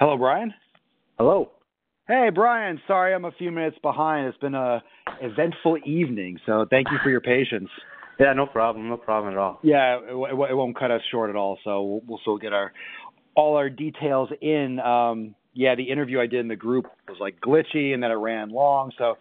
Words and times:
Hello, 0.00 0.16
Brian. 0.16 0.54
Hello. 1.18 1.50
Hey, 2.08 2.30
Brian. 2.34 2.80
Sorry, 2.86 3.14
I'm 3.14 3.26
a 3.26 3.32
few 3.32 3.50
minutes 3.50 3.76
behind. 3.82 4.28
It's 4.28 4.38
been 4.38 4.54
a 4.54 4.82
eventful 5.20 5.76
evening, 5.84 6.38
so 6.46 6.64
thank 6.70 6.86
you 6.90 6.96
for 7.04 7.10
your 7.10 7.20
patience. 7.20 7.68
Yeah, 8.18 8.34
no 8.34 8.44
problem. 8.44 8.90
No 8.90 8.98
problem 8.98 9.32
at 9.32 9.38
all. 9.38 9.60
Yeah, 9.62 9.96
it, 9.96 10.12
it, 10.12 10.50
it 10.50 10.54
won't 10.54 10.78
cut 10.78 10.90
us 10.90 11.00
short 11.10 11.30
at 11.30 11.36
all. 11.36 11.58
So 11.64 11.82
we'll, 11.82 12.00
we'll 12.06 12.18
still 12.18 12.36
get 12.36 12.52
our 12.52 12.70
all 13.34 13.56
our 13.56 13.70
details 13.70 14.28
in. 14.42 14.78
Um, 14.78 15.34
yeah, 15.54 15.74
the 15.74 15.84
interview 15.84 16.20
I 16.20 16.26
did 16.26 16.40
in 16.40 16.48
the 16.48 16.54
group 16.54 16.84
was 17.08 17.16
like 17.18 17.40
glitchy, 17.40 17.94
and 17.94 18.02
then 18.02 18.10
it 18.10 18.16
ran 18.16 18.50
long. 18.50 18.92
So 18.98 19.16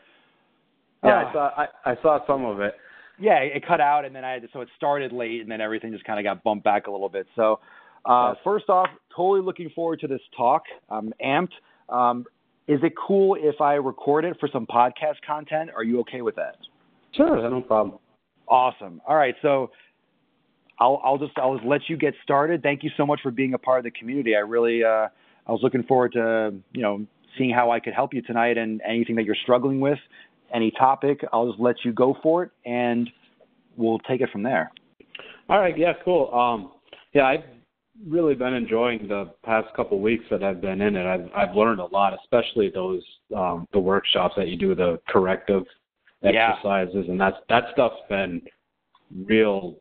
yeah, 1.02 1.11
uh, 1.11 1.14
I 1.14 1.32
saw 1.32 1.50
I, 1.55 1.91
I 1.91 1.96
saw 2.02 2.20
some 2.27 2.43
of 2.43 2.59
it. 2.59 2.73
Yeah, 3.18 3.36
it 3.36 3.66
cut 3.66 3.80
out, 3.80 4.04
and 4.04 4.14
then 4.14 4.25
I 4.25 4.34
had 4.34 4.41
to, 4.41 4.50
so 4.52 4.59
it 4.59 4.68
started 4.75 5.14
late, 5.14 5.39
and 5.39 5.50
then 5.50 5.61
everything 5.61 5.93
just 5.93 6.04
kind 6.04 6.20
of 6.20 6.25
got 6.25 6.43
bumped 6.43 6.66
back 6.66 6.88
a 6.88 6.91
little 6.91 7.07
bit. 7.07 7.25
So 7.38 7.62
uh, 8.09 8.34
first 8.44 8.70
off, 8.70 8.88
totally 9.16 9.41
looking 9.41 9.70
forward 9.76 9.99
to 9.99 10.08
this 10.08 10.22
talk. 10.36 10.63
I'm 10.90 11.13
amped. 11.23 11.54
Um, 11.90 12.26
is 12.68 12.80
it 12.82 12.94
cool 13.08 13.38
if 13.40 13.62
I 13.62 13.76
record 13.76 14.26
it 14.26 14.38
for 14.40 14.49
some 14.52 14.66
podcast 14.66 15.18
content? 15.26 15.70
Are 15.76 15.84
you 15.84 15.99
okay 16.02 16.22
with 16.22 16.35
that? 16.35 16.58
Sure, 17.16 17.49
no 17.49 17.62
problem. 17.62 17.99
Awesome. 18.48 18.99
All 19.08 19.16
right, 19.16 19.35
so 19.44 19.70
I'll, 20.80 20.99
I'll 21.04 21.20
just 21.20 21.34
I'll 21.38 21.55
just 21.55 21.68
let 21.68 21.82
you 21.88 21.98
get 21.98 22.16
started. 22.23 22.63
Thank 22.63 22.84
you 22.84 22.90
so 22.98 23.05
much 23.05 23.20
for 23.22 23.30
being 23.30 23.54
a 23.54 23.59
part 23.59 23.77
of 23.80 23.84
the 23.84 23.91
community. 23.91 24.35
I 24.35 24.40
really 24.40 24.84
uh, 24.84 25.07
I 25.48 25.52
was 25.52 25.60
looking 25.62 25.84
forward 25.84 26.13
to 26.13 26.55
you 26.71 26.82
know 26.82 27.05
seeing 27.38 27.52
how 27.52 27.70
I 27.70 27.80
could 27.80 27.94
help 27.94 28.13
you 28.13 28.23
tonight 28.23 28.57
and 28.57 28.82
anything 28.88 29.16
that 29.18 29.26
you're 29.26 29.38
struggling 29.44 29.80
with, 29.80 29.99
any 30.54 30.71
topic. 30.71 31.21
I'll 31.32 31.48
just 31.48 31.60
let 31.60 31.76
you 31.85 31.94
go 31.94 32.18
for 32.23 32.44
it, 32.44 32.52
and 32.66 33.07
we'll 33.77 33.99
take 33.99 34.21
it 34.21 34.30
from 34.32 34.41
there. 34.41 34.71
All 35.48 35.60
right. 35.60 35.77
Yeah. 35.77 35.94
Cool. 36.04 36.34
Um, 36.34 36.71
yeah, 37.13 37.26
I've 37.26 37.59
really 38.08 38.35
been 38.35 38.53
enjoying 38.53 39.08
the 39.08 39.31
past 39.44 39.68
couple 39.76 39.98
of 39.98 40.04
weeks 40.04 40.24
that 40.32 40.43
I've 40.43 40.62
been 40.62 40.82
in 40.82 40.96
it. 40.96 41.05
I've 41.05 41.29
I've 41.35 41.55
learned 41.55 41.79
a 41.79 41.85
lot, 41.85 42.13
especially 42.24 42.70
those 42.70 43.01
um, 43.35 43.68
the 43.74 43.79
workshops 43.79 44.35
that 44.37 44.48
you 44.48 44.57
do, 44.57 44.76
the 44.76 44.99
corrective 45.07 45.63
exercises, 46.24 47.05
yeah. 47.05 47.12
and 47.12 47.20
that's 47.20 47.37
that 47.49 47.65
stuff's 47.74 48.01
been 48.09 48.41
real 49.26 49.76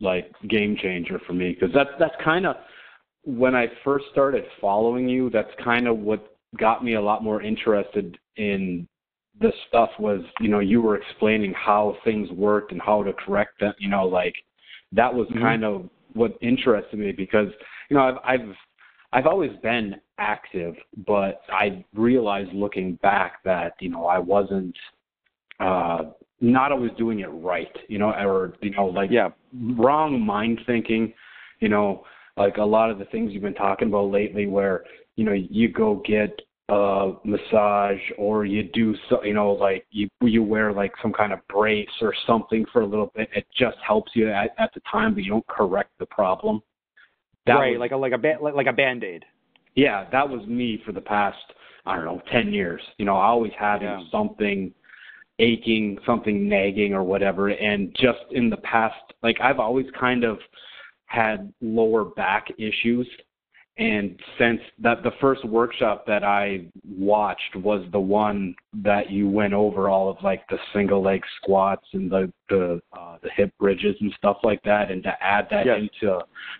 like 0.00 0.32
game 0.48 0.76
changer 0.80 1.20
for 1.26 1.32
me 1.32 1.52
because 1.52 1.74
that's 1.74 1.90
that's 1.98 2.14
kind 2.24 2.46
of 2.46 2.56
when 3.24 3.54
I 3.54 3.66
first 3.84 4.06
started 4.12 4.44
following 4.60 5.08
you. 5.08 5.30
That's 5.30 5.50
kind 5.62 5.86
of 5.86 5.98
what 5.98 6.34
got 6.58 6.84
me 6.84 6.94
a 6.94 7.00
lot 7.00 7.22
more 7.22 7.42
interested 7.42 8.18
in 8.36 8.88
the 9.40 9.52
stuff 9.68 9.90
was 9.98 10.20
you 10.40 10.48
know 10.48 10.58
you 10.58 10.82
were 10.82 10.96
explaining 10.96 11.54
how 11.54 11.96
things 12.04 12.30
worked 12.32 12.72
and 12.72 12.80
how 12.82 13.02
to 13.02 13.12
correct 13.12 13.60
them 13.60 13.72
you 13.78 13.88
know 13.88 14.04
like 14.04 14.34
that 14.92 15.12
was 15.12 15.28
mm-hmm. 15.28 15.40
kind 15.40 15.64
of 15.64 15.88
what 16.14 16.36
interested 16.40 16.98
me 16.98 17.12
because 17.12 17.48
you 17.88 17.96
know 17.96 18.02
I've 18.02 18.40
I've 18.40 18.54
I've 19.12 19.26
always 19.26 19.50
been 19.62 19.96
active, 20.18 20.74
but 21.06 21.42
I 21.52 21.84
realized 21.94 22.52
looking 22.52 22.94
back 23.02 23.42
that 23.44 23.74
you 23.80 23.88
know 23.88 24.06
I 24.06 24.18
wasn't 24.18 24.76
uh, 25.58 26.04
not 26.40 26.72
always 26.72 26.92
doing 26.96 27.20
it 27.20 27.26
right, 27.26 27.76
you 27.88 27.98
know, 27.98 28.10
or 28.10 28.54
you 28.60 28.70
know 28.70 28.86
like 28.86 29.10
yeah. 29.10 29.30
wrong 29.76 30.20
mind 30.20 30.60
thinking, 30.66 31.12
you 31.60 31.68
know, 31.68 32.04
like 32.36 32.56
a 32.58 32.64
lot 32.64 32.90
of 32.90 32.98
the 32.98 33.04
things 33.06 33.32
you've 33.32 33.42
been 33.42 33.54
talking 33.54 33.88
about 33.88 34.10
lately, 34.10 34.46
where 34.46 34.84
you 35.16 35.24
know 35.24 35.32
you 35.32 35.68
go 35.68 36.02
get 36.06 36.40
a 36.70 37.12
massage 37.24 38.00
or 38.16 38.44
you 38.44 38.62
do 38.62 38.94
so 39.08 39.22
you 39.24 39.34
know 39.34 39.50
like 39.52 39.84
you 39.90 40.08
you 40.22 40.42
wear 40.42 40.72
like 40.72 40.92
some 41.02 41.12
kind 41.12 41.32
of 41.32 41.40
brace 41.48 41.88
or 42.00 42.14
something 42.26 42.64
for 42.72 42.82
a 42.82 42.86
little 42.86 43.10
bit 43.16 43.28
it 43.34 43.44
just 43.58 43.76
helps 43.86 44.12
you 44.14 44.30
at, 44.30 44.54
at 44.58 44.70
the 44.74 44.80
time 44.90 45.14
but 45.14 45.24
you 45.24 45.30
don't 45.30 45.46
correct 45.48 45.90
the 45.98 46.06
problem. 46.06 46.62
That 47.46 47.54
right 47.54 47.72
was, 47.72 47.80
like 47.80 47.90
a 47.90 47.96
like 47.96 48.12
a 48.12 48.18
ba- 48.18 48.38
like 48.40 48.66
a 48.66 48.72
band-aid. 48.72 49.24
Yeah 49.74 50.08
that 50.12 50.28
was 50.28 50.46
me 50.46 50.80
for 50.86 50.92
the 50.92 51.00
past 51.00 51.38
i 51.86 51.96
don't 51.96 52.04
know 52.04 52.22
10 52.30 52.52
years. 52.52 52.80
You 52.98 53.04
know 53.04 53.16
I 53.16 53.26
always 53.26 53.52
having 53.58 53.88
yeah. 53.88 54.02
something 54.12 54.72
aching 55.40 55.98
something 56.06 56.48
nagging 56.48 56.94
or 56.94 57.02
whatever 57.02 57.48
and 57.48 57.94
just 57.96 58.20
in 58.30 58.50
the 58.50 58.58
past 58.58 58.94
like 59.22 59.36
i've 59.42 59.58
always 59.58 59.86
kind 59.98 60.22
of 60.22 60.38
had 61.06 61.52
lower 61.60 62.04
back 62.04 62.48
issues 62.58 63.08
and 63.80 64.14
since 64.38 64.60
that 64.82 65.02
the 65.02 65.10
first 65.22 65.42
workshop 65.42 66.04
that 66.06 66.22
I 66.22 66.66
watched 66.86 67.56
was 67.56 67.82
the 67.92 67.98
one 67.98 68.54
that 68.74 69.10
you 69.10 69.26
went 69.26 69.54
over 69.54 69.88
all 69.88 70.10
of 70.10 70.18
like 70.22 70.46
the 70.50 70.58
single 70.74 71.02
leg 71.02 71.22
squats 71.40 71.86
and 71.94 72.10
the 72.10 72.30
the 72.50 72.82
uh, 72.92 73.16
the 73.22 73.30
hip 73.34 73.52
bridges 73.58 73.96
and 74.00 74.12
stuff 74.18 74.36
like 74.44 74.62
that, 74.64 74.90
and 74.90 75.02
to 75.04 75.12
add 75.22 75.46
that 75.50 75.64
yes. 75.64 75.78
into 75.80 76.18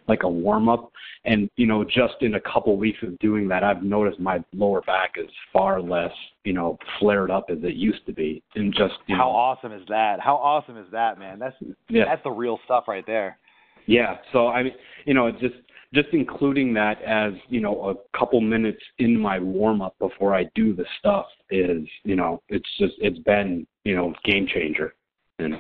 like 0.08 0.22
a 0.22 0.28
warm 0.28 0.70
up, 0.70 0.90
and 1.26 1.50
you 1.56 1.66
know 1.66 1.84
just 1.84 2.14
in 2.22 2.36
a 2.36 2.40
couple 2.40 2.74
weeks 2.78 2.98
of 3.02 3.18
doing 3.18 3.46
that, 3.48 3.62
I've 3.62 3.82
noticed 3.82 4.18
my 4.18 4.42
lower 4.54 4.80
back 4.80 5.16
is 5.18 5.28
far 5.52 5.82
less 5.82 6.12
you 6.44 6.54
know 6.54 6.78
flared 6.98 7.30
up 7.30 7.46
as 7.50 7.58
it 7.62 7.74
used 7.74 8.06
to 8.06 8.14
be, 8.14 8.42
and 8.54 8.72
just 8.72 8.94
how 9.08 9.16
know, 9.16 9.28
awesome 9.28 9.72
is 9.72 9.82
that? 9.88 10.20
How 10.20 10.36
awesome 10.36 10.78
is 10.78 10.86
that, 10.92 11.18
man? 11.18 11.38
That's 11.38 11.56
yeah. 11.90 12.06
that's 12.06 12.22
the 12.24 12.30
real 12.30 12.58
stuff 12.64 12.84
right 12.88 13.04
there. 13.06 13.36
Yeah. 13.84 14.16
So 14.32 14.48
I 14.48 14.62
mean, 14.62 14.74
you 15.04 15.12
know, 15.12 15.26
it 15.26 15.38
just 15.38 15.56
just 15.92 16.08
including 16.12 16.72
that 16.74 17.02
as 17.02 17.32
you 17.48 17.60
know 17.60 17.90
a 17.90 18.18
couple 18.18 18.40
minutes 18.40 18.80
in 18.98 19.18
my 19.18 19.38
warm 19.38 19.82
up 19.82 19.96
before 19.98 20.34
I 20.34 20.44
do 20.54 20.74
the 20.74 20.84
stuff 20.98 21.26
is 21.50 21.86
you 22.04 22.16
know 22.16 22.42
it's 22.48 22.68
just 22.78 22.94
it's 22.98 23.18
been 23.20 23.66
you 23.84 23.96
know 23.96 24.14
game 24.24 24.46
changer 24.46 24.94
and 25.40 25.54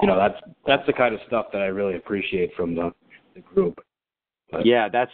you 0.00 0.06
know 0.06 0.16
that's 0.16 0.40
that's 0.66 0.86
the 0.86 0.92
kind 0.92 1.14
of 1.14 1.20
stuff 1.26 1.46
that 1.52 1.62
I 1.62 1.66
really 1.66 1.96
appreciate 1.96 2.54
from 2.54 2.74
the, 2.74 2.92
the 3.34 3.40
group. 3.40 3.80
But, 4.50 4.66
yeah, 4.66 4.88
that's 4.88 5.10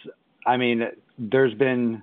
I 0.46 0.56
mean 0.56 0.82
there's 1.18 1.54
been 1.54 2.02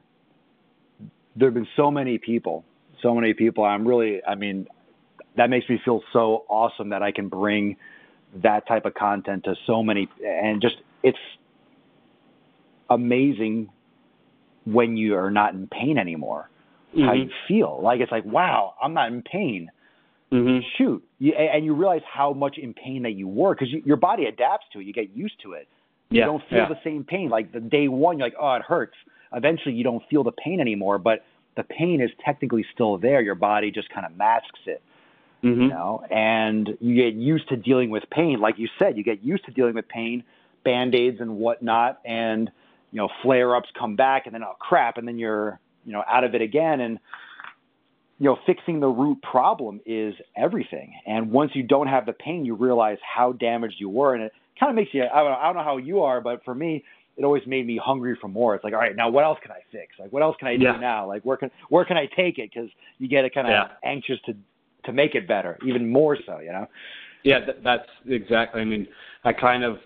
there've 1.36 1.54
been 1.54 1.68
so 1.76 1.92
many 1.92 2.18
people, 2.18 2.64
so 3.02 3.14
many 3.14 3.34
people. 3.34 3.64
I'm 3.64 3.88
really 3.88 4.22
I 4.28 4.36
mean 4.36 4.68
that 5.38 5.50
makes 5.50 5.70
me 5.70 5.80
feel 5.84 6.02
so 6.14 6.46
awesome 6.50 6.90
that 6.90 7.04
I 7.04 7.12
can 7.12 7.28
bring 7.28 7.76
that 8.42 8.68
type 8.68 8.86
of 8.86 8.94
content 8.94 9.44
to 9.46 9.56
so 9.68 9.84
many 9.84 10.08
and 10.26 10.62
just 10.62 10.76
it's 11.04 11.18
amazing 12.90 13.70
when 14.66 14.98
you 14.98 15.16
are 15.16 15.32
not 15.32 15.54
in 15.54 15.68
pain 15.68 15.98
anymore. 15.98 16.50
Mm-hmm. 16.92 17.06
How 17.06 17.14
you 17.14 17.30
feel 17.48 17.80
like 17.82 18.00
it's 18.00 18.12
like 18.12 18.26
wow, 18.26 18.74
I'm 18.82 18.94
not 18.94 19.12
in 19.12 19.22
pain. 19.22 19.70
Mm-hmm. 20.32 20.66
Shoot, 20.78 21.04
you, 21.20 21.34
and 21.34 21.64
you 21.64 21.76
realize 21.76 22.02
how 22.12 22.34
much 22.34 22.58
in 22.58 22.74
pain 22.74 23.04
that 23.04 23.12
you 23.12 23.28
were 23.28 23.54
because 23.54 23.72
you, 23.72 23.82
your 23.86 23.98
body 23.98 24.26
adapts 24.26 24.66
to 24.74 24.80
it. 24.80 24.86
You 24.86 24.94
get 24.94 25.16
used 25.16 25.36
to 25.44 25.54
it. 25.54 25.68
You 26.10 26.20
yeah, 26.20 26.26
don't 26.26 26.44
feel 26.50 26.60
yeah. 26.60 26.70
the 26.70 26.80
same 26.84 27.04
pain. 27.04 27.30
Like 27.30 27.52
the 27.52 27.60
day 27.60 27.88
one, 27.88 28.18
you're 28.18 28.28
like, 28.28 28.38
oh, 28.40 28.54
it 28.56 28.64
hurts. 28.64 28.96
Eventually, 29.34 29.76
you 29.76 29.84
don't 29.84 30.04
feel 30.10 30.24
the 30.24 30.32
pain 30.32 30.60
anymore, 30.60 30.98
but 30.98 31.24
the 31.56 31.64
pain 31.64 32.02
is 32.02 32.10
technically 32.24 32.66
still 32.74 32.98
there. 32.98 33.22
Your 33.22 33.36
body 33.36 33.72
just 33.72 33.90
kind 33.90 34.06
of 34.06 34.16
masks 34.18 34.60
it. 34.66 34.82
Mm-hmm. 35.44 35.62
You 35.62 35.68
know, 35.68 36.04
and 36.10 36.70
you 36.80 36.96
get 36.96 37.14
used 37.14 37.50
to 37.50 37.56
dealing 37.56 37.92
with 37.92 38.04
pain. 38.10 38.40
Like 38.40 38.56
you 38.58 38.68
said, 38.80 38.98
you 38.98 39.04
get 39.04 39.24
used 39.24 39.46
to 39.46 39.52
dealing 39.52 39.76
with 39.76 39.88
pain, 39.88 40.24
band 40.64 40.96
aids 40.96 41.18
and 41.20 41.38
whatnot, 41.38 42.00
and 42.04 42.50
you 42.96 43.02
know, 43.02 43.10
flare 43.24 43.58
ups 43.58 43.68
come 43.78 43.98
back 43.98 44.26
and 44.26 44.34
then, 44.34 44.42
oh 44.42 44.54
crap, 44.58 44.98
and 44.98 45.06
then 45.06 45.20
you're, 45.20 45.60
you 45.84 45.92
know, 45.92 46.02
out 46.10 46.24
of 46.24 46.34
it 46.34 46.42
again. 46.42 46.80
And, 46.80 46.98
you 48.20 48.26
know, 48.28 48.38
fixing 48.46 48.80
the 48.80 48.88
root 48.88 49.22
problem 49.22 49.82
is 49.86 50.14
everything. 50.38 50.94
And 51.06 51.30
once 51.30 51.52
you 51.56 51.64
don't 51.64 51.88
have 51.88 52.06
the 52.06 52.14
pain, 52.14 52.46
you 52.46 52.56
realize 52.56 52.98
how 53.04 53.34
damaged 53.34 53.76
you 53.80 53.90
were. 53.90 54.14
And 54.16 54.24
it 54.24 54.32
kind 54.58 54.70
of 54.70 54.78
makes 54.78 54.94
you, 54.94 55.04
I 55.04 55.18
don't, 55.18 55.32
know, 55.32 55.38
I 55.38 55.46
don't 55.48 55.58
know 55.58 55.64
how 55.66 55.76
you 55.76 56.04
are, 56.04 56.22
but 56.22 56.46
for 56.46 56.56
me, 56.56 56.86
it 57.18 57.26
always 57.26 57.44
made 57.46 57.68
me 57.68 57.78
hungry 57.84 58.18
for 58.22 58.30
more. 58.30 58.56
It's 58.56 58.64
like, 58.64 58.72
all 58.72 58.80
right, 58.80 58.96
now 58.96 59.10
what 59.10 59.26
else 59.26 59.40
can 59.42 59.52
I 59.52 59.60
fix? 59.74 59.96
Like, 60.00 60.14
what 60.14 60.24
else 60.24 60.38
can 60.40 60.48
I 60.48 60.56
do 60.56 60.64
yeah. 60.64 60.78
now? 60.78 61.06
Like, 61.06 61.24
where 61.24 61.36
can, 61.36 61.52
where 61.68 61.84
can 61.84 61.98
I 61.98 62.08
take 62.16 62.38
it? 62.38 62.54
Cause 62.54 62.70
you 62.98 63.10
get 63.10 63.30
kind 63.34 63.48
of 63.48 63.52
yeah. 63.52 63.68
anxious 63.84 64.20
to, 64.28 64.38
to 64.86 64.94
make 64.94 65.16
it 65.16 65.28
better, 65.28 65.58
even 65.68 65.90
more 65.90 66.18
so, 66.26 66.40
you 66.40 66.54
know? 66.54 66.68
Yeah, 67.26 67.40
that's 67.62 67.90
exactly. 68.08 68.62
I 68.62 68.64
mean, 68.64 68.88
I 69.26 69.34
kind 69.34 69.66
of, 69.66 69.80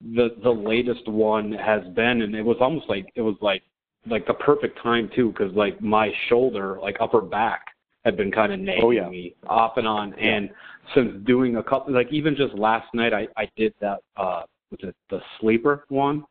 the 0.00 0.36
the 0.42 0.50
latest 0.50 1.08
one 1.08 1.52
has 1.52 1.82
been, 1.94 2.22
and 2.22 2.34
it 2.34 2.42
was 2.42 2.56
almost 2.60 2.88
like 2.88 3.10
it 3.14 3.22
was 3.22 3.36
like 3.40 3.62
like 4.06 4.26
the 4.26 4.34
perfect 4.34 4.78
time 4.82 5.10
too, 5.14 5.30
because 5.30 5.54
like 5.54 5.80
my 5.80 6.12
shoulder, 6.28 6.78
like 6.80 6.96
upper 7.00 7.20
back, 7.20 7.64
had 8.04 8.16
been 8.16 8.30
kind 8.30 8.52
of 8.52 8.60
nagging 8.60 8.84
oh, 8.84 8.90
yeah. 8.90 9.08
me 9.08 9.34
off 9.46 9.76
and 9.76 9.86
on, 9.86 10.14
yeah. 10.18 10.36
and 10.36 10.50
since 10.94 11.24
doing 11.26 11.56
a 11.56 11.62
couple, 11.62 11.94
like 11.94 12.12
even 12.12 12.36
just 12.36 12.54
last 12.54 12.86
night, 12.94 13.12
I 13.12 13.26
I 13.36 13.48
did 13.56 13.74
that. 13.80 14.00
uh 14.16 14.42
Was 14.70 14.80
it 14.82 14.96
the 15.10 15.20
sleeper 15.40 15.84
one? 15.88 16.24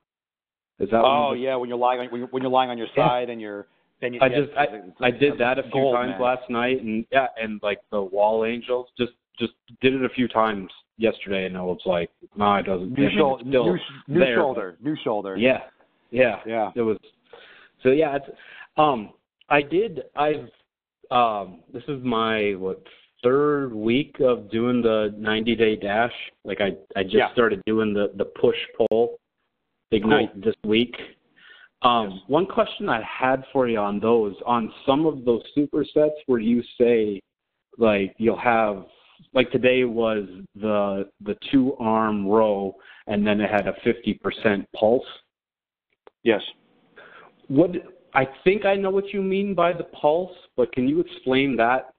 Is 0.79 0.89
that? 0.91 1.01
Oh 1.03 1.29
one 1.29 1.39
yeah, 1.39 1.55
when 1.55 1.69
you're 1.69 1.77
lying 1.77 2.01
on 2.01 2.07
when 2.07 2.21
you're, 2.21 2.29
when 2.29 2.43
you're 2.43 2.51
lying 2.51 2.69
on 2.69 2.77
your 2.77 2.87
side 2.95 3.27
yeah. 3.27 3.33
and 3.33 3.41
you're 3.41 3.67
then 4.01 4.13
you. 4.13 4.19
I 4.21 4.29
just 4.29 4.51
I, 4.57 4.67
I 5.07 5.11
did 5.11 5.39
that 5.39 5.57
a 5.57 5.63
few 5.63 5.71
gold, 5.71 5.95
times 5.95 6.11
man. 6.11 6.21
last 6.21 6.49
night, 6.49 6.81
and 6.81 7.05
yeah, 7.11 7.27
and 7.41 7.59
like 7.63 7.79
the 7.91 8.01
wall 8.01 8.45
angels, 8.45 8.87
just 8.97 9.13
just 9.39 9.53
did 9.81 9.95
it 9.95 10.05
a 10.05 10.09
few 10.09 10.27
times 10.27 10.69
yesterday, 10.97 11.45
and 11.45 11.57
I 11.57 11.61
was 11.61 11.81
like, 11.85 12.09
no, 12.35 12.55
it 12.55 12.65
doesn't. 12.65 12.97
New, 12.97 13.09
shul- 13.17 13.41
new, 13.43 13.77
new 14.07 14.19
there, 14.19 14.35
shoulder, 14.35 14.77
new 14.81 14.95
shoulder. 15.03 15.37
Yeah, 15.37 15.61
yeah, 16.11 16.37
yeah. 16.45 16.71
It 16.75 16.81
was. 16.81 16.97
So 17.81 17.89
yeah, 17.89 18.15
it's, 18.15 18.25
um, 18.77 19.11
I 19.49 19.61
did. 19.61 20.03
I've. 20.15 20.49
Um, 21.11 21.59
this 21.71 21.83
is 21.87 22.03
my 22.03 22.53
what 22.57 22.83
third 23.21 23.73
week 23.73 24.15
of 24.19 24.49
doing 24.49 24.81
the 24.81 25.13
90 25.17 25.55
day 25.55 25.75
dash. 25.75 26.11
Like 26.43 26.59
I, 26.59 26.71
I 26.99 27.03
just 27.03 27.15
yeah. 27.15 27.31
started 27.33 27.61
doing 27.65 27.93
the 27.93 28.11
the 28.17 28.25
push 28.25 28.57
pull 28.77 29.17
ignite 29.91 30.33
cool. 30.33 30.41
this 30.43 30.55
week. 30.65 30.95
Um, 31.83 32.11
yes. 32.11 32.19
One 32.27 32.45
question 32.45 32.89
I 32.89 33.01
had 33.03 33.43
for 33.51 33.67
you 33.67 33.77
on 33.77 33.99
those, 33.99 34.35
on 34.45 34.71
some 34.85 35.05
of 35.05 35.25
those 35.25 35.41
supersets 35.57 36.11
where 36.27 36.39
you 36.39 36.63
say, 36.79 37.21
like 37.77 38.15
you'll 38.17 38.39
have, 38.39 38.85
like 39.33 39.51
today 39.51 39.83
was 39.83 40.27
the 40.55 41.09
the 41.21 41.35
two 41.51 41.75
arm 41.79 42.27
row, 42.27 42.75
and 43.07 43.25
then 43.25 43.41
it 43.41 43.49
had 43.49 43.67
a 43.67 43.73
fifty 43.83 44.13
percent 44.13 44.67
pulse. 44.75 45.05
Yes. 46.23 46.41
What 47.47 47.71
I 48.13 48.27
think 48.43 48.65
I 48.65 48.75
know 48.75 48.89
what 48.89 49.13
you 49.13 49.21
mean 49.21 49.53
by 49.53 49.73
the 49.73 49.83
pulse, 49.83 50.35
but 50.55 50.71
can 50.71 50.87
you 50.87 50.99
explain 50.99 51.55
that? 51.57 51.93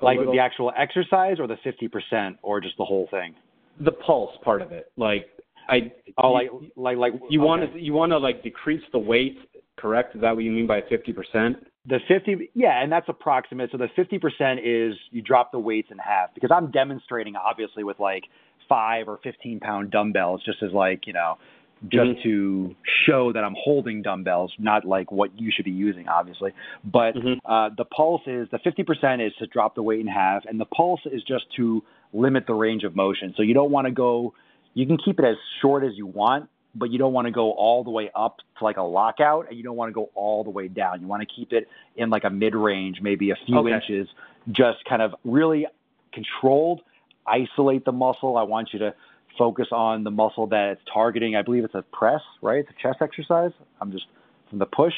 Like 0.00 0.18
little? 0.18 0.32
the 0.32 0.40
actual 0.40 0.72
exercise, 0.76 1.38
or 1.38 1.46
the 1.46 1.56
fifty 1.62 1.88
percent, 1.88 2.36
or 2.42 2.60
just 2.60 2.76
the 2.76 2.84
whole 2.84 3.08
thing? 3.10 3.34
The 3.80 3.92
pulse 3.92 4.36
part 4.42 4.60
of 4.60 4.72
it, 4.72 4.86
like 4.96 5.26
I 5.68 5.92
oh 6.18 6.32
like 6.32 6.50
like 6.76 6.96
like 6.98 7.12
you 7.30 7.40
okay. 7.40 7.46
want 7.46 7.72
to 7.72 7.80
you 7.80 7.92
want 7.92 8.12
to 8.12 8.18
like 8.18 8.42
decrease 8.42 8.82
the 8.92 8.98
weight, 8.98 9.38
correct? 9.78 10.14
Is 10.14 10.20
that 10.20 10.34
what 10.34 10.44
you 10.44 10.50
mean 10.50 10.66
by 10.66 10.82
fifty 10.88 11.12
percent? 11.12 11.56
The 11.86 11.98
fifty, 12.08 12.50
yeah, 12.54 12.82
and 12.82 12.90
that's 12.90 13.08
approximate. 13.08 13.70
So 13.70 13.78
the 13.78 13.88
fifty 13.94 14.18
percent 14.18 14.60
is 14.60 14.94
you 15.10 15.20
drop 15.20 15.52
the 15.52 15.58
weights 15.58 15.88
in 15.90 15.98
half 15.98 16.34
because 16.34 16.50
I'm 16.50 16.70
demonstrating 16.70 17.36
obviously 17.36 17.84
with 17.84 18.00
like 18.00 18.24
five 18.68 19.06
or 19.08 19.18
fifteen 19.22 19.60
pound 19.60 19.90
dumbbells, 19.90 20.42
just 20.44 20.62
as 20.62 20.72
like 20.72 21.06
you 21.06 21.12
know, 21.12 21.36
just 21.82 22.02
mm-hmm. 22.02 22.28
to 22.28 22.76
show 23.06 23.32
that 23.34 23.44
I'm 23.44 23.54
holding 23.62 24.00
dumbbells, 24.00 24.52
not 24.58 24.86
like 24.86 25.12
what 25.12 25.38
you 25.38 25.50
should 25.54 25.66
be 25.66 25.72
using, 25.72 26.08
obviously. 26.08 26.52
But 26.82 27.16
mm-hmm. 27.16 27.44
uh, 27.44 27.68
the 27.76 27.84
pulse 27.84 28.22
is 28.26 28.48
the 28.50 28.58
fifty 28.64 28.82
percent 28.82 29.20
is 29.20 29.32
to 29.38 29.46
drop 29.46 29.74
the 29.74 29.82
weight 29.82 30.00
in 30.00 30.06
half, 30.06 30.44
and 30.46 30.58
the 30.58 30.64
pulse 30.64 31.00
is 31.04 31.22
just 31.22 31.44
to 31.56 31.82
limit 32.14 32.46
the 32.46 32.54
range 32.54 32.84
of 32.84 32.96
motion. 32.96 33.34
So 33.36 33.42
you 33.42 33.52
don't 33.52 33.70
want 33.70 33.86
to 33.86 33.92
go 33.92 34.32
you 34.74 34.86
can 34.86 34.98
keep 34.98 35.18
it 35.18 35.24
as 35.24 35.36
short 35.62 35.84
as 35.84 35.92
you 35.94 36.06
want, 36.06 36.50
but 36.74 36.90
you 36.90 36.98
don't 36.98 37.12
want 37.12 37.26
to 37.26 37.30
go 37.30 37.52
all 37.52 37.84
the 37.84 37.90
way 37.90 38.10
up 38.14 38.38
to 38.58 38.64
like 38.64 38.76
a 38.76 38.82
lockout, 38.82 39.48
and 39.48 39.56
you 39.56 39.62
don't 39.62 39.76
want 39.76 39.90
to 39.90 39.94
go 39.94 40.10
all 40.14 40.44
the 40.44 40.50
way 40.50 40.68
down. 40.68 41.00
You 41.00 41.06
want 41.06 41.22
to 41.22 41.28
keep 41.34 41.52
it 41.52 41.68
in 41.96 42.10
like 42.10 42.24
a 42.24 42.30
mid 42.30 42.54
range, 42.54 42.98
maybe 43.00 43.30
a 43.30 43.36
few 43.46 43.58
okay. 43.58 43.72
inches, 43.72 44.08
just 44.50 44.84
kind 44.88 45.02
of 45.02 45.14
really 45.24 45.66
controlled. 46.12 46.82
Isolate 47.26 47.84
the 47.84 47.92
muscle. 47.92 48.36
I 48.36 48.42
want 48.42 48.70
you 48.72 48.78
to 48.80 48.94
focus 49.38 49.68
on 49.72 50.04
the 50.04 50.10
muscle 50.10 50.46
that 50.48 50.70
it's 50.72 50.82
targeting. 50.92 51.36
I 51.36 51.42
believe 51.42 51.64
it's 51.64 51.74
a 51.74 51.82
press, 51.92 52.20
right? 52.42 52.58
It's 52.58 52.70
a 52.70 52.82
chest 52.82 52.98
exercise. 53.00 53.52
I'm 53.80 53.90
just 53.90 54.04
from 54.50 54.58
the 54.58 54.66
push. 54.66 54.94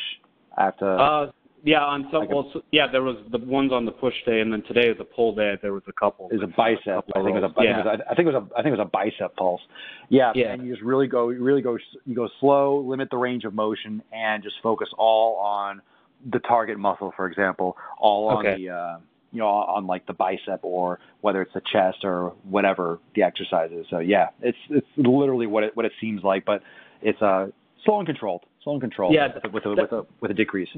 I 0.56 0.64
have 0.64 0.76
to. 0.78 0.87
Uh, 0.87 1.31
yeah, 1.67 1.81
on 1.81 2.07
some. 2.13 2.21
Like 2.21 2.31
well, 2.31 2.49
so, 2.53 2.63
yeah, 2.71 2.87
there 2.91 3.03
was 3.03 3.17
the 3.33 3.39
ones 3.39 3.73
on 3.73 3.85
the 3.85 3.91
push 3.91 4.15
day, 4.25 4.39
and 4.39 4.53
then 4.53 4.63
today 4.69 4.89
was 4.89 4.99
a 5.01 5.05
pull 5.05 5.35
day. 5.35 5.55
There 5.61 5.73
was 5.73 5.83
a 5.89 5.93
couple. 5.93 6.29
It 6.31 6.35
was 6.35 6.45
a 6.45 6.57
bicep. 6.57 7.05
A 7.13 7.19
I 7.19 7.25
think 7.25 7.37
it 7.37 7.43
was 7.43 7.53
a. 7.57 7.63
Yeah. 7.63 7.83
I 8.09 8.15
think 8.15 8.29
it 8.29 8.33
was 8.33 8.47
a. 8.49 8.55
I 8.55 8.63
think 8.63 8.73
it 8.73 8.79
was 8.79 8.87
a 8.87 8.91
bicep 8.91 9.35
pulse. 9.35 9.61
Yeah, 10.09 10.31
yeah. 10.37 10.53
And 10.53 10.65
you 10.65 10.73
just 10.73 10.85
really 10.85 11.09
go, 11.09 11.31
you 11.31 11.43
really 11.43 11.63
go, 11.63 11.77
you 12.05 12.15
go 12.15 12.29
slow, 12.39 12.79
limit 12.79 13.11
the 13.11 13.17
range 13.17 13.43
of 13.43 13.53
motion, 13.53 14.01
and 14.13 14.45
just 14.45 14.55
focus 14.63 14.89
all 14.97 15.39
on 15.39 15.83
the 16.31 16.39
target 16.39 16.79
muscle. 16.79 17.13
For 17.17 17.27
example, 17.27 17.77
all 17.99 18.29
on 18.29 18.47
okay. 18.47 18.62
the. 18.62 18.71
Uh, 18.71 18.99
you 19.33 19.41
know, 19.41 19.49
on 19.49 19.89
like 19.89 20.07
the 20.07 20.15
bicep 20.15 20.61
or 20.62 21.01
whether 21.21 21.43
it's 21.43 21.53
the 21.53 21.61
chest 21.71 21.99
or 22.05 22.33
whatever 22.49 23.01
the 23.17 23.23
exercise 23.23 23.71
is. 23.73 23.85
So 23.91 23.99
yeah, 23.99 24.29
it's 24.41 24.57
it's 24.71 24.87
literally 24.97 25.47
what 25.49 25.65
it 25.65 25.77
what 25.77 25.85
it 25.85 25.93
seems 26.01 26.23
like, 26.23 26.45
but 26.47 26.62
it's 27.03 27.21
uh 27.21 27.49
slow 27.85 27.99
and 27.99 28.07
controlled, 28.07 28.45
slow 28.62 28.75
and 28.75 28.81
controlled. 28.81 29.12
Yeah, 29.12 29.29
with 29.35 29.45
a, 29.45 29.49
with 29.51 29.67
a 29.67 29.71
with 29.71 29.93
a 29.93 30.07
with 30.21 30.31
a 30.31 30.35
decrease 30.35 30.71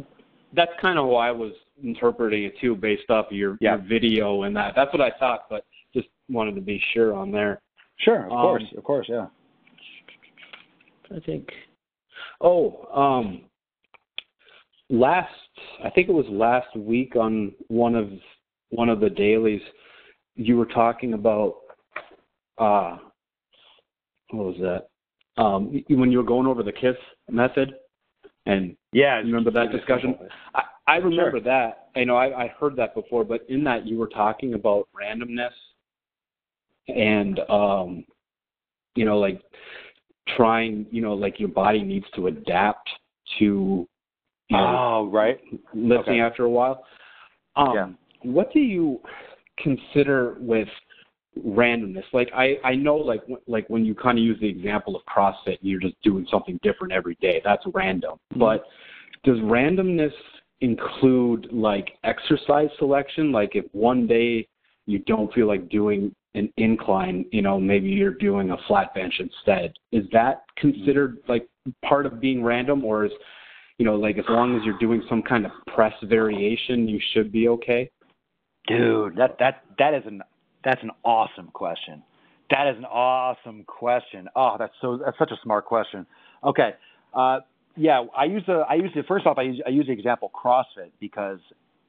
that's 0.55 0.73
kind 0.81 0.99
of 0.99 1.07
why 1.07 1.29
I 1.29 1.33
was 1.33 1.53
interpreting 1.83 2.45
it 2.45 2.55
too, 2.61 2.75
based 2.75 3.11
off 3.11 3.27
your, 3.31 3.57
yeah. 3.61 3.77
your 3.77 3.87
video 3.87 4.43
and 4.43 4.57
that. 4.57 4.75
That's 4.75 4.93
what 4.93 5.01
I 5.01 5.11
thought, 5.19 5.43
but 5.51 5.65
just 5.95 6.09
wanted 6.29 6.55
to 6.55 6.61
be 6.61 6.83
sure 6.93 7.15
on 7.15 7.31
there. 7.31 7.61
Sure, 7.99 8.27
of 8.27 8.33
um, 8.33 8.39
course, 8.39 8.65
of 8.77 8.85
course, 8.85 9.07
yeah. 9.09 9.27
I 11.15 11.21
think. 11.21 11.49
Oh, 12.41 12.87
um, 12.95 13.43
last 14.91 15.33
I 15.85 15.91
think 15.91 16.09
it 16.09 16.13
was 16.13 16.27
last 16.29 16.75
week 16.77 17.17
on 17.17 17.53
one 17.69 17.95
of 17.95 18.11
one 18.71 18.89
of 18.89 19.01
the 19.01 19.11
dailies, 19.11 19.63
you 20.37 20.57
were 20.57 20.67
talking 20.67 21.15
about 21.15 21.55
uh, 22.59 22.99
what 24.31 24.47
was 24.47 24.57
that? 24.61 25.43
Um, 25.43 25.83
when 25.89 26.11
you 26.11 26.19
were 26.19 26.25
going 26.25 26.47
over 26.47 26.63
the 26.63 26.73
KISS 26.73 26.97
method 27.31 27.75
and 28.49 28.75
yeah, 28.93 29.17
remember 29.17 29.51
that 29.51 29.71
discussion? 29.71 30.17
I, 30.55 30.63
I 30.87 30.97
remember 30.97 31.39
sure. 31.39 31.41
that. 31.43 31.89
I 31.95 32.05
know 32.05 32.17
I, 32.17 32.45
I 32.45 32.55
heard 32.59 32.75
that 32.77 32.95
before, 32.95 33.23
but 33.23 33.45
in 33.49 33.63
that 33.65 33.87
you 33.87 33.99
were 33.99 34.09
talking 34.09 34.55
about 34.55 34.89
randomness 34.99 35.51
and 36.89 37.41
um, 37.51 38.05
you 38.95 39.05
know, 39.05 39.19
like 39.19 39.43
trying, 40.37 40.87
you 40.91 41.03
know, 41.03 41.13
like 41.13 41.39
your 41.39 41.51
body 41.51 41.83
needs 41.83 42.07
to 42.17 42.29
adapt 42.29 42.89
to 43.39 43.87
you 44.49 44.57
know, 44.57 45.07
oh, 45.07 45.11
right. 45.13 45.39
Lifting 45.75 46.15
okay. 46.15 46.21
after 46.21 46.45
a 46.45 46.51
while. 46.51 46.85
Um, 47.57 47.73
yeah. 47.75 47.89
What 48.23 48.51
do 48.53 48.61
you 48.61 49.01
consider 49.63 50.37
with 50.41 50.69
randomness. 51.37 52.05
Like 52.13 52.31
I, 52.35 52.57
I 52.65 52.75
know 52.75 52.97
like 52.97 53.23
like 53.47 53.69
when 53.69 53.85
you 53.85 53.95
kind 53.95 54.19
of 54.19 54.25
use 54.25 54.39
the 54.41 54.49
example 54.49 54.97
of 54.97 55.03
CrossFit, 55.07 55.59
you're 55.61 55.81
just 55.81 56.01
doing 56.03 56.27
something 56.31 56.59
different 56.63 56.93
every 56.93 57.17
day. 57.21 57.41
That's 57.45 57.63
random. 57.75 58.19
Mm-hmm. 58.33 58.41
But 58.41 58.65
does 59.25 59.39
randomness 59.39 60.13
include 60.61 61.49
like 61.53 61.91
exercise 62.05 62.69
selection? 62.79 63.33
Like 63.33 63.51
if 63.55 63.65
one 63.73 64.07
day 64.07 64.47
you 64.87 65.01
don't 65.01 65.33
feel 65.33 65.47
like 65.47 65.69
doing 65.69 66.15
an 66.35 66.53
incline, 66.57 67.25
you 67.33 67.43
know, 67.43 67.59
maybe 67.59 67.89
you're 67.89 68.15
doing 68.15 68.51
a 68.51 68.57
flat 68.67 68.95
bench 68.95 69.15
instead. 69.19 69.73
Is 69.93 70.05
that 70.13 70.45
considered 70.57 71.19
like 71.29 71.49
part 71.85 72.07
of 72.07 72.21
being 72.21 72.43
random 72.43 72.85
or 72.85 73.07
is 73.07 73.13
you 73.79 73.85
know, 73.85 73.95
like 73.95 74.19
as 74.19 74.25
long 74.29 74.57
as 74.57 74.63
you're 74.65 74.79
doing 74.79 75.03
some 75.09 75.23
kind 75.23 75.47
of 75.47 75.53
press 75.73 75.95
variation, 76.03 76.89
you 76.89 77.01
should 77.13 77.31
be 77.31 77.49
okay? 77.49 77.89
Dude, 78.67 79.17
that 79.17 79.37
that 79.39 79.63
that 79.79 79.95
is 79.95 80.03
an 80.05 80.21
that's 80.65 80.83
an 80.83 80.91
awesome 81.05 81.49
question. 81.53 82.03
That 82.51 82.69
is 82.69 82.79
an 82.79 82.85
awesome 82.85 83.65
question. 83.65 84.29
Oh, 84.35 84.57
that's 84.59 84.73
so 84.81 84.99
that's 85.05 85.19
such 85.19 85.31
a 85.31 85.39
smart 85.43 85.67
question. 85.67 86.07
Okay. 86.43 86.71
Uh, 87.15 87.41
yeah, 87.77 88.05
I 88.17 88.25
use 88.25 88.43
the 88.47 88.65
I 88.69 88.75
use 88.75 88.91
the 88.95 89.03
first 89.07 89.27
off 89.27 89.39
I 89.39 89.43
use 89.43 89.63
I 89.67 89.71
use 89.71 89.87
the 89.87 89.93
example 89.93 90.31
CrossFit 90.35 90.91
because 90.99 91.39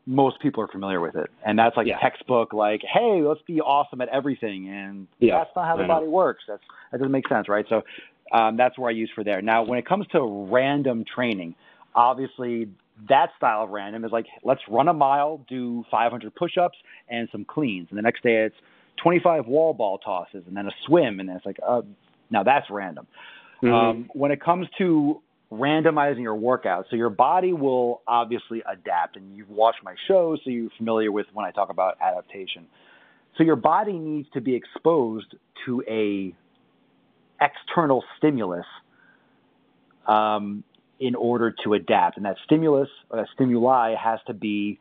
most 0.06 0.40
people 0.42 0.64
are 0.64 0.68
familiar 0.68 1.00
with 1.00 1.16
it, 1.16 1.30
and 1.46 1.58
that's 1.58 1.78
like 1.78 1.88
yeah. 1.88 2.00
textbook. 2.00 2.54
Like, 2.54 2.82
hey, 2.82 3.22
let's 3.26 3.42
be 3.44 3.62
awesome 3.62 4.02
at 4.02 4.10
everything, 4.10 4.70
and 4.70 5.08
yeah. 5.20 5.40
that's 5.40 5.52
not 5.56 5.66
how 5.66 5.78
the 5.78 5.88
body 5.88 6.08
works. 6.08 6.44
That's 6.48 6.62
that 6.92 6.98
doesn't 6.98 7.12
make 7.12 7.28
sense, 7.28 7.48
right? 7.48 7.66
So 7.70 7.84
um, 8.32 8.58
that's 8.58 8.78
where 8.78 8.90
I 8.90 8.94
use 8.94 9.10
for 9.16 9.24
there. 9.24 9.42
Now, 9.42 9.64
when 9.64 9.80
it 9.80 9.86
comes 9.86 10.06
to 10.12 10.48
random 10.52 11.06
training, 11.06 11.56
obviously 11.96 12.70
that 13.08 13.30
style 13.38 13.64
of 13.64 13.70
random 13.70 14.04
is 14.04 14.12
like 14.12 14.26
let's 14.44 14.62
run 14.70 14.88
a 14.88 14.94
mile, 14.94 15.46
do 15.48 15.86
500 15.90 16.36
push-ups 16.36 16.78
and 17.10 17.30
some 17.32 17.46
cleans, 17.46 17.88
and 17.90 17.98
the 17.98 18.02
next 18.02 18.24
day 18.24 18.46
it's 18.46 18.56
25 19.02 19.48
wall 19.48 19.74
ball 19.74 19.98
tosses 19.98 20.44
and 20.48 20.56
then 20.56 20.68
a 20.68 20.72
swim, 20.86 21.20
and 21.20 21.30
then 21.30 21.38
it's 21.38 21.46
like 21.46 21.58
uh, 21.66 21.82
now 22.30 22.44
that's 22.44 22.70
random. 22.70 23.08
Mm-hmm. 23.64 23.74
Um, 23.74 24.10
when 24.14 24.32
it 24.32 24.42
comes 24.42 24.68
to 24.78 25.22
randomizing 25.52 26.22
your 26.22 26.36
workout, 26.36 26.86
so 26.90 26.96
your 26.96 27.10
body 27.10 27.54
will 27.54 28.02
obviously 28.08 28.62
adapt, 28.72 29.16
and 29.16 29.36
you've 29.36 29.50
watched 29.50 29.84
my 29.84 29.96
shows, 30.08 30.40
so 30.44 30.50
you're 30.50 30.70
familiar 30.78 31.12
with 31.12 31.26
when 31.34 31.46
I 31.46 31.52
talk 31.52 31.70
about 31.70 31.98
adaptation. 32.02 32.68
So 33.38 33.44
your 33.44 33.56
body 33.56 33.94
needs 33.94 34.28
to 34.34 34.42
be 34.42 34.56
exposed 34.56 35.36
to 35.66 35.84
a 35.88 36.34
external 37.42 38.04
stimulus 38.18 38.66
um, 40.08 40.64
in 41.00 41.16
order 41.16 41.54
to 41.64 41.74
adapt. 41.74 42.18
And 42.18 42.26
that 42.26 42.38
stimulus 42.44 42.90
or 43.10 43.18
that 43.18 43.28
stimuli 43.34 43.96
has 43.96 44.20
to 44.28 44.34
be 44.34 44.80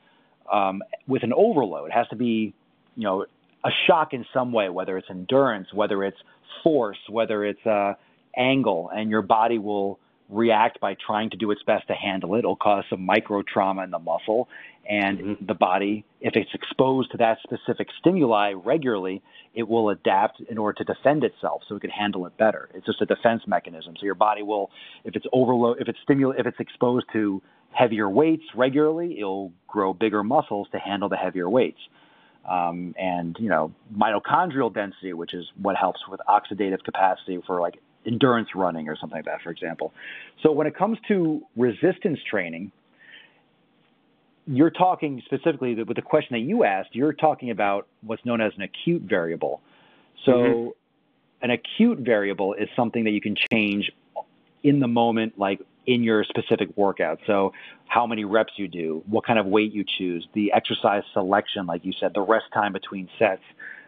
um, 0.53 0.83
with 1.07 1.23
an 1.23 1.33
overload. 1.33 1.91
It 1.91 1.95
has 1.95 2.09
to 2.09 2.17
be, 2.17 2.55
you 2.97 3.05
know, 3.05 3.27
a 3.65 3.71
shock 3.87 4.13
in 4.13 4.25
some 4.33 4.53
way, 4.53 4.69
whether 4.69 4.97
it's 4.97 5.11
endurance, 5.11 5.73
whether 5.73 6.03
it's 6.05 6.19
force, 6.63 6.99
whether 7.09 7.45
it's 7.45 7.65
uh, 7.67 7.95
angle, 8.37 8.91
and 8.95 9.11
your 9.11 9.23
body 9.23 9.59
will 9.59 9.99
react 10.29 10.81
by 10.81 10.95
trying 10.95 11.31
to 11.31 11.37
do 11.37 11.51
its 11.51 11.63
best 11.63 11.87
to 11.89 11.95
handle 11.95 12.35
it. 12.35 12.41
It'll 12.41 12.57
cause 12.57 12.85
some 12.91 13.05
micro 13.05 13.43
trauma 13.43 13.85
in 13.85 13.91
the 13.91 13.99
muscle, 13.99 14.49
and 14.89 15.19
mm-hmm. 15.19 15.47
the 15.47 15.55
body, 15.55 16.05
if 16.21 16.35
it's 16.37 16.51
exposed 16.55 17.11
to 17.13 17.19
that 17.19 17.39
specific 17.43 17.89
stimuli 17.99 18.53
regularly, 18.53 19.23
it 19.55 19.67
will 19.69 19.91
adapt 19.91 20.41
in 20.41 20.59
order 20.59 20.85
to 20.85 20.85
defend 20.85 21.25
itself 21.25 21.63
so 21.69 21.77
it 21.77 21.81
can 21.81 21.91
handle 21.91 22.27
it 22.27 22.37
better. 22.37 22.69
It's 22.75 22.87
just 22.87 23.01
a 23.01 23.07
defense 23.07 23.43
mechanism. 23.47 23.95
So 23.99 24.05
your 24.05 24.15
body 24.15 24.43
will, 24.43 24.71
if 25.05 25.17
it's 25.17 25.27
overload, 25.33 25.81
if 25.81 25.89
it's 25.89 25.99
stimul, 26.09 26.39
if 26.39 26.47
it's 26.47 26.61
exposed 26.61 27.07
to 27.13 27.43
heavier 27.71 28.09
weights 28.09 28.45
regularly, 28.55 29.19
it'll 29.19 29.53
grow 29.67 29.93
bigger 29.93 30.23
muscles 30.23 30.69
to 30.73 30.79
handle 30.79 31.09
the 31.09 31.17
heavier 31.17 31.49
weights. 31.49 31.81
Um, 32.49 32.95
and 32.99 33.37
you 33.39 33.51
know 33.51 33.75
mitochondrial 33.95 34.73
density, 34.73 35.13
which 35.13 35.35
is 35.35 35.45
what 35.61 35.77
helps 35.77 36.01
with 36.09 36.21
oxidative 36.27 36.83
capacity 36.83 37.41
for 37.47 37.61
like 37.61 37.79
endurance 38.07 38.49
running 38.55 38.89
or 38.89 38.97
something 38.97 39.17
like 39.17 39.25
that, 39.27 39.43
for 39.43 39.51
example. 39.51 39.93
So 40.43 40.53
when 40.53 40.67
it 40.67 40.77
comes 40.77 40.99
to 41.09 41.43
resistance 41.57 42.19
training, 42.29 42.73
you're 44.47 44.71
talking 44.71 45.23
specifically 45.27 45.75
with 45.75 45.97
the 45.97 46.03
question 46.03 46.35
that 46.35 46.47
you 46.47 46.65
asked, 46.65 46.91
you're 46.95 47.13
talking 47.13 47.51
about 47.51 47.87
what's 48.03 48.25
known 48.25 48.41
as 48.41 48.53
an 48.57 48.63
acute 48.63 49.03
variable. 49.03 49.61
So 50.25 50.33
mm-hmm. 50.33 50.71
an 51.43 51.51
acute 51.51 51.99
variable 51.99 52.55
is 52.55 52.69
something 52.75 53.05
that 53.05 53.11
you 53.11 53.21
can 53.21 53.37
change 53.53 53.91
in 54.63 54.81
the 54.81 54.89
moment, 54.89 55.39
like 55.39 55.61
in 55.87 56.03
your 56.03 56.25
specific 56.25 56.69
workout. 56.77 57.19
So, 57.27 57.53
how 57.87 58.07
many 58.07 58.25
reps 58.25 58.53
you 58.57 58.69
do, 58.69 59.03
what 59.07 59.25
kind 59.25 59.39
of 59.39 59.47
weight 59.47 59.73
you 59.73 59.83
choose, 59.83 60.29
the 60.35 60.53
exercise 60.53 61.03
selection, 61.15 61.65
like 61.65 61.87
you 61.87 61.93
said, 61.99 62.13
the 62.13 62.21
rest 62.21 62.45
time 62.53 62.75
between 62.75 63.09
sets, 63.19 63.43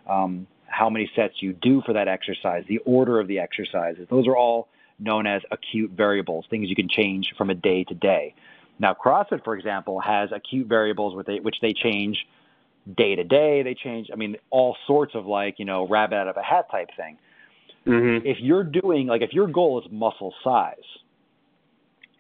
um, 0.09 0.47
how 0.71 0.89
many 0.89 1.11
sets 1.17 1.35
you 1.41 1.53
do 1.53 1.83
for 1.85 1.93
that 1.93 2.09
exercise, 2.09 2.65
the 2.69 2.79
order 2.79 3.19
of 3.19 3.27
the 3.27 3.41
exercises. 3.41 4.07
Those 4.09 4.27
are 4.27 4.37
all 4.37 4.69
known 4.99 5.27
as 5.27 5.43
acute 5.51 5.91
variables, 5.91 6.47
things 6.49 6.69
you 6.69 6.77
can 6.77 6.89
change 6.89 7.35
from 7.37 7.51
a 7.51 7.55
day 7.55 7.85
to 7.85 7.95
day. 7.95 8.35
Now, 8.79 8.95
CrossFit, 8.95 9.45
for 9.45 9.57
example, 9.57 10.01
has 10.01 10.31
acute 10.33 10.67
variables 10.67 11.15
which 11.15 11.27
they, 11.27 11.41
which 11.41 11.57
they 11.61 11.73
change 11.73 12.27
day 12.97 13.17
to 13.17 13.25
day. 13.25 13.63
They 13.63 13.75
change, 13.75 14.09
I 14.13 14.17
mean, 14.17 14.37
all 14.51 14.77
sorts 14.87 15.15
of 15.15 15.27
like, 15.27 15.59
you 15.59 15.65
know, 15.65 15.87
rabbit 15.87 16.17
out 16.17 16.29
of 16.29 16.37
a 16.37 16.43
hat 16.43 16.71
type 16.71 16.89
thing. 16.97 17.19
Mm-hmm. 17.87 18.27
If 18.27 18.39
you're 18.41 18.65
doing, 18.65 19.07
like, 19.07 19.23
if 19.23 19.33
your 19.33 19.49
goal 19.49 19.81
is 19.81 19.91
muscle 19.91 20.35
size 20.45 20.77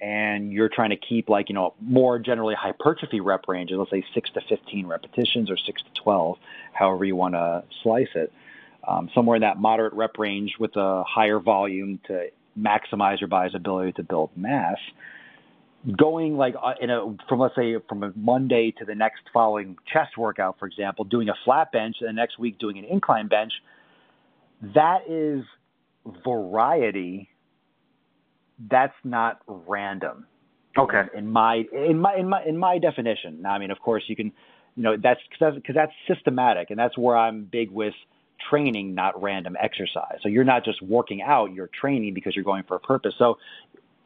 and 0.00 0.52
you're 0.52 0.70
trying 0.70 0.90
to 0.90 0.96
keep, 0.96 1.28
like, 1.28 1.48
you 1.48 1.54
know, 1.54 1.74
more 1.80 2.18
generally 2.18 2.54
hypertrophy 2.54 3.20
rep 3.20 3.46
ranges, 3.46 3.76
let's 3.78 3.90
say 3.90 4.04
6 4.14 4.30
to 4.30 4.40
15 4.48 4.86
repetitions 4.86 5.50
or 5.50 5.56
6 5.56 5.82
to 5.82 6.02
12, 6.02 6.38
however 6.72 7.04
you 7.04 7.14
want 7.14 7.34
to 7.34 7.62
slice 7.82 8.08
it, 8.14 8.32
somewhere 9.14 9.36
in 9.36 9.42
that 9.42 9.58
moderate 9.58 9.92
rep 9.92 10.18
range 10.18 10.52
with 10.58 10.76
a 10.76 11.04
higher 11.06 11.38
volume 11.38 12.00
to 12.06 12.26
maximize 12.58 13.20
your 13.20 13.28
body's 13.28 13.54
ability 13.54 13.92
to 13.92 14.02
build 14.02 14.30
mass 14.36 14.78
going 15.96 16.36
like 16.36 16.54
uh, 16.62 16.74
in 16.80 16.90
a 16.90 17.16
from 17.28 17.40
let's 17.40 17.54
say 17.54 17.74
from 17.88 18.02
a 18.02 18.12
Monday 18.14 18.72
to 18.78 18.84
the 18.84 18.94
next 18.94 19.22
following 19.32 19.76
chest 19.92 20.16
workout, 20.18 20.58
for 20.58 20.66
example, 20.66 21.04
doing 21.04 21.28
a 21.28 21.34
flat 21.44 21.72
bench, 21.72 21.96
and 22.00 22.08
the 22.08 22.12
next 22.12 22.38
week 22.38 22.58
doing 22.58 22.78
an 22.78 22.84
incline 22.84 23.28
bench, 23.28 23.52
that 24.74 25.08
is 25.08 25.44
variety. 26.24 27.28
That's 28.70 28.94
not 29.04 29.40
random. 29.46 30.26
Okay. 30.76 31.02
In, 31.14 31.20
in 31.20 31.30
my 31.30 31.64
in 31.72 31.98
my 31.98 32.16
in 32.16 32.28
my 32.28 32.44
in 32.44 32.58
my 32.58 32.78
definition. 32.78 33.42
Now, 33.42 33.52
I 33.52 33.58
mean, 33.58 33.70
of 33.70 33.78
course, 33.80 34.02
you 34.06 34.16
can, 34.16 34.32
you 34.76 34.82
know, 34.82 34.96
that's 35.02 35.20
because 35.30 35.54
that's, 35.66 35.74
that's 35.74 35.92
systematic, 36.14 36.70
and 36.70 36.78
that's 36.78 36.96
where 36.98 37.16
I'm 37.16 37.44
big 37.44 37.70
with 37.70 37.94
training, 38.48 38.94
not 38.94 39.20
random 39.20 39.56
exercise. 39.60 40.18
So 40.22 40.28
you're 40.28 40.44
not 40.44 40.64
just 40.64 40.80
working 40.82 41.22
out; 41.22 41.52
you're 41.52 41.70
training 41.80 42.14
because 42.14 42.34
you're 42.34 42.44
going 42.44 42.64
for 42.64 42.76
a 42.76 42.80
purpose. 42.80 43.14
So 43.18 43.38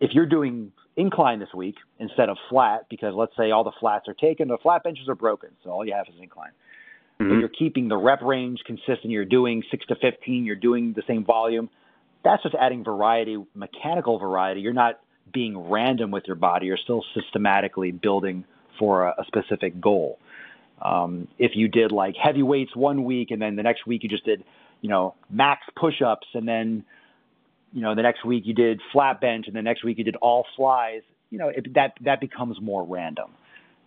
if 0.00 0.12
you're 0.12 0.26
doing 0.26 0.73
incline 0.97 1.41
this 1.41 1.53
week 1.55 1.76
instead 1.99 2.29
of 2.29 2.37
flat, 2.49 2.87
because 2.88 3.14
let's 3.14 3.33
say 3.37 3.50
all 3.50 3.64
the 3.64 3.73
flats 3.81 4.09
are 4.09 4.14
taken, 4.14 4.49
the 4.49 4.59
flat 4.59 4.83
benches 4.83 5.09
are 5.09 5.14
broken, 5.14 5.50
so 5.62 5.71
all 5.71 5.85
you 5.87 5.95
have 5.95 6.07
is 6.09 6.14
incline. 6.21 6.50
Mm-hmm. 7.21 7.29
But 7.29 7.38
you're 7.38 7.49
keeping 7.49 7.88
the 7.88 7.97
rep 7.97 8.23
range 8.23 8.61
consistent. 8.67 9.11
You're 9.11 9.25
doing 9.25 9.62
six 9.71 9.87
to 9.87 9.97
fifteen. 9.97 10.45
You're 10.45 10.57
doing 10.57 10.93
the 10.95 11.03
same 11.07 11.25
volume. 11.25 11.71
That's 12.25 12.43
just 12.43 12.55
adding 12.55 12.85
variety, 12.85 13.43
mechanical 13.55 14.19
variety. 14.19 14.61
You're 14.62 14.73
not 14.73 15.00
being 15.33 15.57
random 15.71 16.11
with 16.11 16.25
your 16.26 16.37
body. 16.37 16.67
You're 16.67 16.76
still 16.76 17.05
systematically 17.14 17.93
building 17.93 18.45
for 18.79 19.05
a, 19.05 19.14
a 19.19 19.25
specific 19.26 19.81
goal. 19.81 20.19
Um, 20.83 21.28
if 21.38 21.52
you 21.54 21.69
did 21.69 21.93
like 21.93 22.14
heavy 22.16 22.43
weights 22.43 22.75
one 22.75 23.04
week 23.04 23.31
and 23.31 23.40
then 23.40 23.57
the 23.57 23.62
next 23.62 23.87
week 23.87 24.02
you 24.02 24.09
just 24.09 24.25
did, 24.25 24.45
you 24.81 24.90
know, 24.90 25.14
max 25.31 25.62
push-ups 25.76 26.26
and 26.35 26.47
then 26.47 26.85
you 27.75 27.81
know, 27.81 27.95
the 27.97 28.02
next 28.02 28.25
week 28.25 28.47
you 28.47 28.54
did 28.54 28.81
flat 28.93 29.21
bench, 29.21 29.47
and 29.49 29.57
the 29.57 29.61
next 29.61 29.85
week 29.85 29.99
you 29.99 30.04
did 30.04 30.16
all 30.16 30.47
flies. 30.57 31.02
You 31.31 31.38
know, 31.38 31.49
it, 31.49 31.75
that 31.75 31.95
that 32.02 32.21
becomes 32.21 32.61
more 32.61 32.85
random. 32.85 33.33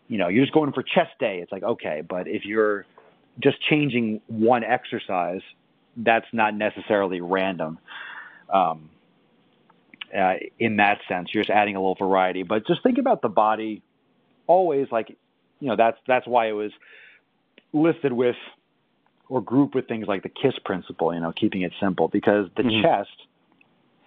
You 0.10 0.18
know, 0.18 0.28
you're 0.28 0.44
just 0.44 0.54
going 0.54 0.74
for 0.74 0.84
chest 0.84 1.12
day. 1.20 1.40
It's 1.42 1.52
like 1.52 1.64
okay, 1.64 2.04
but 2.08 2.28
if 2.28 2.44
you're 2.44 2.86
just 3.40 3.58
changing 3.70 4.20
one 4.28 4.66
exercise, 4.66 5.42
that's 5.96 6.26
not 6.34 6.54
necessarily 6.54 7.22
random. 7.22 7.80
Um, 8.54 8.90
uh, 10.16 10.34
in 10.60 10.78
that 10.78 11.00
sense, 11.08 11.30
you're 11.34 11.44
just 11.44 11.56
adding 11.56 11.76
a 11.78 11.80
little 11.80 11.96
variety. 11.96 12.44
But 12.44 12.68
just 12.68 12.84
think 12.84 12.98
about 12.98 13.22
the 13.22 13.30
body. 13.30 13.84
Always 14.48 14.88
like, 14.92 15.18
you 15.60 15.68
know, 15.68 15.76
that's 15.76 15.98
that's 16.08 16.28
why 16.28 16.48
it 16.48 16.54
was 16.54 16.72
listed 17.74 18.14
with 18.14 18.36
or 19.30 19.42
grouped 19.42 19.76
with 19.76 19.88
things 19.88 20.08
like 20.08 20.24
the 20.24 20.30
KISS 20.30 20.56
principle. 20.64 21.14
You 21.14 21.20
know, 21.20 21.32
keeping 21.32 21.62
it 21.62 21.74
simple 21.80 22.08
because 22.08 22.48
the 22.56 22.64
mm-hmm. 22.64 22.82
chest 22.82 23.10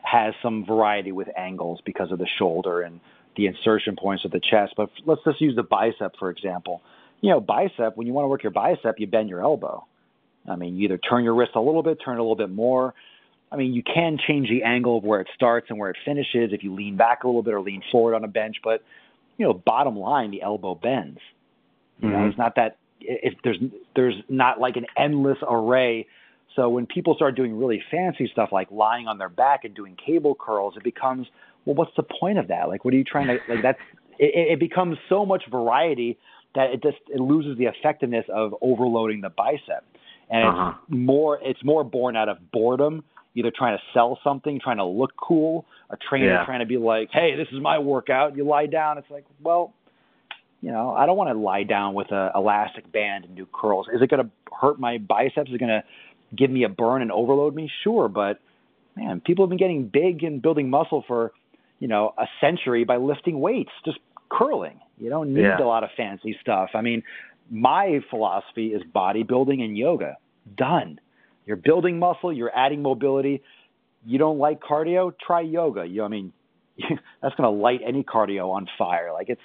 has 0.03 0.35
some 0.43 0.65
variety 0.65 1.13
with 1.13 1.29
angles 1.37 1.81
because 1.85 2.11
of 2.11 2.19
the 2.19 2.27
shoulder 2.39 2.81
and 2.81 3.01
the 3.37 3.47
insertion 3.47 3.97
points 3.97 4.25
of 4.25 4.31
the 4.31 4.41
chest. 4.41 4.75
But 4.77 4.91
let's 5.07 5.23
just 5.25 5.41
use 5.41 5.57
the 5.57 5.63
bicep, 5.63 6.15
for 6.19 6.31
example. 6.31 6.83
You 7.21 7.31
know, 7.31 7.41
bicep, 7.41 7.97
when 7.97 8.07
you 8.07 8.13
want 8.13 8.25
to 8.25 8.29
work 8.29 8.43
your 8.43 8.53
bicep, 8.53 8.99
you 8.99 9.07
bend 9.07 9.29
your 9.29 9.43
elbow. 9.43 9.87
I 10.49 10.57
mean, 10.57 10.77
you 10.77 10.87
either 10.87 10.99
turn 10.99 11.23
your 11.23 11.35
wrist 11.35 11.53
a 11.55 11.61
little 11.61 11.83
bit, 11.83 11.99
turn 12.03 12.17
it 12.17 12.21
a 12.21 12.23
little 12.23 12.37
bit 12.37 12.51
more. 12.51 12.95
I 13.53 13.57
mean, 13.57 13.75
you 13.75 13.83
can 13.83 14.19
change 14.27 14.49
the 14.49 14.63
angle 14.63 14.99
of 14.99 15.05
where 15.05 15.21
it 15.21 15.29
starts 15.35 15.67
and 15.71 15.79
where 15.79 15.91
it 15.91 15.97
finishes 16.05 16.53
if 16.53 16.63
you 16.63 16.75
lean 16.75 16.97
back 16.97 17.25
a 17.25 17.27
little 17.27 17.43
bit 17.43 17.53
or 17.53 17.61
lean 17.61 17.83
forward 17.91 18.15
on 18.15 18.25
a 18.25 18.29
bench. 18.29 18.57
But, 18.63 18.83
you 19.37 19.47
know, 19.47 19.53
bottom 19.53 19.97
line, 19.99 20.31
the 20.31 20.43
elbow 20.43 20.75
bends. 20.75 21.19
You 22.01 22.09
mm-hmm. 22.09 22.21
know, 22.21 22.29
it's 22.29 22.39
not 22.39 22.57
that 22.57 22.77
if 23.01 23.35
there's 23.45 23.59
there's 23.97 24.17
not 24.29 24.61
like 24.61 24.77
an 24.77 24.87
endless 24.97 25.39
array 25.49 26.07
so 26.57 26.69
when 26.69 26.87
people 26.87 27.15
start 27.15 27.37
doing 27.37 27.59
really 27.59 27.83
fancy 27.91 28.29
stuff 28.33 28.51
like 28.53 28.71
lying 28.71 29.07
on 29.07 29.19
their 29.19 29.29
back 29.29 29.65
and 29.65 29.75
doing 29.75 29.97
cable 30.05 30.35
curls, 30.35 30.75
it 30.77 30.83
becomes, 30.83 31.27
well, 31.65 31.77
what's 31.77 31.93
the 31.97 32.03
point 32.03 32.39
of 32.39 32.49
that? 32.49 32.69
Like, 32.69 32.85
what 32.85 32.93
are 32.95 32.97
you 32.97 33.05
trying 33.05 33.29
to 33.29 33.39
like? 33.49 33.63
That's 33.63 33.79
it, 34.19 34.53
it 34.53 34.61
becomes 34.61 34.99
so 35.09 35.25
much 35.25 35.45
variety 35.51 36.19
that 36.55 36.71
it 36.71 36.83
just 36.83 36.99
it 37.09 37.21
loses 37.21 37.57
the 37.59 37.67
effectiveness 37.67 38.25
of 38.33 38.55
overloading 38.61 39.21
the 39.21 39.31
bicep, 39.31 39.85
and 40.29 40.49
uh-huh. 40.49 40.73
it's 40.83 40.91
more 40.91 41.39
it's 41.43 41.65
more 41.65 41.85
born 41.85 42.17
out 42.17 42.29
of 42.29 42.39
boredom, 42.51 43.05
either 43.37 43.53
trying 43.57 43.77
to 43.77 43.83
sell 43.95 44.19
something, 44.25 44.59
trying 44.63 44.79
to 44.79 44.85
look 44.85 45.13
cool, 45.17 45.67
a 45.91 45.97
trainer 45.97 46.27
yeah. 46.27 46.45
trying 46.45 46.61
to 46.61 46.67
be 46.67 46.79
like, 46.79 47.11
hey, 47.13 47.37
this 47.37 47.49
is 47.53 47.63
my 47.63 47.79
workout. 47.79 48.37
You 48.37 48.45
lie 48.45 48.67
down. 48.67 48.99
It's 48.99 49.11
like, 49.11 49.25
well, 49.41 49.73
you 50.61 50.71
know, 50.71 50.93
I 50.93 51.07
don't 51.07 51.17
want 51.17 51.31
to 51.31 51.39
lie 51.39 51.63
down 51.63 51.95
with 51.95 52.11
a 52.11 52.33
elastic 52.35 52.91
band 52.93 53.25
and 53.25 53.37
do 53.37 53.47
curls. 53.53 53.87
Is 53.93 54.03
it 54.03 54.11
going 54.11 54.25
to 54.25 54.31
hurt 54.61 54.79
my 54.79 54.99
biceps? 54.99 55.49
Is 55.49 55.55
it 55.55 55.59
going 55.59 55.69
to 55.69 55.85
give 56.37 56.51
me 56.51 56.65
a 56.65 56.69
burn 56.69 57.03
and 57.03 57.11
overload 57.11 57.55
me? 57.55 57.71
Sure, 57.83 58.09
but 58.09 58.41
man, 58.97 59.21
people 59.21 59.45
have 59.45 59.49
been 59.49 59.59
getting 59.59 59.89
big 59.89 60.23
and 60.23 60.43
building 60.43 60.69
muscle 60.69 61.03
for, 61.07 61.33
you 61.79 61.89
know, 61.89 62.15
a 62.19 62.27
century 62.41 62.85
by 62.85 62.99
lifting 62.99 63.41
weights, 63.41 63.71
just 63.85 63.99
curling. 64.31 64.81
You 64.99 65.09
don't 65.09 65.33
need 65.33 65.43
yeah. 65.43 65.61
a 65.61 65.65
lot 65.65 65.83
of 65.83 65.91
fancy 65.97 66.37
stuff. 66.43 66.71
I 66.75 66.83
mean, 66.83 67.03
my 67.51 68.01
philosophy 68.11 68.69
is 68.69 68.83
bodybuilding 68.95 69.61
and 69.63 69.77
yoga. 69.77 70.19
Done. 70.57 71.01
You're 71.47 71.57
building 71.57 71.99
muscle, 71.99 72.33
you're 72.33 72.55
adding 72.55 72.83
mobility. 72.83 73.43
You 74.05 74.19
don't 74.19 74.39
like 74.39 74.61
cardio? 74.61 75.13
Try 75.19 75.41
yoga. 75.41 75.87
You, 75.87 76.05
I 76.05 76.09
mean, 76.09 76.33
that's 77.23 77.35
going 77.35 77.51
to 77.53 77.63
light 77.63 77.81
any 77.87 78.05
cardio 78.05 78.51
on 78.51 78.69
fire. 78.79 79.13
Like 79.13 79.31
it's, 79.31 79.41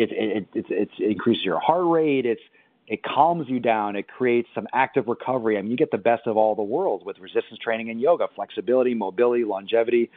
it, 0.00 0.10
it, 0.12 0.48
it, 0.54 0.66
it, 0.70 0.88
it 0.98 1.10
increases 1.10 1.44
your 1.44 1.58
heart 1.58 1.86
rate. 1.86 2.26
It's, 2.26 2.40
it 2.86 3.02
calms 3.04 3.48
you 3.48 3.60
down. 3.60 3.94
It 3.94 4.08
creates 4.08 4.48
some 4.54 4.66
active 4.72 5.06
recovery. 5.06 5.56
I 5.56 5.62
mean, 5.62 5.70
you 5.70 5.76
get 5.76 5.92
the 5.92 5.98
best 5.98 6.26
of 6.26 6.36
all 6.36 6.56
the 6.56 6.62
worlds 6.62 7.04
with 7.04 7.18
resistance 7.20 7.60
training 7.62 7.88
and 7.88 8.00
yoga, 8.00 8.26
flexibility, 8.34 8.94
mobility, 8.94 9.44
longevity. 9.44 10.10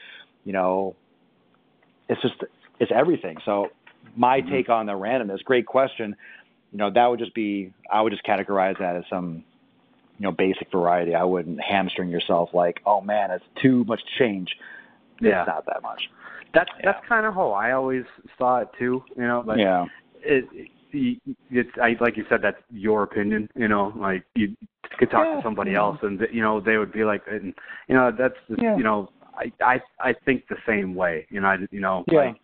You 0.44 0.54
know, 0.54 0.96
it's 2.10 2.22
just 2.22 2.34
it's 2.80 2.92
everything. 2.94 3.38
So 3.46 3.68
my 4.16 4.42
mm-hmm. 4.42 4.52
take 4.52 4.70
on 4.70 4.88
the 4.88 4.94
randomness, 4.94 5.44
great 5.44 5.68
question. 5.68 6.16
You 6.72 6.80
know, 6.80 6.90
that 6.90 7.06
would 7.06 7.20
just 7.20 7.36
be 7.36 7.74
I 7.92 8.02
would 8.02 8.12
just 8.12 8.26
categorize 8.26 8.80
that 8.80 8.96
as 8.96 9.04
some 9.08 9.44
you 10.18 10.24
know 10.24 10.32
basic 10.32 10.72
variety. 10.72 11.14
I 11.14 11.26
wouldn't 11.26 11.62
hamstring 11.62 12.10
yourself 12.10 12.50
like, 12.54 12.82
oh 12.88 13.02
man, 13.02 13.30
it's 13.30 13.46
too 13.62 13.84
much 13.84 14.02
change. 14.18 14.56
Yeah. 15.22 15.42
It's 15.42 15.48
not 15.48 15.68
that 15.68 15.84
much. 15.84 16.10
That's 16.54 16.70
yeah. 16.80 16.92
that's 16.92 17.08
kind 17.08 17.26
of 17.26 17.34
how 17.34 17.52
I 17.52 17.72
always 17.72 18.04
saw 18.38 18.58
it 18.60 18.70
too. 18.78 19.04
You 19.16 19.24
know, 19.24 19.44
but 19.46 19.60
yeah. 19.60 19.86
It, 20.26 20.46
it's 20.94 21.70
I 21.82 21.96
like 22.00 22.18
you 22.18 22.26
said 22.30 22.42
that's 22.44 22.62
your 22.70 23.04
opinion. 23.04 23.50
You 23.56 23.68
know, 23.68 23.94
like 23.96 24.24
you 24.36 24.56
could 25.00 25.10
talk 25.10 25.26
yeah, 25.28 25.38
to 25.38 25.42
somebody 25.44 25.76
else, 25.76 25.98
and 26.04 26.22
you 26.32 26.42
know 26.42 26.62
they 26.62 26.78
would 26.78 26.94
be 26.94 27.04
like, 27.04 27.24
and 27.30 27.54
you 27.88 27.96
know 27.96 28.12
that's 28.16 28.36
just, 28.48 28.62
yeah. 28.62 28.78
you 28.78 28.84
know 28.84 29.10
I 29.36 29.52
I 29.64 29.82
I 30.00 30.14
think 30.26 30.44
the 30.48 30.58
same 30.68 30.96
way. 30.96 31.26
You 31.30 31.42
know, 31.42 31.48
I 31.48 31.58
you 31.72 31.80
know 31.80 32.04
yeah. 32.12 32.20
like 32.20 32.36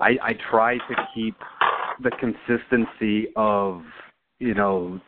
I 0.00 0.08
I 0.22 0.32
try 0.50 0.76
to 0.76 1.08
keep 1.14 1.34
the 2.02 2.10
consistency 2.12 3.28
of 3.36 3.82
you 4.38 4.54
know 4.54 5.00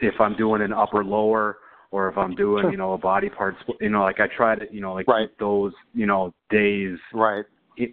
if 0.00 0.20
I'm 0.20 0.36
doing 0.36 0.62
an 0.62 0.72
upper 0.72 1.04
lower 1.04 1.58
or 1.90 2.08
if 2.08 2.18
I'm 2.18 2.34
doing 2.34 2.64
sure. 2.64 2.70
you 2.70 2.76
know 2.76 2.92
a 2.92 2.98
body 2.98 3.30
part 3.30 3.54
you 3.80 3.90
know 3.90 4.02
like 4.02 4.20
I 4.20 4.26
try 4.26 4.56
to 4.56 4.66
you 4.70 4.80
know 4.80 4.94
like 4.94 5.08
right. 5.08 5.28
those 5.38 5.72
you 5.94 6.06
know 6.06 6.34
days 6.50 6.98
right 7.14 7.44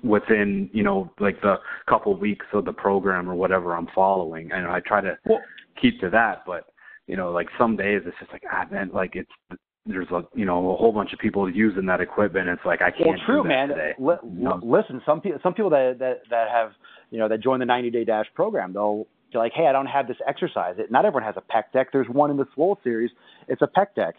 within 0.03 0.69
you 0.73 0.83
know 0.83 1.11
like 1.19 1.41
the 1.41 1.55
couple 1.87 2.15
weeks 2.17 2.45
of 2.53 2.65
the 2.65 2.73
program 2.73 3.29
or 3.29 3.35
whatever 3.35 3.75
I'm 3.75 3.87
following. 3.93 4.51
And 4.51 4.67
I 4.67 4.79
try 4.79 5.01
to 5.01 5.17
well, 5.25 5.41
keep 5.81 5.99
to 6.01 6.09
that, 6.11 6.43
but 6.45 6.67
you 7.07 7.15
know 7.15 7.31
like 7.31 7.47
some 7.57 7.75
days 7.75 8.01
it's 8.05 8.17
just 8.19 8.31
like 8.31 8.43
ah 8.51 8.65
man 8.71 8.89
like 8.93 9.15
it's 9.15 9.59
there's 9.85 10.09
a 10.09 10.23
you 10.33 10.45
know 10.45 10.71
a 10.71 10.75
whole 10.75 10.91
bunch 10.91 11.13
of 11.13 11.19
people 11.19 11.49
using 11.49 11.85
that 11.85 12.01
equipment. 12.01 12.49
It's 12.49 12.65
like 12.65 12.81
I 12.81 12.91
can't. 12.91 13.07
Well, 13.07 13.17
true, 13.25 13.43
man. 13.43 13.69
Today, 13.69 13.93
L- 13.99 14.19
know? 14.23 14.59
Listen, 14.63 15.01
some 15.05 15.21
people 15.21 15.39
some 15.43 15.53
people 15.53 15.69
that 15.71 15.97
that 15.99 16.21
that 16.29 16.49
have 16.49 16.71
you 17.11 17.19
know 17.19 17.27
that 17.27 17.41
join 17.41 17.59
the 17.59 17.65
90 17.65 17.91
day 17.91 18.03
dash 18.03 18.25
program, 18.33 18.73
they'll 18.73 19.07
be 19.31 19.37
like, 19.37 19.51
hey, 19.53 19.67
I 19.67 19.71
don't 19.71 19.85
have 19.85 20.07
this 20.07 20.17
exercise. 20.27 20.75
It, 20.77 20.91
not 20.91 21.05
everyone 21.05 21.23
has 21.23 21.35
a 21.37 21.41
pec 21.41 21.71
deck. 21.73 21.89
There's 21.91 22.07
one 22.07 22.31
in 22.31 22.37
the 22.37 22.45
Swole 22.55 22.79
series. 22.83 23.11
It's 23.47 23.61
a 23.61 23.67
pec 23.67 23.87
deck. 23.95 24.15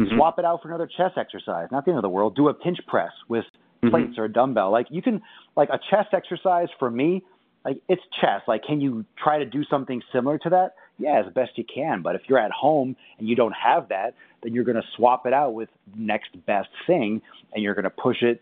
Mm-hmm. 0.00 0.16
Swap 0.16 0.38
it 0.38 0.44
out 0.44 0.62
for 0.62 0.68
another 0.68 0.86
chest 0.86 1.16
exercise. 1.16 1.68
Not 1.70 1.84
the 1.84 1.90
end 1.90 1.98
of 1.98 2.02
the 2.02 2.08
world. 2.08 2.34
Do 2.34 2.48
a 2.48 2.54
pinch 2.54 2.78
press 2.86 3.12
with 3.28 3.44
mm-hmm. 3.86 4.06
plates 4.06 4.18
or 4.18 4.24
a 4.24 4.32
dumbbell. 4.32 4.70
Like 4.70 4.86
you 4.90 5.02
can 5.02 5.22
like 5.56 5.68
a 5.70 5.78
chest 5.90 6.08
exercise 6.12 6.68
for 6.78 6.90
me, 6.90 7.22
like 7.64 7.80
it's 7.88 8.02
chest. 8.20 8.44
Like 8.46 8.62
can 8.64 8.80
you 8.80 9.04
try 9.22 9.38
to 9.38 9.46
do 9.46 9.64
something 9.64 10.02
similar 10.12 10.38
to 10.38 10.50
that? 10.50 10.74
Yeah, 10.98 11.22
as 11.26 11.32
best 11.32 11.52
you 11.56 11.64
can. 11.64 12.02
But 12.02 12.14
if 12.14 12.22
you're 12.28 12.38
at 12.38 12.50
home 12.50 12.96
and 13.18 13.28
you 13.28 13.36
don't 13.36 13.52
have 13.52 13.88
that, 13.90 14.14
then 14.42 14.54
you're 14.54 14.64
going 14.64 14.76
to 14.76 14.86
swap 14.96 15.26
it 15.26 15.32
out 15.32 15.52
with 15.52 15.68
next 15.94 16.30
best 16.46 16.68
thing, 16.86 17.20
and 17.52 17.62
you're 17.62 17.74
going 17.74 17.84
to 17.84 17.90
push 17.90 18.22
it 18.22 18.40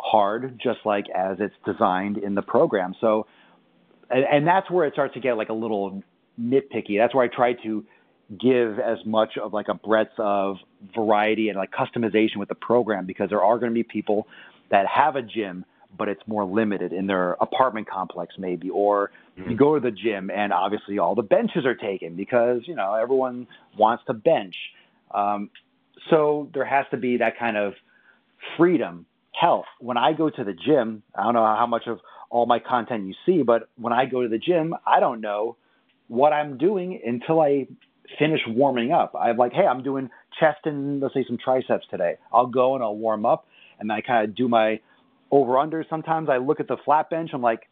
hard, 0.00 0.60
just 0.62 0.78
like 0.84 1.06
as 1.14 1.38
it's 1.40 1.54
designed 1.66 2.18
in 2.18 2.34
the 2.34 2.42
program. 2.42 2.94
So, 3.00 3.26
and, 4.10 4.24
and 4.24 4.46
that's 4.46 4.70
where 4.70 4.86
it 4.86 4.92
starts 4.92 5.14
to 5.14 5.20
get 5.20 5.36
like 5.36 5.48
a 5.48 5.54
little 5.54 6.02
nitpicky. 6.40 6.98
That's 6.98 7.14
where 7.14 7.24
I 7.24 7.34
try 7.34 7.54
to 7.64 7.84
give 8.38 8.78
as 8.78 8.98
much 9.06 9.38
of 9.42 9.52
like 9.52 9.68
a 9.68 9.74
breadth 9.74 10.18
of 10.18 10.56
variety 10.94 11.48
and 11.48 11.56
like 11.56 11.70
customization 11.72 12.36
with 12.36 12.48
the 12.48 12.54
program 12.54 13.06
because 13.06 13.30
there 13.30 13.42
are 13.42 13.58
going 13.58 13.70
to 13.70 13.74
be 13.74 13.82
people 13.82 14.26
that 14.70 14.86
have 14.86 15.16
a 15.16 15.22
gym 15.22 15.64
but 15.96 16.08
it's 16.08 16.20
more 16.26 16.44
limited 16.44 16.92
in 16.92 17.06
their 17.06 17.32
apartment 17.40 17.88
complex 17.88 18.34
maybe 18.38 18.68
or 18.70 19.10
you 19.48 19.56
go 19.56 19.74
to 19.74 19.80
the 19.80 19.90
gym 19.90 20.30
and 20.30 20.52
obviously 20.52 20.98
all 20.98 21.14
the 21.14 21.22
benches 21.22 21.64
are 21.64 21.74
taken 21.74 22.16
because 22.16 22.62
you 22.64 22.74
know 22.74 22.94
everyone 22.94 23.46
wants 23.76 24.04
to 24.06 24.12
bench 24.12 24.54
um, 25.12 25.50
so 26.10 26.48
there 26.52 26.64
has 26.64 26.84
to 26.90 26.96
be 26.96 27.18
that 27.18 27.38
kind 27.38 27.56
of 27.56 27.74
freedom 28.56 29.06
health 29.32 29.66
when 29.80 29.96
i 29.96 30.12
go 30.12 30.28
to 30.28 30.44
the 30.44 30.52
gym 30.52 31.02
i 31.14 31.22
don't 31.22 31.34
know 31.34 31.44
how 31.44 31.66
much 31.66 31.86
of 31.86 32.00
all 32.30 32.46
my 32.46 32.58
content 32.58 33.06
you 33.06 33.14
see 33.24 33.42
but 33.42 33.68
when 33.76 33.92
i 33.92 34.04
go 34.04 34.22
to 34.22 34.28
the 34.28 34.38
gym 34.38 34.74
i 34.86 35.00
don't 35.00 35.20
know 35.20 35.56
what 36.08 36.32
i'm 36.32 36.58
doing 36.58 37.00
until 37.04 37.40
i 37.40 37.66
finish 38.18 38.40
warming 38.46 38.92
up. 38.92 39.14
I'm 39.18 39.36
like, 39.36 39.52
hey, 39.52 39.66
I'm 39.66 39.82
doing 39.82 40.10
chest 40.38 40.60
and 40.64 41.00
let's 41.00 41.14
say 41.14 41.24
some 41.26 41.38
triceps 41.42 41.86
today. 41.90 42.16
I'll 42.32 42.46
go 42.46 42.74
and 42.74 42.82
I'll 42.82 42.96
warm 42.96 43.26
up, 43.26 43.46
and 43.78 43.90
I 43.92 44.00
kind 44.00 44.28
of 44.28 44.34
do 44.34 44.48
my 44.48 44.80
over 45.30 45.58
under. 45.58 45.84
Sometimes 45.88 46.28
I 46.28 46.38
look 46.38 46.60
at 46.60 46.68
the 46.68 46.76
flat 46.84 47.10
bench. 47.10 47.30
I'm 47.32 47.42
like, 47.42 47.68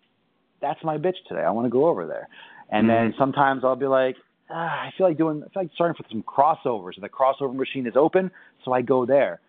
that's 0.61 0.83
my 0.85 0.99
bitch 0.99 1.17
today. 1.29 1.41
I 1.41 1.51
want 1.51 1.67
to 1.67 1.71
go 1.71 1.87
over 1.87 2.07
there. 2.07 2.29
And 2.71 2.89
mm-hmm. 2.89 3.11
then 3.11 3.15
sometimes 3.19 3.63
I'll 3.65 3.77
be 3.77 3.87
like, 3.87 4.17
ah, 4.51 4.55
I 4.55 4.91
feel 4.97 5.09
like 5.09 5.19
doing, 5.19 5.43
I 5.45 5.49
feel 5.53 5.63
like 5.63 5.71
starting 5.75 5.97
for 5.97 6.09
some 6.11 6.23
crossovers, 6.23 6.93
and 6.97 7.05
the 7.05 7.09
crossover 7.09 7.55
machine 7.55 7.87
is 7.87 7.95
open, 7.97 8.31
so 8.65 8.73
I 8.73 8.83
go 8.83 9.07
there. 9.07 9.41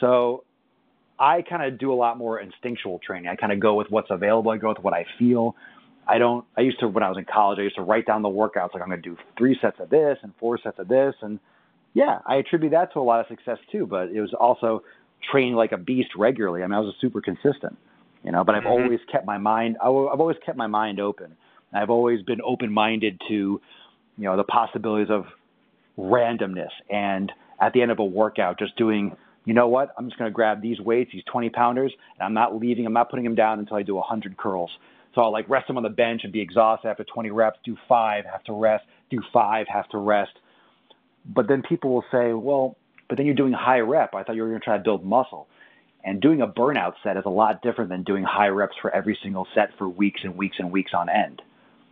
So 0.00 0.44
I 1.18 1.42
kind 1.42 1.62
of 1.62 1.78
do 1.78 1.92
a 1.92 1.94
lot 1.94 2.18
more 2.18 2.40
instinctual 2.40 3.00
training. 3.04 3.28
I 3.28 3.36
kind 3.36 3.52
of 3.52 3.60
go 3.60 3.74
with 3.74 3.88
what's 3.90 4.10
available. 4.10 4.50
I 4.50 4.56
go 4.56 4.70
with 4.70 4.82
what 4.82 4.94
I 4.94 5.06
feel. 5.18 5.54
I 6.06 6.18
don't. 6.18 6.44
I 6.56 6.62
used 6.62 6.80
to 6.80 6.88
when 6.88 7.02
I 7.02 7.08
was 7.08 7.18
in 7.18 7.24
college. 7.24 7.58
I 7.58 7.62
used 7.62 7.76
to 7.76 7.82
write 7.82 8.06
down 8.06 8.22
the 8.22 8.28
workouts 8.28 8.74
like 8.74 8.82
I'm 8.82 8.88
going 8.88 9.02
to 9.02 9.08
do 9.08 9.16
three 9.38 9.56
sets 9.60 9.76
of 9.80 9.90
this 9.90 10.18
and 10.22 10.32
four 10.38 10.58
sets 10.62 10.78
of 10.78 10.88
this, 10.88 11.14
and 11.22 11.38
yeah, 11.94 12.18
I 12.26 12.36
attribute 12.36 12.72
that 12.72 12.92
to 12.92 12.98
a 12.98 13.02
lot 13.02 13.20
of 13.20 13.26
success 13.28 13.58
too. 13.72 13.86
But 13.86 14.10
it 14.10 14.20
was 14.20 14.34
also 14.38 14.82
training 15.30 15.54
like 15.54 15.72
a 15.72 15.76
beast 15.76 16.10
regularly. 16.16 16.62
I 16.62 16.66
mean, 16.66 16.74
I 16.74 16.80
was 16.80 16.94
super 17.00 17.20
consistent, 17.20 17.76
you 18.22 18.32
know. 18.32 18.44
But 18.44 18.54
I've 18.54 18.62
mm-hmm. 18.62 18.84
always 18.84 19.00
kept 19.10 19.26
my 19.26 19.38
mind. 19.38 19.76
I've 19.80 19.88
always 19.88 20.36
kept 20.44 20.56
my 20.56 20.66
mind 20.66 21.00
open. 21.00 21.36
I've 21.72 21.90
always 21.90 22.22
been 22.22 22.40
open-minded 22.40 23.20
to, 23.28 23.34
you 23.34 23.60
know, 24.16 24.36
the 24.36 24.44
possibilities 24.44 25.10
of 25.10 25.24
randomness 25.98 26.70
and 26.88 27.32
at 27.60 27.72
the 27.72 27.82
end 27.82 27.90
of 27.90 27.98
a 27.98 28.04
workout, 28.04 28.58
just 28.58 28.76
doing. 28.76 29.16
You 29.46 29.52
know 29.52 29.68
what? 29.68 29.90
I'm 29.98 30.06
just 30.06 30.18
going 30.18 30.30
to 30.30 30.34
grab 30.34 30.62
these 30.62 30.80
weights, 30.80 31.10
these 31.12 31.22
20 31.30 31.50
pounders, 31.50 31.92
and 32.18 32.24
I'm 32.24 32.32
not 32.32 32.58
leaving. 32.58 32.86
I'm 32.86 32.94
not 32.94 33.10
putting 33.10 33.24
them 33.24 33.34
down 33.34 33.58
until 33.58 33.76
I 33.76 33.82
do 33.82 33.94
100 33.96 34.38
curls 34.38 34.70
so 35.14 35.22
I'll 35.22 35.32
like 35.32 35.48
rest 35.48 35.68
them 35.68 35.76
on 35.76 35.82
the 35.82 35.88
bench 35.88 36.22
and 36.24 36.32
be 36.32 36.40
exhausted 36.40 36.88
after 36.88 37.04
20 37.04 37.30
reps, 37.30 37.58
do 37.64 37.76
five, 37.88 38.24
have 38.30 38.42
to 38.44 38.52
rest, 38.52 38.84
do 39.10 39.20
five, 39.32 39.66
have 39.72 39.88
to 39.90 39.98
rest. 39.98 40.32
But 41.24 41.48
then 41.48 41.62
people 41.62 41.90
will 41.94 42.04
say, 42.10 42.32
well, 42.32 42.76
but 43.08 43.16
then 43.16 43.26
you're 43.26 43.34
doing 43.34 43.52
high 43.52 43.80
rep. 43.80 44.14
I 44.14 44.22
thought 44.22 44.36
you 44.36 44.42
were 44.42 44.48
going 44.48 44.60
to 44.60 44.64
try 44.64 44.76
to 44.76 44.82
build 44.82 45.04
muscle. 45.04 45.46
And 46.04 46.20
doing 46.20 46.42
a 46.42 46.46
burnout 46.46 46.94
set 47.02 47.16
is 47.16 47.22
a 47.24 47.30
lot 47.30 47.62
different 47.62 47.88
than 47.90 48.02
doing 48.02 48.24
high 48.24 48.48
reps 48.48 48.74
for 48.82 48.94
every 48.94 49.18
single 49.22 49.46
set 49.54 49.70
for 49.78 49.88
weeks 49.88 50.20
and 50.22 50.36
weeks 50.36 50.56
and 50.58 50.70
weeks 50.70 50.92
on 50.94 51.08
end. 51.08 51.40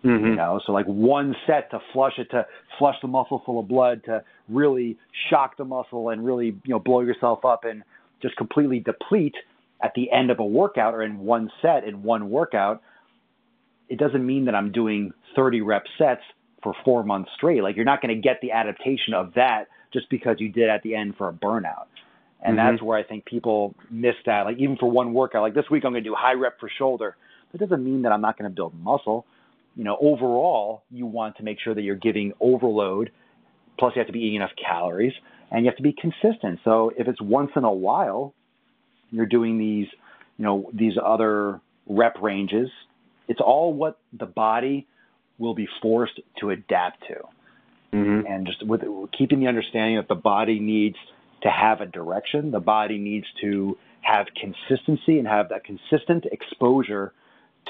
Mm-hmm. 0.04 0.26
You 0.26 0.34
know, 0.34 0.60
so 0.66 0.72
like 0.72 0.86
one 0.86 1.34
set 1.46 1.70
to 1.70 1.78
flush 1.92 2.14
it, 2.18 2.30
to 2.32 2.46
flush 2.78 2.96
the 3.00 3.08
muscle 3.08 3.42
full 3.46 3.60
of 3.60 3.68
blood, 3.68 4.02
to 4.06 4.22
really 4.48 4.98
shock 5.30 5.56
the 5.56 5.64
muscle 5.64 6.10
and 6.10 6.24
really, 6.24 6.46
you 6.46 6.60
know, 6.66 6.78
blow 6.78 7.00
yourself 7.00 7.44
up 7.44 7.64
and 7.64 7.84
just 8.20 8.36
completely 8.36 8.80
deplete 8.80 9.34
at 9.82 9.92
the 9.94 10.10
end 10.10 10.30
of 10.30 10.40
a 10.40 10.44
workout 10.44 10.94
or 10.94 11.02
in 11.02 11.18
one 11.20 11.50
set 11.62 11.84
in 11.84 12.02
one 12.02 12.30
workout 12.30 12.82
it 13.92 13.98
doesn't 13.98 14.24
mean 14.24 14.46
that 14.46 14.54
I'm 14.54 14.72
doing 14.72 15.12
30 15.36 15.60
rep 15.60 15.84
sets 15.98 16.22
for 16.62 16.74
four 16.82 17.04
months 17.04 17.30
straight. 17.36 17.62
Like 17.62 17.76
you're 17.76 17.84
not 17.84 18.00
going 18.00 18.14
to 18.14 18.20
get 18.20 18.40
the 18.40 18.52
adaptation 18.52 19.12
of 19.12 19.34
that 19.34 19.64
just 19.92 20.08
because 20.10 20.36
you 20.38 20.48
did 20.48 20.68
at 20.68 20.82
the 20.82 20.94
end 20.94 21.14
for 21.16 21.28
a 21.28 21.32
burnout. 21.32 21.86
And 22.44 22.56
mm-hmm. 22.56 22.72
that's 22.72 22.82
where 22.82 22.98
I 22.98 23.02
think 23.02 23.24
people 23.24 23.74
miss 23.90 24.14
that. 24.26 24.42
Like 24.42 24.58
even 24.58 24.76
for 24.76 24.90
one 24.90 25.12
workout, 25.12 25.42
like 25.42 25.54
this 25.54 25.64
week 25.70 25.84
I'm 25.84 25.92
going 25.92 26.02
to 26.02 26.08
do 26.08 26.16
high 26.18 26.34
rep 26.34 26.58
for 26.60 26.70
shoulder. 26.78 27.16
That 27.52 27.58
doesn't 27.58 27.84
mean 27.84 28.02
that 28.02 28.12
I'm 28.12 28.20
not 28.20 28.38
going 28.38 28.50
to 28.50 28.54
build 28.54 28.74
muscle. 28.74 29.26
You 29.76 29.84
know, 29.84 29.96
overall, 30.00 30.82
you 30.90 31.06
want 31.06 31.36
to 31.36 31.42
make 31.42 31.58
sure 31.62 31.74
that 31.74 31.82
you're 31.82 31.96
giving 31.96 32.32
overload. 32.40 33.10
Plus, 33.78 33.92
you 33.94 34.00
have 34.00 34.06
to 34.06 34.12
be 34.12 34.20
eating 34.20 34.36
enough 34.36 34.50
calories, 34.62 35.14
and 35.50 35.64
you 35.64 35.70
have 35.70 35.76
to 35.76 35.82
be 35.82 35.94
consistent. 35.94 36.60
So 36.62 36.92
if 36.96 37.08
it's 37.08 37.20
once 37.20 37.50
in 37.56 37.64
a 37.64 37.72
while, 37.72 38.34
you're 39.10 39.26
doing 39.26 39.58
these, 39.58 39.86
you 40.36 40.44
know, 40.44 40.70
these 40.74 40.94
other 41.02 41.60
rep 41.86 42.16
ranges 42.20 42.68
it's 43.28 43.40
all 43.40 43.72
what 43.72 43.98
the 44.12 44.26
body 44.26 44.86
will 45.38 45.54
be 45.54 45.68
forced 45.80 46.20
to 46.40 46.50
adapt 46.50 47.02
to. 47.08 47.16
Mm-hmm. 47.94 48.26
And 48.26 48.46
just 48.46 48.66
with 48.66 48.82
keeping 49.16 49.40
the 49.40 49.48
understanding 49.48 49.96
that 49.96 50.08
the 50.08 50.14
body 50.14 50.58
needs 50.58 50.96
to 51.42 51.50
have 51.50 51.80
a 51.80 51.86
direction, 51.86 52.50
the 52.50 52.60
body 52.60 52.98
needs 52.98 53.26
to 53.42 53.76
have 54.00 54.26
consistency 54.40 55.18
and 55.18 55.28
have 55.28 55.50
that 55.50 55.64
consistent 55.64 56.24
exposure 56.30 57.12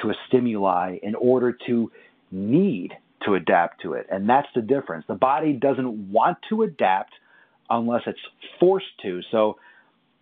to 0.00 0.11
a 0.11 0.14
stimuli 0.28 0.98
in 1.02 1.14
order 1.14 1.56
to 1.66 1.90
need 2.30 2.92
to 3.24 3.35
adapt 3.35 3.82
to 3.82 3.94
it. 3.94 4.06
And 4.11 4.28
that's 4.28 4.48
the 4.54 4.62
difference. 4.62 5.04
The 5.06 5.14
body 5.14 5.52
doesn't 5.52 6.11
want 6.11 6.38
to 6.48 6.62
adapt 6.62 7.12
unless 7.68 8.02
it's 8.06 8.20
forced 8.58 8.87
to. 9.02 9.20
So 9.30 9.58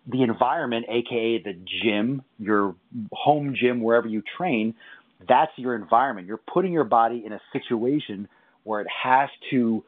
the 0.07 0.23
environment, 0.23 0.85
aka 0.89 1.41
the 1.43 1.53
gym, 1.83 2.23
your 2.39 2.75
home 3.11 3.55
gym, 3.59 3.81
wherever 3.81 4.07
you 4.07 4.23
train, 4.37 4.75
that's 5.27 5.51
your 5.57 5.75
environment. 5.75 6.27
You're 6.27 6.41
putting 6.51 6.73
your 6.73 6.83
body 6.83 7.23
in 7.25 7.33
a 7.33 7.41
situation 7.53 8.27
where 8.63 8.81
it 8.81 8.87
has 9.03 9.29
to 9.49 9.83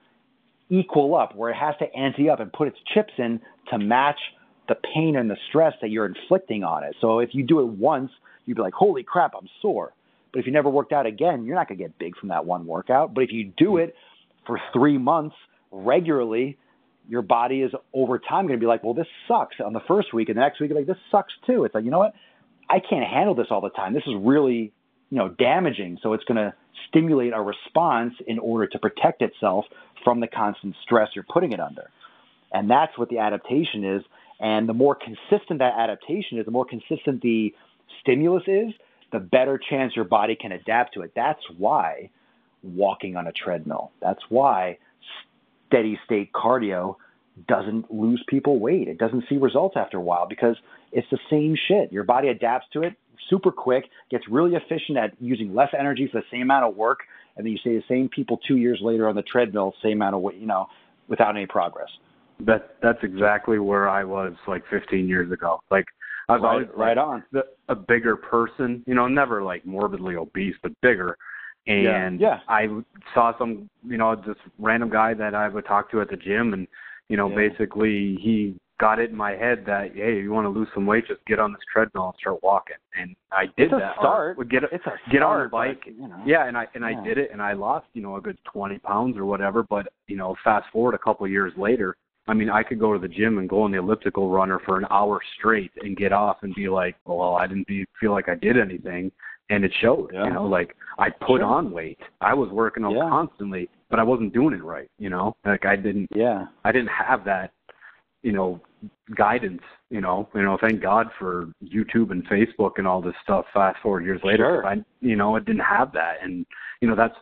equal 0.69 1.15
up, 1.15 1.35
where 1.35 1.51
it 1.51 1.55
has 1.55 1.75
to 1.79 1.93
ante 1.93 2.29
up 2.29 2.39
and 2.39 2.51
put 2.51 2.67
its 2.67 2.77
chips 2.93 3.13
in 3.17 3.39
to 3.69 3.77
match 3.77 4.19
the 4.67 4.75
pain 4.93 5.15
and 5.15 5.29
the 5.29 5.37
stress 5.49 5.73
that 5.81 5.89
you're 5.89 6.05
inflicting 6.05 6.63
on 6.63 6.83
it. 6.83 6.95
So 7.01 7.19
if 7.19 7.29
you 7.33 7.43
do 7.43 7.59
it 7.59 7.67
once, 7.67 8.11
you'd 8.45 8.55
be 8.55 8.61
like, 8.61 8.73
holy 8.73 9.03
crap, 9.03 9.33
I'm 9.37 9.47
sore. 9.61 9.93
But 10.31 10.39
if 10.39 10.45
you 10.45 10.51
never 10.51 10.69
worked 10.69 10.93
out 10.93 11.05
again, 11.05 11.45
you're 11.45 11.55
not 11.55 11.67
going 11.67 11.77
to 11.77 11.83
get 11.83 11.99
big 11.99 12.15
from 12.17 12.29
that 12.29 12.45
one 12.45 12.65
workout. 12.65 13.13
But 13.13 13.23
if 13.23 13.31
you 13.31 13.51
do 13.55 13.77
it 13.77 13.95
for 14.47 14.59
three 14.71 14.97
months 14.97 15.35
regularly, 15.71 16.57
your 17.07 17.21
body 17.21 17.61
is 17.61 17.71
over 17.93 18.17
time 18.17 18.47
going 18.47 18.57
to 18.57 18.63
be 18.63 18.67
like, 18.67 18.83
well, 18.83 18.93
this 18.93 19.07
sucks 19.27 19.57
on 19.63 19.73
the 19.73 19.81
first 19.87 20.13
week, 20.13 20.29
and 20.29 20.37
the 20.37 20.41
next 20.41 20.61
week, 20.61 20.71
like, 20.73 20.87
this 20.87 20.97
sucks 21.11 21.33
too. 21.45 21.65
It's 21.65 21.75
like, 21.75 21.83
you 21.83 21.91
know 21.91 21.99
what? 21.99 22.13
I 22.69 22.79
can't 22.79 23.05
handle 23.05 23.35
this 23.35 23.47
all 23.51 23.61
the 23.61 23.69
time. 23.69 23.93
This 23.93 24.03
is 24.07 24.13
really 24.17 24.71
you 25.13 25.19
know, 25.19 25.29
damaging. 25.29 25.99
So 26.01 26.13
it's 26.13 26.23
going 26.23 26.37
to 26.37 26.55
stimulate 26.89 27.33
a 27.33 27.41
response 27.41 28.13
in 28.27 28.39
order 28.39 28.67
to 28.67 28.79
protect 28.79 29.21
itself 29.21 29.65
from 30.03 30.19
the 30.19 30.27
constant 30.27 30.75
stress 30.83 31.09
you're 31.15 31.25
putting 31.31 31.51
it 31.53 31.59
under. 31.59 31.89
And 32.51 32.69
that's 32.69 32.97
what 32.97 33.09
the 33.09 33.19
adaptation 33.19 33.83
is. 33.83 34.03
And 34.39 34.67
the 34.67 34.73
more 34.73 34.95
consistent 34.95 35.59
that 35.59 35.73
adaptation 35.77 36.37
is, 36.37 36.45
the 36.45 36.51
more 36.51 36.65
consistent 36.65 37.21
the 37.21 37.53
stimulus 38.01 38.43
is, 38.47 38.73
the 39.11 39.19
better 39.19 39.59
chance 39.69 39.95
your 39.95 40.05
body 40.05 40.35
can 40.35 40.51
adapt 40.51 40.95
to 40.95 41.01
it. 41.01 41.13
That's 41.15 41.41
why 41.57 42.09
walking 42.63 43.15
on 43.15 43.27
a 43.27 43.31
treadmill, 43.31 43.91
that's 44.01 44.21
why 44.29 44.77
steady 45.67 45.99
state 46.05 46.31
cardio 46.33 46.95
doesn't 47.47 47.91
lose 47.91 48.23
people 48.27 48.59
weight. 48.59 48.87
It 48.87 48.97
doesn't 48.97 49.25
see 49.27 49.37
results 49.37 49.75
after 49.77 49.97
a 49.97 50.01
while 50.01 50.27
because 50.27 50.55
it's 50.91 51.07
the 51.09 51.17
same 51.29 51.55
shit. 51.67 51.91
Your 51.91 52.03
body 52.03 52.27
adapts 52.27 52.67
to 52.73 52.83
it 52.83 52.93
super 53.29 53.51
quick, 53.51 53.85
gets 54.09 54.25
really 54.29 54.55
efficient 54.55 54.97
at 54.97 55.11
using 55.19 55.53
less 55.53 55.69
energy 55.77 56.07
for 56.11 56.21
the 56.21 56.25
same 56.31 56.43
amount 56.43 56.65
of 56.65 56.75
work, 56.75 56.99
and 57.35 57.45
then 57.45 57.51
you 57.51 57.57
see 57.63 57.71
the 57.71 57.83
same 57.87 58.09
people 58.09 58.39
two 58.47 58.57
years 58.57 58.79
later 58.81 59.07
on 59.07 59.15
the 59.15 59.23
treadmill, 59.23 59.73
same 59.81 59.93
amount 59.93 60.15
of 60.15 60.21
weight, 60.21 60.37
you 60.37 60.47
know, 60.47 60.67
without 61.07 61.35
any 61.35 61.45
progress. 61.45 61.89
That 62.39 62.75
that's 62.81 63.03
exactly 63.03 63.59
where 63.59 63.87
I 63.87 64.03
was 64.03 64.33
like 64.47 64.63
15 64.69 65.07
years 65.07 65.31
ago. 65.31 65.61
Like 65.69 65.85
I 66.29 66.33
was 66.33 66.41
right, 66.41 66.51
always 66.51 66.67
right 66.75 66.97
on 66.97 67.23
the, 67.31 67.43
a 67.69 67.75
bigger 67.75 68.15
person, 68.15 68.83
you 68.87 68.95
know, 68.95 69.07
never 69.07 69.43
like 69.43 69.65
morbidly 69.65 70.15
obese, 70.15 70.55
but 70.61 70.71
bigger. 70.81 71.17
And 71.67 72.19
yeah, 72.19 72.39
yeah. 72.49 72.53
I 72.53 72.67
saw 73.13 73.37
some, 73.37 73.69
you 73.87 73.97
know, 73.97 74.15
this 74.15 74.35
random 74.59 74.89
guy 74.89 75.13
that 75.13 75.33
I 75.33 75.47
would 75.47 75.65
talk 75.65 75.89
to 75.91 76.01
at 76.01 76.09
the 76.09 76.17
gym, 76.17 76.53
and 76.53 76.67
you 77.07 77.15
know, 77.15 77.29
yeah. 77.29 77.47
basically 77.47 78.17
he 78.21 78.55
got 78.83 78.99
it 78.99 79.11
in 79.11 79.15
my 79.15 79.31
head 79.31 79.63
that 79.65 79.95
hey, 79.95 80.19
you 80.19 80.31
want 80.33 80.43
to 80.43 80.49
lose 80.49 80.67
some 80.73 80.85
weight, 80.85 81.07
just 81.07 81.25
get 81.25 81.39
on 81.39 81.53
this 81.53 81.61
treadmill 81.71 82.07
and 82.07 82.13
start 82.19 82.43
walking. 82.43 82.75
And 82.99 83.15
I 83.31 83.45
did 83.45 83.67
it's 83.67 83.73
a 83.73 83.77
that. 83.77 83.95
Start. 83.95 84.37
Would 84.37 84.51
get 84.51 84.63
it's 84.63 84.85
a 84.85 84.91
get 85.09 85.19
start, 85.19 85.39
on 85.39 85.45
the 85.45 85.49
bike. 85.49 85.83
But, 85.85 85.95
you 85.95 86.07
know, 86.09 86.21
yeah, 86.25 86.47
and 86.47 86.57
I 86.57 86.67
and 86.75 86.83
yeah. 86.83 86.99
I 86.99 87.03
did 87.03 87.17
it, 87.17 87.29
and 87.31 87.41
I 87.41 87.53
lost 87.53 87.85
you 87.93 88.01
know 88.01 88.17
a 88.17 88.21
good 88.21 88.37
twenty 88.43 88.79
pounds 88.79 89.15
or 89.17 89.25
whatever. 89.25 89.63
But 89.63 89.87
you 90.07 90.17
know, 90.17 90.35
fast 90.43 90.65
forward 90.73 90.95
a 90.95 90.97
couple 90.97 91.25
of 91.25 91.31
years 91.31 91.53
later, 91.55 91.95
I 92.27 92.33
mean, 92.33 92.49
I 92.49 92.61
could 92.61 92.77
go 92.77 92.91
to 92.91 92.99
the 92.99 93.07
gym 93.07 93.37
and 93.37 93.47
go 93.47 93.61
on 93.61 93.71
the 93.71 93.77
elliptical 93.79 94.29
runner 94.29 94.59
for 94.65 94.77
an 94.77 94.85
hour 94.91 95.21
straight 95.37 95.71
and 95.81 95.95
get 95.95 96.11
off 96.11 96.37
and 96.41 96.53
be 96.53 96.67
like, 96.67 96.97
well, 97.05 97.35
I 97.35 97.47
didn't 97.47 97.67
be, 97.67 97.85
feel 97.99 98.11
like 98.11 98.27
I 98.27 98.35
did 98.35 98.57
anything, 98.57 99.11
and 99.49 99.63
it 99.63 99.71
showed. 99.81 100.11
Yeah. 100.13 100.25
You 100.25 100.33
know, 100.33 100.45
like 100.45 100.75
I 100.99 101.09
put 101.09 101.39
Sure. 101.39 101.45
on 101.45 101.71
weight. 101.71 101.99
I 102.19 102.33
was 102.33 102.49
working 102.49 102.83
out 102.83 102.93
Yeah. 102.95 103.09
constantly, 103.09 103.69
but 103.89 103.99
I 103.99 104.03
wasn't 104.03 104.33
doing 104.33 104.53
it 104.53 104.63
right. 104.63 104.89
You 104.99 105.09
know, 105.09 105.35
like 105.45 105.65
I 105.65 105.75
didn't, 105.75 106.09
Yeah. 106.13 106.45
I 106.63 106.71
didn't 106.71 106.89
have 106.89 107.23
that, 107.25 107.51
you 108.23 108.31
know, 108.31 108.59
guidance. 109.15 109.61
You 109.89 110.01
know, 110.01 110.27
you 110.33 110.41
know, 110.41 110.57
thank 110.59 110.81
God 110.81 111.07
for 111.19 111.49
YouTube 111.63 112.09
and 112.11 112.25
Facebook 112.27 112.73
and 112.77 112.87
all 112.87 113.01
this 113.01 113.13
stuff. 113.23 113.45
Fast 113.53 113.79
forward 113.81 114.03
years 114.05 114.21
later, 114.23 114.61
Sure. 114.61 114.65
I, 114.65 114.77
you 115.01 115.15
know, 115.15 115.35
I 115.35 115.39
didn't 115.39 115.61
have 115.61 115.91
that, 115.93 116.15
and 116.23 116.45
you 116.81 116.87
know, 116.87 116.95
that's 116.95 117.15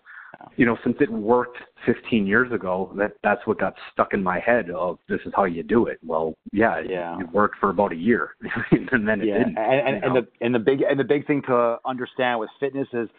you 0.55 0.65
know, 0.65 0.77
since 0.83 0.95
it 0.99 1.11
worked 1.11 1.57
15 1.85 2.25
years 2.25 2.51
ago, 2.51 2.91
that 2.97 3.11
that's 3.23 3.45
what 3.45 3.59
got 3.59 3.75
stuck 3.91 4.13
in 4.13 4.23
my 4.23 4.39
head 4.39 4.69
of 4.71 4.97
this 5.07 5.19
is 5.25 5.33
how 5.35 5.43
you 5.43 5.61
do 5.61 5.85
it. 5.87 5.99
Well, 6.03 6.33
yeah, 6.51 6.79
Yeah. 6.79 7.19
it, 7.19 7.29
worked 7.31 7.57
for 7.59 7.69
about 7.69 7.91
a 7.91 7.95
year, 7.95 8.31
and 8.71 9.07
then 9.07 9.21
it 9.21 9.27
yeah, 9.27 9.37
didn't. 9.39 9.57
and, 9.57 9.87
and, 9.95 10.03
and 10.03 10.15
the 10.15 10.27
and 10.39 10.55
the 10.55 10.59
big 10.59 10.81
and 10.81 10.99
the 10.99 11.03
big 11.03 11.27
thing 11.27 11.41
to 11.43 11.77
understand 11.85 12.39
with 12.39 12.49
fitness 12.59 12.87
is, 12.93 13.09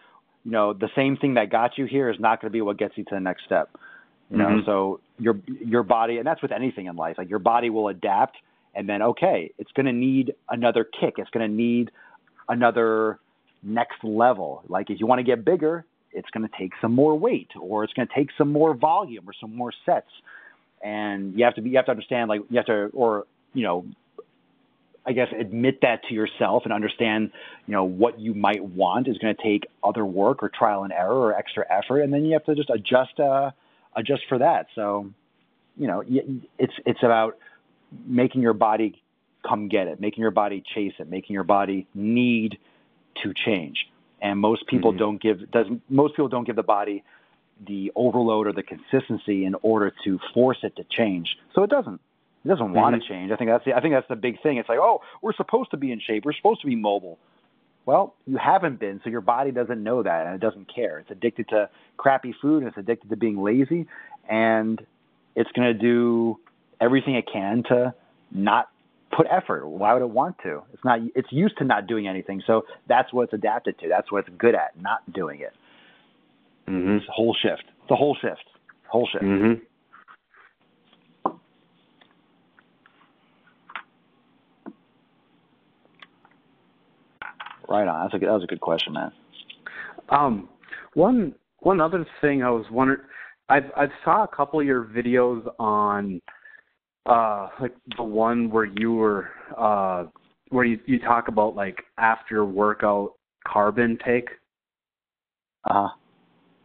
you 0.45 0.51
know, 0.51 0.73
the 0.73 0.89
same 0.97 1.17
thing 1.17 1.35
that 1.35 1.51
got 1.51 1.79
you 1.79 1.85
here 1.85 2.11
is 2.11 2.19
not 2.19 2.41
going 2.41 2.51
to 2.51 2.53
be 2.53 2.61
what 2.63 2.79
gets 2.79 2.97
you 2.97 3.05
to 3.05 3.15
the 3.15 3.21
next 3.21 3.45
step. 3.45 3.71
You 4.33 4.39
know, 4.39 4.49
Mhm. 4.49 4.65
so 4.65 5.01
your 5.19 5.39
your 5.47 5.83
body, 5.83 6.17
and 6.17 6.27
that's 6.27 6.41
with 6.41 6.53
anything 6.53 6.87
in 6.87 6.97
life. 6.97 7.19
Like 7.19 7.29
your 7.29 7.39
body 7.39 7.69
will 7.69 7.89
adapt, 7.89 8.37
and 8.75 8.89
then 8.89 9.03
okay, 9.03 9.53
it's 9.59 9.71
going 9.73 9.87
to 9.87 9.93
need 9.93 10.35
another 10.49 10.85
kick. 10.85 11.19
It's 11.19 11.31
going 11.31 11.49
to 11.49 11.55
need 11.55 11.91
another 12.49 13.19
next 13.63 14.03
level. 14.03 14.63
Like 14.69 14.89
if 14.89 14.99
you 15.01 15.07
want 15.07 15.19
to 15.19 15.23
get 15.23 15.45
bigger, 15.45 15.85
it's 16.13 16.31
going 16.31 16.49
to 16.49 16.55
take 16.59 16.73
some 16.81 16.95
more 16.95 17.15
weight, 17.15 17.51
or 17.61 17.85
it's 17.85 17.93
going 17.93 18.09
to 18.09 18.15
take 18.15 18.31
some 18.39 18.51
more 18.51 18.73
volume, 18.75 19.29
or 19.29 19.35
some 19.39 19.55
more 19.55 19.73
sets. 19.85 20.11
And 20.83 21.39
you 21.39 21.45
have 21.45 21.55
to 21.57 21.63
be, 21.63 21.71
you 21.71 21.77
have 21.77 21.85
to 21.87 21.93
understand, 21.93 22.31
like 22.31 22.41
you 22.49 22.57
have 22.57 22.67
to, 22.67 22.91
or 22.95 23.27
you 23.53 23.65
know, 23.65 23.85
I 25.05 25.13
guess 25.13 25.29
admit 25.39 25.83
that 25.83 26.05
to 26.09 26.15
yourself 26.15 26.63
and 26.65 26.73
understand, 26.73 27.33
you 27.67 27.73
know, 27.73 27.85
what 27.85 28.19
you 28.19 28.33
might 28.35 28.65
want 28.65 29.09
is 29.09 29.19
going 29.19 29.37
to 29.37 29.43
take 29.43 29.67
other 29.85 30.07
work 30.07 30.43
or 30.43 30.49
trial 30.49 30.85
and 30.85 30.93
error 30.93 31.21
or 31.29 31.35
extra 31.35 31.67
effort, 31.71 32.01
and 32.01 32.13
then 32.13 32.25
you 32.25 32.33
have 32.33 32.45
to 32.47 32.55
just 32.55 32.71
adjust, 32.71 33.21
uh, 33.21 33.51
adjust 33.97 34.23
for 34.29 34.39
that. 34.39 34.67
So, 34.75 35.11
you 35.77 35.87
know, 35.87 36.03
it's 36.59 36.73
it's 36.87 37.03
about 37.03 37.39
making 38.07 38.43
your 38.43 38.53
body 38.55 39.01
come 39.47 39.69
get 39.69 39.89
it, 39.89 40.01
making 40.01 40.23
your 40.23 40.31
body 40.31 40.63
chase 40.75 40.95
it, 40.99 41.09
making 41.09 41.35
your 41.35 41.45
body 41.45 41.87
need 41.95 42.59
to 43.23 43.33
change. 43.35 43.87
And 44.21 44.39
most 44.39 44.67
people 44.67 44.93
Mhm. 44.93 44.99
don't 44.99 45.21
give 45.21 45.51
doesn't 45.51 45.83
most 45.91 46.15
people 46.15 46.29
don't 46.29 46.45
give 46.45 46.57
the 46.57 46.63
body 46.63 47.03
the 47.67 47.93
overload 47.95 48.47
or 48.47 48.53
the 48.53 48.63
consistency 48.63 49.45
in 49.45 49.55
order 49.63 49.93
to 50.05 50.19
force 50.33 50.59
it 50.63 50.75
to 50.77 50.85
change. 50.85 51.37
So 51.55 51.63
it 51.63 51.71
doesn't. 51.71 52.01
It 52.45 52.49
doesn't 52.49 52.73
want 52.73 52.97
Mhm. 52.97 53.01
to 53.01 53.09
change. 53.09 53.31
I 53.31 53.37
think 53.37 53.51
that's 53.51 53.65
the, 53.65 53.77
I 53.77 53.81
think 53.81 53.95
that's 53.95 54.09
the 54.09 54.17
big 54.17 54.41
thing. 54.41 54.57
It's 54.57 54.69
like, 54.69 54.81
oh, 54.81 55.01
we're 55.21 55.35
supposed 55.35 55.71
to 55.71 55.77
be 55.77 55.93
in 55.93 56.01
shape. 56.01 56.25
We're 56.25 56.33
supposed 56.33 56.61
to 56.63 56.67
be 56.67 56.75
mobile. 56.75 57.19
Well, 57.85 58.15
you 58.27 58.39
haven't 58.39 58.79
been, 58.79 59.01
so 59.03 59.11
your 59.11 59.21
body 59.21 59.51
doesn't 59.51 59.83
know 59.83 60.03
that 60.03 60.27
and 60.27 60.35
it 60.35 60.41
doesn't 60.41 60.73
care. 60.73 61.01
It's 61.01 61.11
addicted 61.11 61.49
to 61.49 61.69
crappy 61.97 62.35
food 62.41 62.59
and 62.59 62.69
it's 62.69 62.79
addicted 62.79 63.11
to 63.11 63.17
being 63.17 63.43
lazy 63.43 63.87
and 64.29 64.81
it's 65.35 65.51
going 65.53 65.67
to 65.67 65.75
do 65.79 66.39
everything 66.81 67.17
it 67.17 67.25
can 67.33 67.63
to 67.69 67.95
not 68.31 68.69
put 69.17 69.27
effort. 69.31 69.67
Why 69.67 69.93
would 69.95 70.03
it 70.03 70.11
want 70.11 70.37
to? 70.45 70.63
It's 70.73 70.85
not 70.85 71.01
it's 71.15 71.31
used 71.33 71.59
to 71.59 71.65
not 71.65 71.87
doing 71.87 72.07
anything. 72.07 72.43
So 72.47 72.63
that's 72.89 73.13
what 73.13 73.25
it's 73.25 73.33
adapted 73.33 73.79
to. 73.81 73.89
That's 73.89 74.11
what 74.13 74.27
it's 74.27 74.37
good 74.39 74.55
at, 74.55 74.81
not 74.81 75.01
doing 75.13 75.41
it. 75.41 75.53
Mhm. 76.69 76.99
It's 76.99 77.09
a 77.09 77.13
whole 77.13 77.35
shift. 77.35 77.65
It's 77.83 77.91
a 77.91 77.97
whole 77.97 78.15
shift. 78.15 78.45
Whole 78.87 79.07
shift. 79.07 79.25
Mhm. 79.25 79.61
Right 87.69 87.87
on. 87.89 88.05
That's 88.05 88.15
a 88.15 88.19
good, 88.19 88.29
that 88.29 88.35
was 88.35 88.45
a 88.45 88.47
good 88.47 88.61
question, 88.61 88.93
man. 88.93 89.13
Um, 90.11 90.49
one 90.95 91.35
one 91.61 91.81
other 91.81 92.07
thing 92.21 92.43
I 92.43 92.51
was 92.51 92.67
wondering, 92.71 93.01
I've 93.49 93.71
I 93.77 93.87
saw 94.05 94.25
a 94.25 94.29
couple 94.29 94.61
of 94.61 94.67
your 94.67 94.85
videos 94.85 95.47
on, 95.59 96.21
uh, 97.07 97.49
like 97.61 97.75
the 97.97 98.03
one 98.03 98.51
where 98.51 98.65
you 98.65 98.93
were, 98.95 99.31
uh, 99.57 100.05
where 100.51 100.65
you 100.65 100.79
you 100.87 100.99
talk 100.99 101.29
about 101.29 101.55
like 101.55 101.83
after 101.99 102.45
workout 102.45 103.13
carb 103.47 103.79
intake 103.79 104.29
Uh 105.69 105.73
huh. 105.73 105.89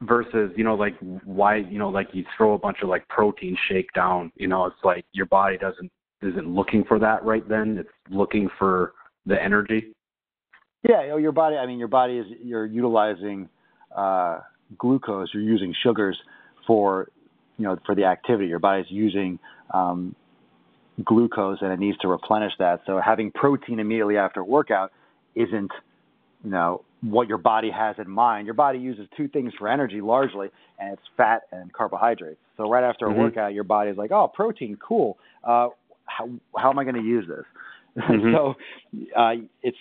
versus 0.02 0.52
you 0.56 0.64
know 0.64 0.76
like 0.76 0.96
why 1.24 1.58
you 1.58 1.78
know 1.80 1.90
like 1.90 2.08
you 2.14 2.26
throw 2.36 2.54
a 2.54 2.58
bunch 2.58 2.78
of 2.82 2.90
like 2.90 3.08
protein 3.08 3.56
shake 3.70 3.92
down, 3.94 4.32
you 4.36 4.48
know 4.48 4.66
it's 4.66 4.84
like 4.84 5.06
your 5.14 5.28
body 5.28 5.58
doesn't 5.58 5.92
isn't 6.22 6.48
looking 6.48 6.84
for 6.86 6.98
that 7.00 7.24
right 7.24 7.48
then, 7.48 7.78
it's 7.78 7.90
looking 8.10 8.50
for 8.58 8.94
the 9.26 9.42
energy. 9.42 9.94
Yeah, 10.84 11.04
you 11.04 11.10
know, 11.10 11.18
your 11.18 11.32
body. 11.32 11.58
I 11.58 11.66
mean, 11.66 11.80
your 11.80 11.88
body 11.88 12.18
is 12.18 12.26
you're 12.44 12.66
utilizing 12.66 13.50
uh, 13.96 14.40
glucose. 14.78 15.30
You're 15.34 15.44
using 15.44 15.74
sugars 15.84 16.18
for 16.66 17.08
you 17.58 17.66
know 17.66 17.78
for 17.86 17.96
the 17.96 18.06
activity. 18.06 18.48
Your 18.48 18.60
body's 18.60 18.86
using 18.90 19.40
um, 19.74 20.16
glucose, 21.04 21.60
and 21.62 21.72
it 21.72 21.80
needs 21.80 21.98
to 22.00 22.08
replenish 22.08 22.54
that. 22.60 22.82
So 22.86 23.02
having 23.04 23.32
protein 23.32 23.80
immediately 23.80 24.18
after 24.18 24.42
a 24.42 24.46
workout 24.46 24.92
isn't 25.36 25.72
you 26.44 26.52
know 26.52 26.84
what 27.02 27.28
your 27.28 27.38
body 27.38 27.70
has 27.72 27.96
in 28.00 28.10
mind. 28.10 28.46
Your 28.46 28.54
body 28.56 28.80
uses 28.80 29.08
two 29.16 29.28
things 29.28 29.54
for 29.58 29.68
energy 29.68 30.02
largely, 30.02 30.50
and 30.80 30.94
it's 30.94 31.02
fat 31.16 31.44
and 31.52 31.72
carbohydrates. 31.74 32.40
So 32.56 32.70
right 32.70 32.84
after 32.84 33.08
a 33.08 33.12
Mhm. 33.12 33.18
workout, 33.18 33.54
your 33.54 33.64
body 33.64 33.92
is 33.92 33.98
like, 33.98 34.12
oh, 34.12 34.28
protein, 34.28 34.78
cool. 34.78 35.18
Uh, 35.44 35.70
how 36.06 36.30
how 36.56 36.70
am 36.70 36.80
I 36.80 36.84
going 36.84 36.96
to 36.96 37.02
use 37.02 37.28
this? 37.28 37.46
Mhm. 37.98 38.32
so 38.32 38.56
uh, 39.16 39.34
it's 39.64 39.78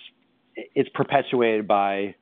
it's 0.74 0.88
perpetuated 0.90 1.66
by 1.66 2.14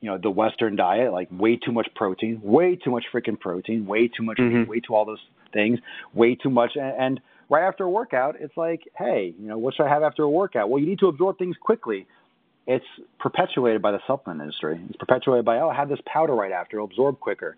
you 0.00 0.10
know 0.10 0.18
the 0.18 0.30
Western 0.30 0.76
diet, 0.76 1.12
like 1.12 1.28
way 1.30 1.56
too 1.56 1.72
much 1.72 1.88
protein, 1.94 2.40
way 2.42 2.76
too 2.76 2.90
much 2.90 3.04
freaking 3.12 3.38
protein, 3.38 3.86
way 3.86 4.08
too 4.08 4.22
much 4.22 4.38
Mhm. 4.38 4.52
meat, 4.52 4.68
way 4.68 4.80
too 4.80 4.94
all 4.94 5.04
those 5.04 5.24
things, 5.52 5.78
way 6.14 6.34
too 6.34 6.50
much. 6.50 6.76
And, 6.76 6.94
and 6.98 7.20
right 7.48 7.66
after 7.66 7.84
a 7.84 7.90
workout, 7.90 8.36
it's 8.40 8.56
like, 8.56 8.88
hey, 8.96 9.34
you 9.38 9.48
know, 9.48 9.58
what 9.58 9.74
should 9.74 9.86
I 9.86 9.88
have 9.88 10.02
after 10.02 10.22
a 10.22 10.28
workout? 10.28 10.68
Well, 10.70 10.80
you 10.80 10.86
need 10.88 10.98
to 11.00 11.08
absorb 11.08 11.38
things 11.38 11.56
quickly. 11.60 12.06
It's 12.66 12.84
perpetuated 13.18 13.82
by 13.82 13.92
the 13.92 14.00
supplement 14.06 14.40
industry. 14.40 14.80
It's 14.88 14.96
perpetuated 14.96 15.44
by, 15.44 15.58
oh, 15.58 15.70
have 15.70 15.88
this 15.88 16.00
powder 16.06 16.34
right 16.34 16.52
after, 16.52 16.76
it'll 16.78 16.86
absorb 16.86 17.20
quicker. 17.20 17.56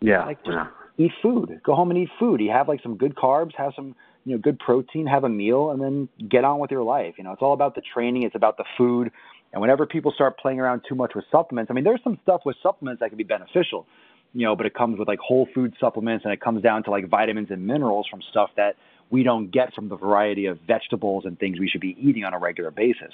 Yeah. 0.00 0.24
Like 0.24 0.44
just 0.44 0.56
yeah. 0.56 0.66
eat 0.96 1.12
food. 1.22 1.60
Go 1.64 1.74
home 1.74 1.90
and 1.90 1.98
eat 1.98 2.10
food. 2.18 2.40
You 2.40 2.50
have 2.50 2.68
like 2.68 2.82
some 2.82 2.96
good 2.96 3.14
carbs, 3.14 3.54
have 3.56 3.72
some 3.74 3.94
you 4.24 4.32
know 4.32 4.38
good 4.38 4.58
protein, 4.58 5.06
have 5.06 5.24
a 5.24 5.28
meal, 5.28 5.70
and 5.70 5.80
then 5.80 6.08
get 6.28 6.44
on 6.44 6.58
with 6.58 6.70
your 6.70 6.82
life. 6.82 7.14
You 7.18 7.24
know, 7.24 7.32
it's 7.32 7.42
all 7.42 7.52
about 7.52 7.74
the 7.74 7.80
training. 7.80 8.22
It's 8.22 8.34
about 8.34 8.56
the 8.56 8.64
food. 8.76 9.10
And 9.52 9.60
whenever 9.60 9.86
people 9.86 10.12
start 10.12 10.38
playing 10.38 10.60
around 10.60 10.82
too 10.88 10.94
much 10.94 11.12
with 11.14 11.24
supplements, 11.32 11.70
I 11.70 11.74
mean, 11.74 11.84
there's 11.84 12.00
some 12.04 12.18
stuff 12.22 12.42
with 12.44 12.56
supplements 12.62 13.00
that 13.00 13.08
can 13.08 13.18
be 13.18 13.24
beneficial, 13.24 13.86
you 14.34 14.44
know, 14.44 14.54
but 14.54 14.66
it 14.66 14.74
comes 14.74 14.98
with 14.98 15.08
like 15.08 15.18
whole 15.20 15.48
food 15.54 15.74
supplements, 15.80 16.24
and 16.24 16.32
it 16.34 16.40
comes 16.40 16.62
down 16.62 16.84
to 16.84 16.90
like 16.90 17.08
vitamins 17.08 17.48
and 17.50 17.66
minerals 17.66 18.06
from 18.10 18.20
stuff 18.30 18.50
that 18.56 18.76
we 19.10 19.22
don't 19.22 19.50
get 19.50 19.72
from 19.72 19.88
the 19.88 19.96
variety 19.96 20.44
of 20.46 20.58
vegetables 20.66 21.24
and 21.24 21.38
things 21.38 21.58
we 21.58 21.66
should 21.66 21.80
be 21.80 21.96
eating 21.98 22.24
on 22.24 22.34
a 22.34 22.38
regular 22.38 22.70
basis. 22.70 23.12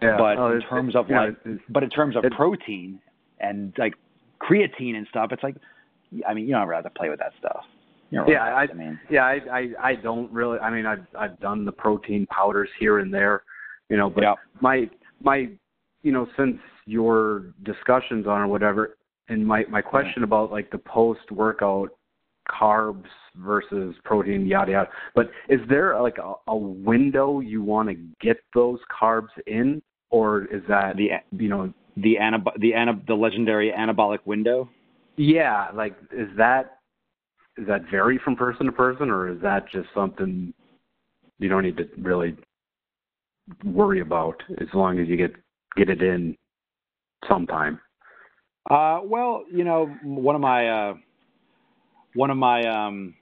Yeah. 0.00 0.16
But 0.16 0.38
Oh, 0.38 0.52
in 0.52 0.62
terms 0.62 0.96
of 0.96 1.10
yeah, 1.10 1.20
like, 1.26 1.30
it's- 1.44 1.58
but 1.68 1.82
in 1.82 1.90
terms 1.90 2.16
of 2.16 2.24
protein 2.34 2.98
and 3.40 3.74
like 3.76 3.94
creatine 4.40 4.94
and 4.96 5.06
stuff, 5.08 5.32
it's 5.32 5.42
like, 5.42 5.56
I 6.26 6.32
mean, 6.32 6.46
you 6.46 6.52
don't 6.52 6.62
ever 6.62 6.72
have 6.74 6.84
to 6.84 6.90
play 6.90 7.10
with 7.10 7.18
that 7.18 7.32
stuff. 7.38 7.64
You 8.10 8.24
Yeah, 8.26 8.42
I, 8.44 8.62
I 8.62 8.72
mean, 8.72 8.98
yeah, 9.10 9.24
I, 9.24 9.40
I, 9.50 9.68
I 9.90 9.94
don't 9.96 10.30
really. 10.32 10.58
I 10.60 10.70
mean, 10.70 10.86
I've, 10.86 11.04
I've 11.18 11.38
done 11.40 11.64
the 11.66 11.72
protein 11.72 12.26
powders 12.30 12.68
here 12.78 13.00
and 13.00 13.12
there, 13.12 13.42
you 13.90 13.96
know, 13.98 14.08
but 14.08 14.22
Yeah. 14.22 14.34
my, 14.60 14.88
my, 15.22 15.48
you 16.04 16.12
know, 16.12 16.28
since 16.36 16.58
your 16.86 17.54
discussions 17.64 18.26
on 18.26 18.40
or 18.40 18.46
whatever, 18.46 18.96
and 19.28 19.44
my, 19.44 19.64
my 19.68 19.80
question 19.80 20.22
about 20.22 20.52
like 20.52 20.70
the 20.70 20.78
post 20.78 21.32
workout 21.32 21.88
carbs 22.48 23.06
versus 23.36 23.94
protein, 24.04 24.46
yada 24.46 24.72
yada. 24.72 24.90
But 25.14 25.30
is 25.48 25.60
there 25.68 26.00
like 26.00 26.18
a, 26.18 26.34
a 26.46 26.56
window 26.56 27.40
you 27.40 27.62
want 27.62 27.88
to 27.88 27.96
get 28.20 28.36
those 28.54 28.78
carbs 29.00 29.30
in, 29.46 29.82
or 30.10 30.44
is 30.44 30.62
that 30.68 30.96
the 30.96 31.08
you 31.36 31.48
know? 31.48 31.72
the 31.96 32.16
anab- 32.20 32.58
the 32.60 32.72
anab- 32.72 33.06
the 33.06 33.14
legendary 33.14 33.72
anabolic 33.76 34.18
window. 34.24 34.68
Yeah, 35.16 35.68
like 35.74 35.96
is 36.12 36.28
that 36.36 36.78
is 37.56 37.66
that 37.66 37.82
vary 37.90 38.20
from 38.24 38.36
person 38.36 38.66
to 38.66 38.72
person, 38.72 39.10
or 39.10 39.28
is 39.28 39.40
that 39.42 39.70
just 39.70 39.88
something 39.94 40.52
you 41.38 41.48
don't 41.48 41.62
need 41.62 41.76
to 41.76 41.88
really 41.98 42.36
worry 43.64 44.00
about 44.00 44.42
as 44.60 44.68
long 44.74 44.98
as 44.98 45.08
you 45.08 45.16
get 45.16 45.34
get 45.76 45.88
it 45.88 46.02
in 46.02 46.36
sometime? 47.28 47.80
Uh, 48.68 49.00
well, 49.04 49.44
you 49.52 49.64
know, 49.64 49.94
one 50.02 50.34
of 50.34 50.40
my 50.40 50.68
uh, 50.68 50.94
one 52.14 52.30
of 52.30 52.36
my 52.36 52.62
um, 52.62 53.14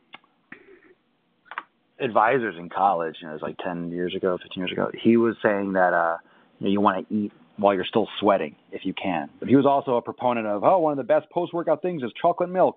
advisors 2.01 2.55
in 2.59 2.69
college, 2.69 3.17
you 3.21 3.27
know, 3.27 3.33
it 3.33 3.35
was 3.35 3.43
like 3.43 3.57
ten 3.59 3.91
years 3.91 4.15
ago, 4.15 4.39
fifteen 4.41 4.63
years 4.63 4.73
ago. 4.73 4.91
He 5.03 5.17
was 5.17 5.35
saying 5.43 5.73
that 5.73 5.93
uh, 5.93 6.19
you, 6.61 6.67
know, 6.67 6.73
you 6.73 6.81
want 6.81 7.09
to 7.09 7.15
eat 7.15 7.33
while 7.57 7.75
you're 7.75 7.85
still 7.85 8.09
sweating 8.21 8.57
if 8.71 8.85
you 8.85 8.95
can. 8.95 9.29
But 9.39 9.49
he 9.49 9.57
was 9.57 9.67
also 9.67 9.97
a 9.97 10.03
proponent 10.03 10.47
of, 10.47 10.65
oh, 10.65 10.79
one 10.79 10.93
of 10.93 10.97
the 10.97 11.05
best 11.05 11.29
post 11.31 11.53
workout 11.53 11.83
things 11.83 12.03
is 12.03 12.11
chocolate 12.21 12.51
milk. 12.51 12.77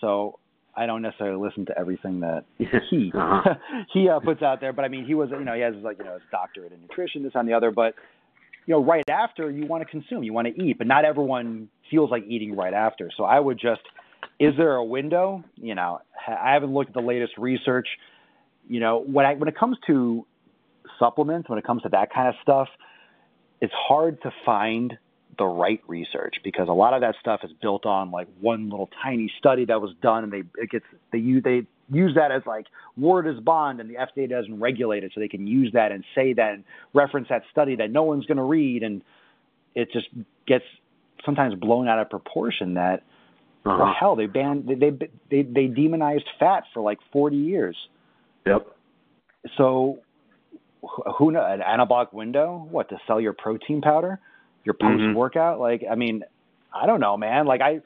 So 0.00 0.38
I 0.76 0.86
don't 0.86 1.02
necessarily 1.02 1.40
listen 1.40 1.66
to 1.66 1.78
everything 1.78 2.20
that 2.20 2.44
he 2.58 3.12
uh-huh. 3.14 3.54
he 3.92 4.08
uh, 4.08 4.20
puts 4.20 4.42
out 4.42 4.60
there. 4.60 4.72
But 4.72 4.84
I 4.84 4.88
mean, 4.88 5.04
he 5.04 5.14
was 5.14 5.28
you 5.30 5.44
know 5.44 5.54
he 5.54 5.60
has 5.60 5.74
like 5.82 5.98
you 5.98 6.04
know 6.04 6.14
his 6.14 6.22
doctorate 6.30 6.72
in 6.72 6.80
nutrition, 6.80 7.22
this 7.22 7.32
on 7.34 7.46
the 7.46 7.52
other. 7.52 7.70
But 7.70 7.94
you 8.66 8.74
know, 8.74 8.84
right 8.84 9.08
after 9.08 9.50
you 9.50 9.66
want 9.66 9.82
to 9.82 9.90
consume, 9.90 10.22
you 10.22 10.32
want 10.32 10.48
to 10.48 10.62
eat, 10.62 10.78
but 10.78 10.86
not 10.86 11.04
everyone 11.04 11.68
feels 11.90 12.10
like 12.10 12.24
eating 12.28 12.54
right 12.56 12.74
after. 12.74 13.10
So 13.16 13.24
I 13.24 13.40
would 13.40 13.58
just, 13.58 13.80
is 14.38 14.54
there 14.56 14.74
a 14.74 14.84
window? 14.84 15.44
You 15.56 15.74
know, 15.74 16.00
I 16.26 16.52
haven't 16.52 16.72
looked 16.72 16.90
at 16.90 16.94
the 16.94 17.00
latest 17.00 17.32
research. 17.38 17.88
You 18.68 18.80
know, 18.80 19.02
when 19.04 19.26
I 19.26 19.34
when 19.34 19.48
it 19.48 19.58
comes 19.58 19.76
to 19.86 20.26
supplements, 20.98 21.48
when 21.48 21.58
it 21.58 21.64
comes 21.64 21.82
to 21.82 21.88
that 21.90 22.12
kind 22.12 22.28
of 22.28 22.34
stuff, 22.42 22.68
it's 23.60 23.72
hard 23.74 24.22
to 24.22 24.30
find 24.44 24.96
the 25.38 25.46
right 25.46 25.80
research 25.86 26.36
because 26.44 26.68
a 26.68 26.72
lot 26.72 26.92
of 26.92 27.00
that 27.00 27.14
stuff 27.20 27.40
is 27.42 27.50
built 27.62 27.86
on 27.86 28.10
like 28.10 28.28
one 28.40 28.68
little 28.68 28.90
tiny 29.02 29.32
study 29.38 29.64
that 29.64 29.80
was 29.80 29.90
done 30.02 30.24
and 30.24 30.32
they 30.32 30.42
it 30.60 30.70
gets 30.70 30.84
they 31.12 31.18
use 31.18 31.42
they 31.42 31.62
use 31.90 32.14
that 32.14 32.30
as 32.30 32.42
like 32.46 32.66
word 32.96 33.26
is 33.26 33.40
bond 33.40 33.80
and 33.80 33.90
the 33.90 33.94
FDA 33.94 34.28
doesn't 34.28 34.60
regulate 34.60 35.04
it 35.04 35.12
so 35.14 35.20
they 35.20 35.28
can 35.28 35.46
use 35.46 35.70
that 35.72 35.92
and 35.92 36.04
say 36.14 36.32
that 36.32 36.54
and 36.54 36.64
reference 36.94 37.28
that 37.28 37.42
study 37.50 37.76
that 37.76 37.90
no 37.90 38.02
one's 38.04 38.26
going 38.26 38.38
to 38.38 38.44
read 38.44 38.82
and 38.82 39.02
it 39.74 39.92
just 39.92 40.06
gets 40.46 40.64
sometimes 41.24 41.54
blown 41.54 41.88
out 41.88 41.98
of 41.98 42.08
proportion 42.10 42.74
that 42.74 43.02
uh-huh. 43.66 43.76
well, 43.78 43.94
hell 43.98 44.16
they 44.16 44.26
banned 44.26 44.66
they, 44.68 44.74
they 44.74 45.08
they 45.30 45.42
they 45.42 45.66
demonized 45.66 46.24
fat 46.38 46.64
for 46.72 46.82
like 46.82 46.98
40 47.12 47.36
years. 47.36 47.76
Yep. 48.46 48.66
So 49.56 49.98
who 51.18 51.30
know 51.30 51.44
an 51.44 51.60
anabolic 51.60 52.12
window 52.12 52.66
what 52.70 52.88
to 52.88 52.96
sell 53.06 53.20
your 53.20 53.34
protein 53.34 53.80
powder 53.80 54.18
your 54.64 54.74
post 54.74 55.02
workout 55.14 55.54
mm-hmm. 55.54 55.62
like 55.62 55.82
i 55.90 55.94
mean 55.94 56.22
i 56.74 56.86
don't 56.86 57.00
know 57.00 57.16
man 57.16 57.46
like 57.46 57.60
i 57.60 57.80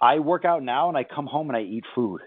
i 0.00 0.18
work 0.18 0.44
out 0.44 0.62
now 0.62 0.88
and 0.88 0.96
i 0.96 1.04
come 1.04 1.26
home 1.26 1.50
and 1.50 1.56
i 1.56 1.60
eat 1.60 1.84
food 1.94 2.22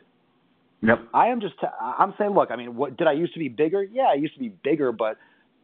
yep 0.84 1.00
i 1.14 1.28
am 1.28 1.42
just 1.42 1.56
i'm 1.82 2.14
saying 2.18 2.32
look 2.32 2.52
i 2.52 2.56
mean 2.56 2.76
what 2.76 2.98
did 2.98 3.08
i 3.08 3.14
used 3.14 3.34
to 3.34 3.40
be 3.40 3.50
bigger 3.50 3.84
yeah 3.84 4.08
i 4.12 4.14
used 4.14 4.34
to 4.34 4.40
be 4.40 4.50
bigger 4.64 4.92
but 4.92 5.18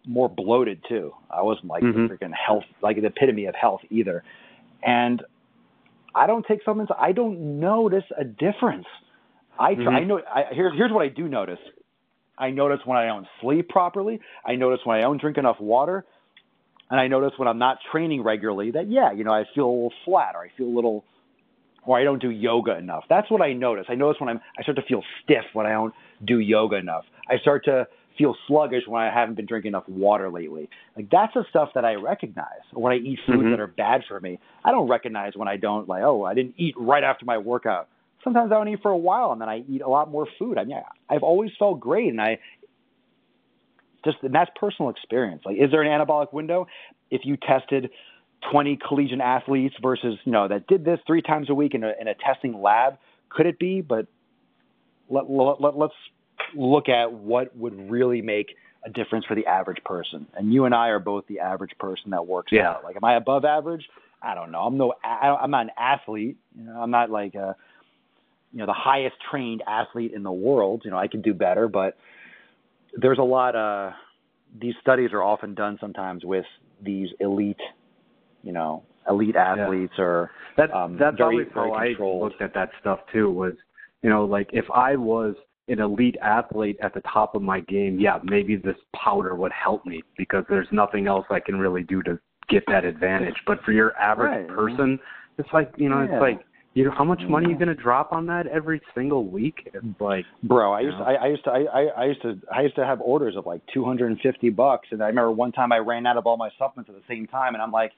more 0.08 0.30
bloated 0.30 0.82
too 0.88 1.12
i 1.30 1.42
wasn't 1.42 1.66
like 1.66 1.84
mm-hmm. 1.84 2.08
the 2.08 2.14
freaking 2.14 2.32
health 2.34 2.64
like 2.82 2.96
the 2.96 3.06
epitome 3.06 3.46
of 3.46 3.56
health 3.56 3.82
either 3.90 4.24
and 4.84 5.22
i 6.16 6.26
don't 6.26 6.46
take 6.48 6.60
supplements 6.60 6.92
i 7.00 7.12
don't 7.12 7.60
notice 7.60 8.06
a 8.20 8.24
difference 8.24 8.88
i 9.60 9.74
mm-hmm. 9.74 9.90
i 9.90 10.04
know 10.04 10.20
I, 10.20 10.46
here's 10.52 10.74
here's 10.76 10.92
what 10.92 11.04
i 11.04 11.10
do 11.10 11.28
notice 11.28 11.60
I 12.40 12.52
notice 12.52 12.80
when 12.86 12.98
I 12.98 13.06
don't 13.06 13.28
sleep 13.42 13.68
properly. 13.68 14.22
I 14.46 14.56
notice 14.56 14.80
when 14.86 14.98
I 14.98 15.02
don't 15.02 15.20
drink 15.20 15.38
enough 15.38 15.58
water. 15.60 16.06
And 16.90 17.00
I 17.00 17.08
notice 17.08 17.34
when 17.38 17.48
I'm 17.48 17.60
not 17.60 17.78
training 17.92 18.24
regularly 18.24 18.72
that, 18.72 18.90
yeah, 18.90 19.12
you 19.12 19.24
know, 19.24 19.34
I 19.34 19.44
feel 19.54 19.66
a 19.66 19.68
little 19.68 19.94
flat 20.06 20.36
or 20.36 20.42
I 20.42 20.50
feel 20.58 20.68
a 20.68 20.76
little, 20.76 21.04
or 21.86 22.00
I 22.00 22.04
don't 22.04 22.22
do 22.22 22.30
yoga 22.30 22.78
enough. 22.78 23.04
That's 23.10 23.30
what 23.32 23.42
I 23.42 23.54
notice. 23.54 23.86
I 23.90 23.96
notice 23.96 24.20
when 24.20 24.30
I'm, 24.30 24.40
I 24.58 24.64
start 24.64 24.78
to 24.78 24.84
feel 24.84 25.04
stiff 25.24 25.46
when 25.54 25.66
I 25.66 25.72
don't 25.72 25.94
do 26.26 26.40
yoga 26.40 26.76
enough. 26.76 27.06
I 27.28 27.38
start 27.40 27.66
to 27.66 27.88
feel 28.18 28.36
sluggish 28.48 28.84
when 28.86 29.02
I 29.02 29.14
haven't 29.14 29.36
been 29.36 29.46
drinking 29.46 29.70
enough 29.70 29.88
water 29.88 30.30
lately. 30.30 30.70
Like 30.96 31.10
that's 31.10 31.34
the 31.34 31.46
stuff 31.50 31.70
that 31.76 31.86
I 31.86 31.94
recognize. 31.94 32.46
When 32.74 32.92
I 32.92 32.98
eat 32.98 33.20
foods 33.26 33.40
mm-hmm. 33.40 33.52
that 33.52 33.60
are 33.60 33.68
bad 33.68 34.02
for 34.08 34.20
me, 34.20 34.40
I 34.64 34.72
don't 34.72 34.90
recognize 34.90 35.34
when 35.36 35.48
I 35.48 35.58
don't 35.58 35.88
like, 35.88 36.04
oh, 36.04 36.24
I 36.24 36.34
didn't 36.34 36.56
eat 36.58 36.76
right 36.78 37.04
after 37.04 37.26
my 37.26 37.38
workout 37.38 37.88
sometimes 38.24 38.52
I 38.52 38.56
don't 38.56 38.68
eat 38.68 38.80
for 38.82 38.92
a 38.92 38.98
while 38.98 39.32
and 39.32 39.42
then 39.42 39.50
I 39.50 39.64
eat 39.70 39.82
a 39.82 39.90
lot 39.90 40.10
more 40.10 40.28
food. 40.38 40.58
I 40.58 40.66
mean, 40.66 40.82
I've 41.10 41.24
always 41.24 41.52
felt 41.58 41.80
great 41.80 42.10
and 42.10 42.22
I 42.22 42.40
just, 44.04 44.18
and 44.22 44.34
that's 44.34 44.50
personal 44.60 44.90
experience. 44.90 45.44
Like, 45.46 45.58
is 45.58 45.72
there 45.72 45.82
an 45.82 45.88
anabolic 45.88 46.34
window? 46.34 46.68
If 47.12 47.22
you 47.24 47.38
tested 47.38 47.90
20 48.52 48.80
collegiate 48.88 49.22
athletes 49.22 49.76
versus, 49.82 50.18
you 50.24 50.32
know, 50.32 50.48
that 50.48 50.68
did 50.68 50.86
this 50.86 51.00
three 51.06 51.22
times 51.22 51.50
a 51.50 51.54
week 51.54 51.74
in 51.74 51.84
a, 51.84 51.94
in 52.00 52.08
a 52.08 52.16
testing 52.16 52.62
lab, 52.62 52.98
could 53.30 53.46
it 53.46 53.60
be? 53.60 53.82
But 53.82 54.08
let, 55.10 55.30
let, 55.30 55.62
let, 55.62 55.78
let's 55.78 55.94
look 56.56 56.90
at 56.90 57.12
what 57.12 57.56
would 57.56 57.90
really 57.90 58.22
make 58.22 58.56
a 58.86 58.90
difference 58.90 59.26
for 59.26 59.36
the 59.36 59.46
average 59.46 59.84
person. 59.84 60.26
And 60.36 60.54
you 60.54 60.66
and 60.66 60.74
I 60.74 60.88
are 60.88 61.00
both 61.00 61.28
the 61.28 61.40
average 61.40 61.78
person 61.80 62.12
that 62.12 62.26
works 62.26 62.52
yeah. 62.52 62.70
out. 62.70 62.84
Like, 62.84 62.96
am 62.96 63.04
I 63.04 63.16
above 63.16 63.44
average? 63.44 63.86
I 64.22 64.36
don't 64.36 64.52
know. 64.52 64.62
I'm 64.62 64.78
no, 64.78 64.94
I, 65.04 65.38
I'm 65.42 65.52
not 65.52 65.64
an 65.64 65.72
athlete. 65.78 66.38
You 66.58 66.66
know, 66.66 66.82
I'm 66.82 66.92
not 66.92 67.10
like 67.10 67.36
a, 67.36 67.56
you 68.52 68.60
know 68.60 68.66
the 68.66 68.74
highest 68.74 69.16
trained 69.30 69.64
athlete 69.68 70.12
in 70.14 70.24
the 70.24 70.32
world. 70.32 70.82
You 70.84 70.92
know, 70.92 70.98
I 70.98 71.08
could 71.08 71.22
do 71.22 71.34
better, 71.34 71.68
but 71.68 71.98
there's 72.96 73.20
a 73.20 73.24
lot. 73.24 73.56
Uh, 73.56 73.92
these 74.60 74.74
studies 74.82 75.12
are 75.14 75.24
often 75.24 75.54
done 75.54 75.78
sometimes 75.80 76.26
with 76.26 76.46
these 76.82 77.10
elite, 77.20 77.60
you 78.44 78.52
know, 78.52 78.84
elite 79.10 79.36
athletes 79.36 79.94
yeah. 79.98 80.04
or 80.04 80.32
that, 80.58 80.72
um, 80.74 80.98
that's 81.00 81.18
very, 81.18 81.46
always 81.46 81.48
how 81.54 81.72
I 81.72 81.94
looked 82.00 82.42
at 82.42 82.54
that 82.54 82.70
stuff 82.80 83.00
too. 83.12 83.32
Was 83.32 83.54
you 84.02 84.10
know 84.10 84.26
like 84.26 84.50
if 84.54 84.66
I 84.74 84.96
was 84.96 85.36
an 85.68 85.80
elite 85.80 86.18
athlete 86.22 86.78
at 86.82 86.94
the 86.94 87.02
top 87.02 87.36
of 87.36 87.42
my 87.42 87.62
game, 87.62 88.00
yeah, 88.00 88.20
maybe 88.24 88.56
this 88.56 88.76
powder 88.96 89.36
would 89.36 89.52
help 89.52 89.86
me 89.86 90.02
because 90.18 90.44
there's 90.50 90.68
nothing 90.72 91.08
else 91.08 91.26
I 91.30 91.40
can 91.40 91.60
really 91.60 91.84
do 91.84 92.02
to 92.04 92.20
get 92.50 92.64
that 92.68 92.84
advantage. 92.84 93.36
But 93.46 93.62
for 93.64 93.72
your 93.72 93.96
average 93.98 94.48
right. 94.48 94.56
person, 94.56 95.00
it's 95.38 95.50
like 95.54 95.72
you 95.78 95.90
know, 95.90 96.00
yeah. 96.00 96.16
it's 96.16 96.22
like 96.22 96.46
you 96.74 96.86
know 96.86 96.92
how 96.92 97.04
much 97.04 97.22
money 97.28 97.48
are 97.48 97.50
you 97.50 97.58
gonna 97.58 97.76
drop 97.76 98.12
on 98.12 98.26
that 98.28 98.48
every 98.48 98.82
single 98.96 99.26
week? 99.26 99.70
It's 99.74 99.86
like, 100.00 100.26
bro, 100.44 100.74
I 100.74 100.82
used 100.82 100.98
to, 100.98 101.04
I, 101.04 101.14
I 101.14 101.28
used 101.28 101.44
to 101.46 101.50
I, 101.52 101.84
I 101.98 102.06
used 102.06 102.22
to 102.24 102.40
I 102.54 102.62
used 102.62 102.76
to 102.76 102.86
have 102.86 103.02
orders 103.02 103.36
of 103.38 103.46
like 103.46 103.62
two 103.74 103.86
hundred 103.86 104.12
and 104.12 104.20
fifty 104.22 104.50
bucks, 104.50 104.88
and 104.92 105.02
I 105.02 105.08
remember 105.08 105.32
one 105.32 105.52
time 105.52 105.72
I 105.72 105.78
ran 105.78 106.06
out 106.06 106.18
of 106.18 106.26
all 106.28 106.38
my 106.38 106.50
supplements 106.58 106.90
at 106.90 106.96
the 106.96 107.14
same 107.14 107.28
time, 107.28 107.54
and 107.54 107.62
I'm 107.62 107.72
like, 107.72 107.92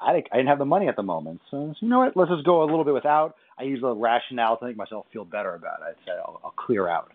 I 0.00 0.12
didn't, 0.14 0.28
I 0.32 0.36
didn't 0.36 0.48
have 0.48 0.58
the 0.58 0.64
money 0.64 0.88
at 0.88 0.96
the 0.96 1.02
moment, 1.02 1.40
so 1.50 1.74
you 1.80 1.88
know 1.88 2.00
what? 2.00 2.16
Let's 2.16 2.30
just 2.30 2.44
go 2.44 2.62
a 2.62 2.66
little 2.66 2.84
bit 2.84 2.94
without. 2.94 3.36
I 3.58 3.62
use 3.62 3.80
the 3.80 3.94
rationale 3.94 4.56
to 4.58 4.66
make 4.66 4.76
myself 4.76 5.06
feel 5.12 5.24
better 5.24 5.54
about 5.54 5.80
it. 5.80 5.96
I 5.96 6.04
said 6.04 6.14
I'll, 6.18 6.40
I'll 6.44 6.54
clear 6.56 6.88
out, 6.88 7.12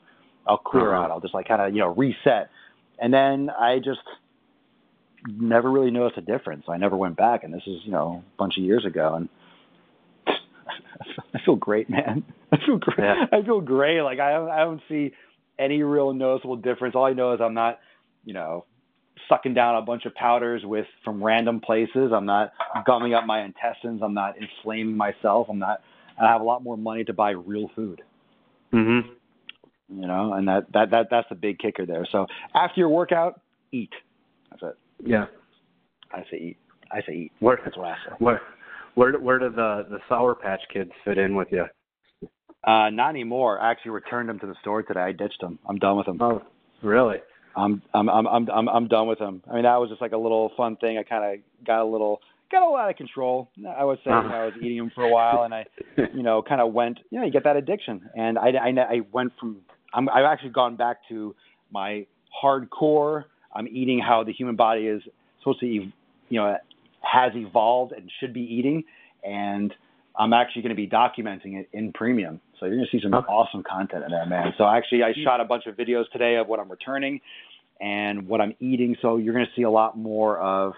I'll 0.48 0.58
clear 0.58 0.94
uh-huh. 0.94 1.06
out, 1.06 1.12
I'll 1.12 1.20
just 1.20 1.34
like 1.34 1.48
kind 1.48 1.62
of 1.62 1.74
you 1.74 1.80
know 1.80 1.94
reset, 1.94 2.50
and 3.00 3.14
then 3.14 3.50
I 3.50 3.78
just 3.78 4.00
never 5.28 5.70
really 5.70 5.92
noticed 5.92 6.18
a 6.18 6.22
difference. 6.22 6.66
I 6.70 6.78
never 6.78 6.96
went 6.96 7.18
back, 7.18 7.44
and 7.44 7.54
this 7.54 7.64
is 7.68 7.82
you 7.84 7.92
know 7.92 8.24
a 8.26 8.38
bunch 8.38 8.54
of 8.58 8.64
years 8.64 8.86
ago, 8.86 9.16
and 9.16 9.30
I 10.28 11.40
feel 11.46 11.56
great, 11.56 11.90
man. 11.90 12.24
I 12.52 12.58
feel 12.66 12.78
great. 12.78 13.00
Yeah. 13.00 13.26
I 13.32 13.44
feel 13.44 13.62
great. 13.62 14.02
Like 14.02 14.20
I 14.20 14.34
don't, 14.34 14.50
I 14.50 14.60
don't 14.60 14.82
see 14.90 15.12
any 15.58 15.84
real 15.84 16.14
noticeable 16.14 16.56
difference. 16.56 16.96
All 16.96 17.06
I 17.06 17.14
know 17.14 17.34
is 17.34 17.42
I'm 17.42 17.54
not, 17.54 17.80
you 18.24 18.34
know, 18.34 18.66
sucking 19.30 19.54
down 19.54 19.76
a 19.76 19.82
bunch 19.82 20.06
of 20.06 20.14
powders 20.16 20.64
with 20.66 20.88
from 21.06 21.24
random 21.24 21.62
places. 21.62 22.12
I'm 22.14 22.26
not 22.26 22.52
gumming 22.86 23.14
up 23.14 23.26
my 23.26 23.44
intestines. 23.44 24.02
I'm 24.04 24.14
not 24.14 24.36
inflaming 24.38 24.98
myself. 24.98 25.48
I'm 25.50 25.60
not. 25.60 25.82
I 26.22 26.30
have 26.30 26.42
a 26.42 26.44
lot 26.44 26.64
more 26.64 26.76
money 26.76 27.06
to 27.06 27.14
buy 27.14 27.32
real 27.32 27.70
food. 27.76 28.02
Mm-hmm. 28.74 29.10
You 30.02 30.08
know, 30.08 30.34
and 30.34 30.48
that 30.48 30.72
that 30.74 30.92
that 30.92 31.08
that's 31.10 31.30
the 31.30 31.36
big 31.36 31.60
kicker 31.60 31.86
there. 31.86 32.06
So 32.12 32.28
after 32.54 32.80
your 32.82 32.90
workout, 32.90 33.40
eat. 33.72 33.92
That's 34.52 34.64
it. 34.64 34.78
Yeah. 35.06 35.26
I 36.12 36.24
say 36.30 36.38
eat. 36.38 36.58
I 36.92 37.02
say 37.08 37.14
eat. 37.14 37.32
Where, 37.40 37.60
That's 37.64 37.78
what 37.78 37.88
I 37.88 37.96
say. 38.06 38.16
Where 38.20 38.42
where 38.96 39.14
where 39.20 39.40
do 39.40 39.50
the 39.50 39.86
the 39.90 40.00
Sour 40.10 40.36
Patch 40.36 40.62
Kids 40.74 40.92
fit 41.06 41.18
in 41.18 41.36
with 41.36 41.48
you? 41.52 41.66
Uh, 42.66 42.90
not 42.90 43.10
anymore. 43.10 43.60
I 43.60 43.72
actually 43.72 43.92
returned 43.92 44.28
them 44.28 44.40
to 44.40 44.48
the 44.48 44.56
store 44.62 44.84
today. 44.84 45.00
I 45.00 45.12
ditched 45.14 45.40
them. 45.40 45.60
I'm 45.68 45.78
done 45.78 45.98
with 45.98 46.06
them. 46.08 46.18
Oh, 46.22 46.42
really? 46.84 47.18
I'm 47.60 47.82
I'm 47.94 48.10
I'm 48.10 48.50
I'm 48.50 48.70
I'm 48.70 48.88
done 48.88 49.08
with 49.08 49.20
them. 49.20 49.44
I 49.50 49.56
mean, 49.56 49.64
that 49.64 49.76
was 49.78 49.90
just 49.90 50.02
like 50.02 50.12
a 50.12 50.18
little 50.18 50.52
fun 50.58 50.76
thing. 50.78 50.98
I 50.98 51.04
kind 51.04 51.34
of 51.34 51.66
got 51.66 51.82
a 51.82 51.86
little 51.86 52.22
got 52.52 52.64
a 52.64 52.70
lot 52.70 52.90
of 52.90 52.96
control. 52.96 53.50
I 53.78 53.84
would 53.84 54.00
say 54.04 54.12
uh-huh. 54.12 54.24
you 54.24 54.30
know, 54.30 54.36
I 54.36 54.46
was 54.46 54.54
eating 54.62 54.78
them 54.78 54.92
for 54.94 55.04
a 55.04 55.10
while, 55.10 55.44
and 55.44 55.54
I, 55.54 55.66
you 56.14 56.24
know, 56.24 56.42
kind 56.42 56.62
of 56.62 56.74
went. 56.74 57.00
You 57.10 57.20
know, 57.20 57.26
you 57.26 57.32
get 57.32 57.44
that 57.44 57.58
addiction, 57.58 58.10
and 58.16 58.38
I 58.38 58.50
I, 58.50 58.70
I 58.70 59.02
went 59.12 59.34
from. 59.40 59.58
I'm, 59.94 60.08
I've 60.10 60.26
actually 60.26 60.52
gone 60.52 60.76
back 60.76 60.98
to 61.10 61.36
my 61.72 62.06
hardcore. 62.44 63.26
I'm 63.54 63.68
eating 63.68 64.00
how 64.00 64.24
the 64.24 64.34
human 64.34 64.56
body 64.56 64.86
is 64.86 65.02
supposed 65.40 65.60
to, 65.62 65.66
you 65.66 65.92
know, 66.32 66.58
has 67.02 67.32
evolved 67.36 67.94
and 67.94 68.12
should 68.20 68.34
be 68.34 68.42
eating. 68.42 68.84
And 69.24 69.74
I'm 70.18 70.34
actually 70.34 70.62
going 70.62 70.76
to 70.76 70.76
be 70.76 70.88
documenting 70.88 71.60
it 71.60 71.70
in 71.74 71.92
premium. 71.94 72.42
So 72.60 72.66
you're 72.66 72.76
going 72.76 72.88
to 72.92 72.98
see 72.98 73.02
some 73.02 73.14
okay. 73.14 73.28
awesome 73.28 73.64
content 73.64 74.04
in 74.04 74.12
there, 74.12 74.26
man. 74.26 74.54
So 74.58 74.68
actually, 74.68 75.04
I 75.04 75.14
shot 75.24 75.40
a 75.40 75.46
bunch 75.46 75.66
of 75.66 75.76
videos 75.76 76.04
today 76.12 76.36
of 76.36 76.48
what 76.48 76.60
I'm 76.60 76.70
returning 76.70 77.22
and 77.80 78.28
what 78.28 78.42
I'm 78.42 78.56
eating. 78.60 78.96
So 79.02 79.18
you're 79.18 79.34
going 79.34 79.46
to 79.46 79.52
see 79.56 79.64
a 79.64 79.70
lot 79.70 79.98
more 79.98 80.38
of, 80.38 80.74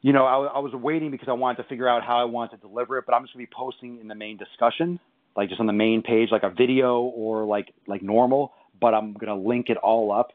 you 0.00 0.12
know, 0.12 0.24
I, 0.24 0.56
I 0.56 0.58
was 0.58 0.72
waiting 0.72 1.10
because 1.10 1.28
I 1.28 1.32
wanted 1.32 1.62
to 1.62 1.68
figure 1.68 1.88
out 1.88 2.02
how 2.02 2.20
I 2.20 2.24
wanted 2.24 2.56
to 2.60 2.68
deliver 2.68 2.98
it, 2.98 3.04
but 3.06 3.14
I'm 3.14 3.22
just 3.22 3.34
going 3.34 3.46
to 3.46 3.50
be 3.50 3.54
posting 3.54 4.00
in 4.00 4.08
the 4.08 4.14
main 4.14 4.36
discussion, 4.36 4.98
like 5.36 5.48
just 5.48 5.60
on 5.60 5.66
the 5.66 5.72
main 5.72 6.02
page, 6.02 6.30
like 6.30 6.42
a 6.42 6.50
video 6.50 7.00
or 7.02 7.44
like 7.44 7.72
like 7.86 8.02
normal. 8.02 8.52
But 8.80 8.94
I'm 8.94 9.12
going 9.12 9.28
to 9.28 9.48
link 9.48 9.68
it 9.68 9.76
all 9.76 10.10
up 10.12 10.32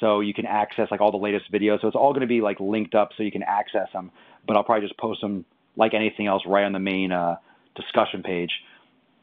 so 0.00 0.20
you 0.20 0.34
can 0.34 0.46
access 0.46 0.88
like 0.90 1.00
all 1.00 1.10
the 1.10 1.16
latest 1.16 1.50
videos. 1.50 1.80
So 1.80 1.86
it's 1.86 1.96
all 1.96 2.12
going 2.12 2.22
to 2.22 2.26
be 2.26 2.40
like 2.40 2.60
linked 2.60 2.94
up 2.94 3.10
so 3.16 3.22
you 3.22 3.32
can 3.32 3.42
access 3.42 3.88
them. 3.92 4.10
But 4.46 4.56
I'll 4.56 4.64
probably 4.64 4.86
just 4.86 4.98
post 4.98 5.20
them 5.20 5.44
like 5.76 5.94
anything 5.94 6.26
else 6.26 6.42
right 6.46 6.64
on 6.64 6.72
the 6.72 6.78
main 6.78 7.12
uh, 7.12 7.36
discussion 7.76 8.22
page, 8.22 8.50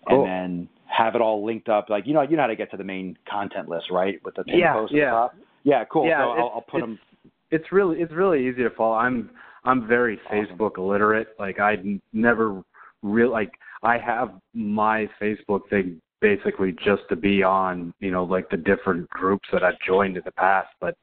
cool. 0.08 0.26
and 0.26 0.28
then 0.28 0.70
have 1.00 1.16
it 1.16 1.22
all 1.22 1.46
linked 1.46 1.70
up. 1.70 1.90
Like 1.90 2.06
you 2.06 2.14
know, 2.14 2.22
you 2.22 2.36
know 2.36 2.44
how 2.44 2.48
to 2.48 2.56
get 2.56 2.72
to 2.72 2.78
the 2.78 2.84
main 2.84 3.18
content 3.30 3.70
list, 3.70 3.86
right? 3.92 4.20
With 4.24 4.36
the 4.36 4.44
pin 4.44 4.60
yeah, 4.60 4.74
post 4.74 4.94
yeah. 4.94 5.02
at 5.02 5.06
the 5.06 5.12
top. 5.12 5.36
Yeah, 5.64 5.84
cool. 5.86 6.08
Yeah, 6.08 6.24
so 6.24 6.30
I'll, 6.32 6.52
I'll 6.56 6.66
put 6.70 6.82
them. 6.82 7.00
It's 7.52 7.72
really 7.72 8.00
it's 8.00 8.14
really 8.14 8.48
easy 8.48 8.64
to 8.64 8.70
follow. 8.72 8.96
I'm 8.96 9.32
I'm 9.64 9.88
very 9.88 10.20
awesome. 10.26 10.58
Facebook 10.58 10.78
illiterate. 10.78 11.30
Like 11.40 11.60
I 11.60 11.76
never 12.14 12.64
real 13.02 13.32
like 13.32 13.52
I 13.84 13.98
have 13.98 14.34
my 14.54 15.10
Facebook 15.22 15.70
thing 15.70 16.02
basically 16.22 16.76
just 16.84 17.04
to 17.08 17.16
be 17.16 17.44
on, 17.44 17.94
you 18.02 18.12
know, 18.12 18.26
like 18.26 18.50
the 18.50 18.58
different 18.58 19.10
groups 19.10 19.48
that 19.54 19.64
I've 19.64 19.80
joined 19.88 20.18
in 20.18 20.24
the 20.26 20.32
past, 20.32 20.68
but 20.82 20.96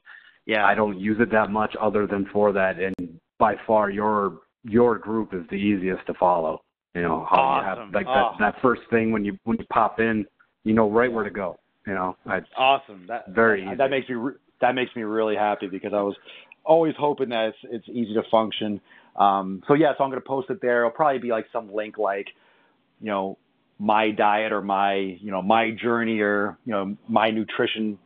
yeah, 0.45 0.67
I 0.67 0.75
don't 0.75 1.01
use 1.01 1.17
it 1.21 1.33
that 1.33 1.51
much 1.51 1.75
other 1.81 2.07
than 2.07 2.27
for 2.33 2.53
that. 2.53 2.79
And 2.79 3.19
by 3.39 3.55
far, 3.67 3.91
your 3.91 4.41
your 4.63 4.99
group 4.99 5.33
is 5.33 5.43
the 5.49 5.57
easiest 5.57 6.07
to 6.07 6.15
follow. 6.15 6.61
You 6.97 7.03
know, 7.03 7.27
how 7.29 7.37
awesome. 7.37 7.79
you 7.79 7.85
have 7.85 7.95
like 7.95 8.07
that 8.07 8.25
oh. 8.25 8.37
that 8.41 8.55
first 8.63 8.81
thing 8.89 9.13
when 9.13 9.23
you 9.23 9.39
when 9.45 9.59
you 9.59 9.67
pop 9.71 10.01
in, 10.01 10.25
you 10.65 10.73
know 10.73 10.91
right 10.91 11.13
where 11.13 11.25
to 11.25 11.31
go. 11.31 11.59
You 11.87 11.93
know, 11.93 12.17
I, 12.25 12.41
awesome. 12.57 13.05
That 13.07 13.29
very 13.29 13.61
that, 13.61 13.69
easy. 13.69 13.77
that 13.77 13.91
makes 13.91 14.09
me 14.09 14.15
re- 14.15 14.35
that 14.63 14.75
makes 14.75 14.97
me 14.97 15.03
really 15.03 15.37
happy 15.37 15.67
because 15.67 15.93
I 15.93 16.01
was 16.01 16.17
always 16.65 16.95
hoping 16.99 17.29
that 17.29 17.49
it's 17.49 17.59
it's 17.65 17.89
easy 17.91 18.15
to 18.15 18.23
function. 18.31 18.81
Um, 19.15 19.63
so 19.69 19.75
yeah, 19.75 19.93
so 19.99 20.05
I'm 20.05 20.11
going 20.11 20.23
to 20.23 20.27
post 20.27 20.49
it 20.49 20.63
there. 20.63 20.81
It'll 20.81 20.91
probably 20.91 21.19
be 21.19 21.29
like 21.29 21.45
some 21.53 21.71
link 21.71 21.99
like, 21.99 22.29
you 23.03 23.09
know, 23.09 23.37
my 23.79 24.11
diet 24.11 24.53
or 24.53 24.63
my 24.63 24.95
you 24.95 25.31
know 25.31 25.43
my 25.43 25.73
journey 25.73 26.21
or 26.21 26.57
you 26.65 26.73
know 26.73 26.97
my 27.09 27.31
nutrition 27.31 27.99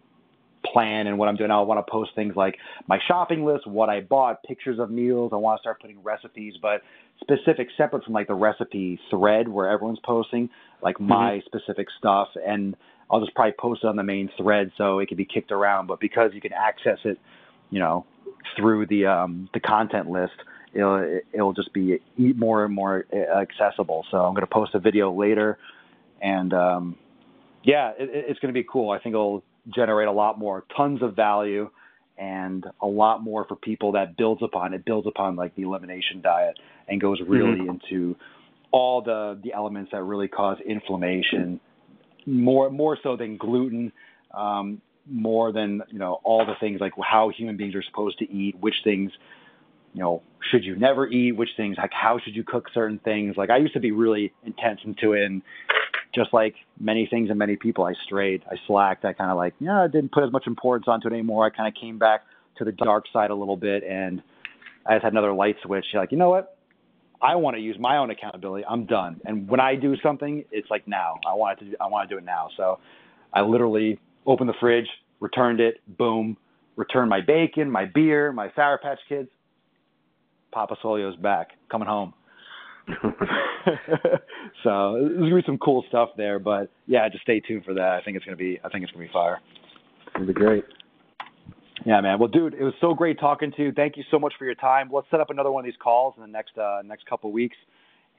plan 0.65 1.07
and 1.07 1.19
what 1.19 1.29
I'm 1.29 1.37
doing. 1.37 1.51
I 1.51 1.61
want 1.61 1.85
to 1.85 1.91
post 1.91 2.11
things 2.15 2.35
like 2.37 2.57
my 2.87 2.99
shopping 3.09 3.45
list, 3.45 3.67
what 3.67 3.89
I 3.89 4.01
bought, 4.01 4.43
pictures 4.43 4.79
of 4.79 4.91
meals. 4.91 5.31
I 5.33 5.37
want 5.37 5.59
to 5.59 5.63
start 5.63 5.81
putting 5.81 6.03
recipes, 6.03 6.55
but 6.61 6.83
specific, 7.21 7.69
separate 7.77 8.05
from 8.05 8.15
like 8.15 8.27
the 8.27 8.35
recipe 8.35 8.99
thread 9.11 9.49
where 9.49 9.71
everyone's 9.71 10.01
posting, 10.05 10.51
like 10.83 10.97
mm-hmm. 10.97 11.09
my 11.09 11.41
specific 11.47 11.89
stuff. 11.99 12.29
And 12.47 12.77
I'll 13.11 13.21
just 13.21 13.35
probably 13.35 13.55
post 13.59 13.85
it 13.85 13.89
on 13.89 13.97
the 13.97 14.03
main 14.03 14.31
thread 14.37 14.71
so 14.77 14.99
it 14.99 15.09
can 15.09 15.17
be 15.17 15.25
kicked 15.25 15.53
around. 15.53 15.87
But 15.87 16.01
because 16.01 16.31
you 16.35 16.41
can 16.41 16.53
access 16.53 16.99
it, 17.05 17.19
you 17.71 17.79
know, 17.79 18.05
through 18.57 18.87
the 18.87 19.07
um, 19.07 19.49
the 19.55 19.61
content 19.61 20.11
list, 20.11 20.33
it'll 20.73 21.21
it'll 21.33 21.53
just 21.53 21.73
be 21.73 22.01
more 22.19 22.65
and 22.65 22.75
more 22.75 23.07
accessible. 23.15 24.05
So 24.11 24.19
I'm 24.19 24.35
going 24.35 24.47
to 24.47 24.53
post 24.53 24.75
a 24.75 24.81
video 24.81 25.13
later, 25.13 25.59
and 26.21 26.53
um, 26.53 26.97
yeah, 27.63 27.91
it, 27.91 28.11
it's 28.13 28.41
going 28.41 28.53
to 28.53 28.59
be 28.59 28.67
cool. 28.71 28.91
I 28.91 28.99
think 28.99 29.15
it'll 29.15 29.43
generate 29.69 30.09
a 30.09 30.13
lot 30.13 30.39
more, 30.39 30.65
tons 30.77 31.03
of 31.03 31.15
value, 31.15 31.71
and 32.21 32.67
a 32.83 32.87
lot 32.87 33.23
more 33.23 33.47
for 33.47 33.57
people 33.57 33.93
that 33.93 34.17
builds 34.17 34.43
upon 34.43 34.75
it 34.75 34.85
builds 34.85 35.07
upon 35.07 35.35
like 35.37 35.57
the 35.57 35.63
elimination 35.63 36.21
diet 36.21 36.59
and 36.87 37.01
goes 37.01 37.19
really 37.27 37.61
mm-hmm. 37.61 37.71
into 37.71 38.15
all 38.71 39.03
the 39.03 39.41
the 39.43 39.53
elements 39.55 39.91
that 39.91 40.03
really 40.03 40.29
cause 40.29 40.59
inflammation 40.65 41.59
more 42.27 42.71
more 42.71 42.99
so 43.03 43.17
than 43.17 43.39
gluten 43.39 43.91
um, 44.33 44.81
more 45.11 45.51
than 45.51 45.83
you 45.91 45.99
know 45.99 46.21
all 46.23 46.45
the 46.45 46.55
things 46.61 46.81
like 46.81 46.93
how 47.03 47.31
human 47.31 47.57
beings 47.57 47.75
are 47.75 47.83
supposed 47.83 48.19
to 48.19 48.31
eat 48.31 48.55
which 48.61 48.77
things 48.85 49.11
you 49.95 50.01
know 50.01 50.23
should 50.51 50.63
you 50.63 50.77
never 50.77 51.09
eat 51.09 51.33
which 51.33 51.51
things 51.57 51.77
like 51.79 51.91
how 51.93 52.19
should 52.23 52.37
you 52.37 52.45
cook 52.45 52.69
certain 52.73 52.99
things 52.99 53.37
like 53.37 53.49
i 53.49 53.57
used 53.57 53.73
to 53.73 53.81
be 53.81 53.93
really 53.93 54.33
intense 54.45 54.81
into 54.85 55.15
it 55.15 55.25
and 55.25 55.43
just 56.15 56.33
like 56.33 56.55
many 56.79 57.07
things 57.07 57.31
and 57.31 57.39
many 57.39 57.57
people, 57.57 57.85
I 57.85 57.95
strayed, 58.05 58.43
I 58.51 58.57
slacked, 58.67 59.05
I 59.05 59.13
kind 59.13 59.31
of 59.31 59.37
like, 59.37 59.55
yeah, 59.61 59.83
I 59.83 59.87
didn't 59.87 60.13
put 60.13 60.25
as 60.25 60.33
much 60.33 60.47
importance 60.47 60.87
onto 60.89 61.09
it 61.09 61.13
anymore. 61.13 61.47
I 61.47 61.51
kind 61.51 61.69
of 61.69 61.81
came 61.81 61.99
back 61.99 62.23
to 62.59 62.65
the 62.65 62.73
dark 62.73 63.05
side 63.13 63.31
a 63.31 63.35
little 63.35 63.57
bit, 63.57 63.85
and 63.85 64.23
I 64.87 64.95
just 64.95 65.05
had 65.05 65.13
another 65.13 65.33
light 65.33 65.57
switch. 65.63 65.87
Like, 65.95 66.13
you 66.13 66.19
know 66.19 66.31
what? 66.31 66.57
I 67.23 67.37
want 67.37 67.57
to 67.57 67.61
use 67.61 67.77
my 67.79 67.99
own 67.99 68.11
accountability. 68.11 68.65
I'm 68.69 68.87
done. 68.87 69.21
And 69.25 69.47
when 69.49 69.61
I 69.61 69.75
do 69.77 69.95
something, 70.03 70.45
it's 70.51 70.71
like 70.71 70.89
now. 70.89 71.17
I 71.29 71.35
want 71.35 71.59
to. 71.59 71.65
Do, 71.67 71.77
I 71.81 71.87
want 71.87 72.09
to 72.09 72.15
do 72.15 72.19
it 72.19 72.25
now. 72.25 72.49
So, 72.57 72.79
I 73.33 73.43
literally 73.43 74.01
opened 74.27 74.49
the 74.49 74.55
fridge, 74.59 74.89
returned 75.21 75.61
it, 75.61 75.81
boom, 75.99 76.37
returned 76.77 77.11
my 77.11 77.21
bacon, 77.21 77.71
my 77.71 77.85
beer, 77.85 78.33
my 78.33 78.51
Sour 78.57 78.79
Patch 78.79 78.99
Kids. 79.09 79.29
Papa 80.53 80.77
Solio's 80.83 81.17
back, 81.17 81.51
coming 81.71 81.87
home. 81.87 82.13
so 84.65 84.99
there's 84.99 85.19
gonna 85.19 85.35
be 85.35 85.43
some 85.47 85.59
cool 85.59 85.85
stuff 85.89 86.11
there, 86.17 86.39
but 86.39 86.71
yeah, 86.87 87.09
just 87.09 87.23
stay 87.23 87.41
tuned 87.41 87.65
for 87.65 87.75
that. 87.75 87.99
I 88.01 88.03
think 88.05 88.17
it's 88.17 88.25
gonna 88.25 88.37
be 88.37 88.59
I 88.65 88.69
think 88.69 88.85
it's 88.85 88.93
gonna 88.93 89.05
be 89.05 89.13
fire. 89.13 89.41
It'll 90.15 90.27
be 90.27 90.33
great. 90.33 90.65
Yeah, 91.87 92.01
man. 92.01 92.19
Well, 92.19 92.29
dude, 92.29 92.55
it 92.55 92.63
was 92.63 92.75
so 92.81 92.95
great 92.95 93.19
talking 93.19 93.53
to 93.57 93.63
you. 93.63 93.73
Thank 93.73 93.97
you 93.97 94.05
so 94.11 94.19
much 94.19 94.35
for 94.39 94.45
your 94.45 94.55
time. 94.55 94.91
Let's 94.93 95.07
set 95.11 95.21
up 95.21 95.31
another 95.31 95.51
one 95.51 95.65
of 95.65 95.67
these 95.67 95.81
calls 95.83 96.15
in 96.17 96.23
the 96.23 96.29
next 96.29 96.57
uh, 96.59 96.83
next 96.85 97.07
couple 97.07 97.31
of 97.31 97.35
weeks. 97.35 97.57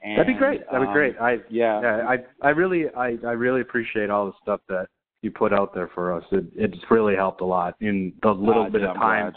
And, 0.02 0.18
That'd 0.18 0.34
be 0.34 0.38
great. 0.38 0.60
That'd 0.66 0.80
um, 0.80 0.88
be 0.88 0.92
great. 0.92 1.16
I 1.20 1.36
yeah. 1.48 1.80
yeah. 1.80 2.06
I 2.08 2.16
I 2.46 2.50
really 2.50 2.86
I 2.96 3.16
I 3.24 3.32
really 3.32 3.60
appreciate 3.60 4.10
all 4.10 4.26
the 4.26 4.32
stuff 4.42 4.60
that 4.68 4.88
you 5.22 5.30
put 5.30 5.52
out 5.52 5.74
there 5.74 5.90
for 5.94 6.12
us. 6.12 6.24
It 6.32 6.44
it's 6.56 6.78
really 6.90 7.14
helped 7.14 7.40
a 7.40 7.44
lot 7.44 7.76
in 7.80 8.12
the 8.22 8.30
little 8.30 8.64
uh, 8.64 8.70
bit 8.70 8.82
yeah, 8.82 8.90
of 8.90 8.96
time 8.96 9.32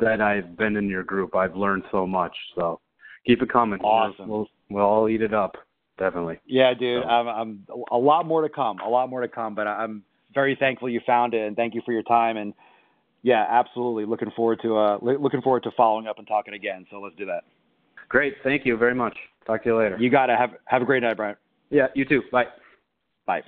that 0.00 0.20
I've 0.20 0.56
been 0.58 0.76
in 0.76 0.88
your 0.88 1.02
group. 1.02 1.34
I've 1.34 1.56
learned 1.56 1.84
so 1.90 2.06
much. 2.06 2.36
So 2.54 2.80
keep 3.26 3.42
it 3.42 3.52
coming. 3.52 3.80
Awesome. 3.80 4.28
We'll 4.28 4.48
we'll 4.70 4.84
all 4.84 5.08
eat 5.08 5.22
it 5.22 5.34
up. 5.34 5.56
Definitely. 5.98 6.40
Yeah, 6.46 6.74
dude. 6.74 7.02
So. 7.02 7.08
I'm, 7.08 7.28
I'm 7.28 7.66
a 7.90 7.98
lot 7.98 8.26
more 8.26 8.42
to 8.42 8.48
come. 8.48 8.80
A 8.80 8.88
lot 8.88 9.08
more 9.10 9.20
to 9.20 9.28
come. 9.28 9.54
But 9.54 9.66
I'm 9.66 10.02
very 10.34 10.56
thankful 10.58 10.88
you 10.88 11.00
found 11.06 11.34
it, 11.34 11.46
and 11.46 11.54
thank 11.56 11.74
you 11.74 11.82
for 11.84 11.92
your 11.92 12.02
time. 12.02 12.36
And 12.36 12.54
yeah, 13.22 13.46
absolutely. 13.48 14.04
Looking 14.04 14.30
forward 14.34 14.60
to 14.62 14.76
uh, 14.76 14.98
looking 15.02 15.42
forward 15.42 15.62
to 15.64 15.70
following 15.76 16.06
up 16.06 16.18
and 16.18 16.26
talking 16.26 16.54
again. 16.54 16.86
So 16.90 17.00
let's 17.00 17.16
do 17.16 17.26
that. 17.26 17.44
Great. 18.08 18.34
Thank 18.42 18.66
you 18.66 18.76
very 18.76 18.94
much. 18.94 19.16
Talk 19.46 19.62
to 19.64 19.70
you 19.70 19.78
later. 19.78 19.96
You 19.98 20.10
got 20.10 20.26
to 20.26 20.36
have 20.36 20.50
have 20.64 20.82
a 20.82 20.84
great 20.84 21.02
night, 21.02 21.16
Brian. 21.16 21.36
Yeah. 21.70 21.86
You 21.94 22.04
too. 22.04 22.22
Bye. 22.30 22.46
Bye. 23.26 23.42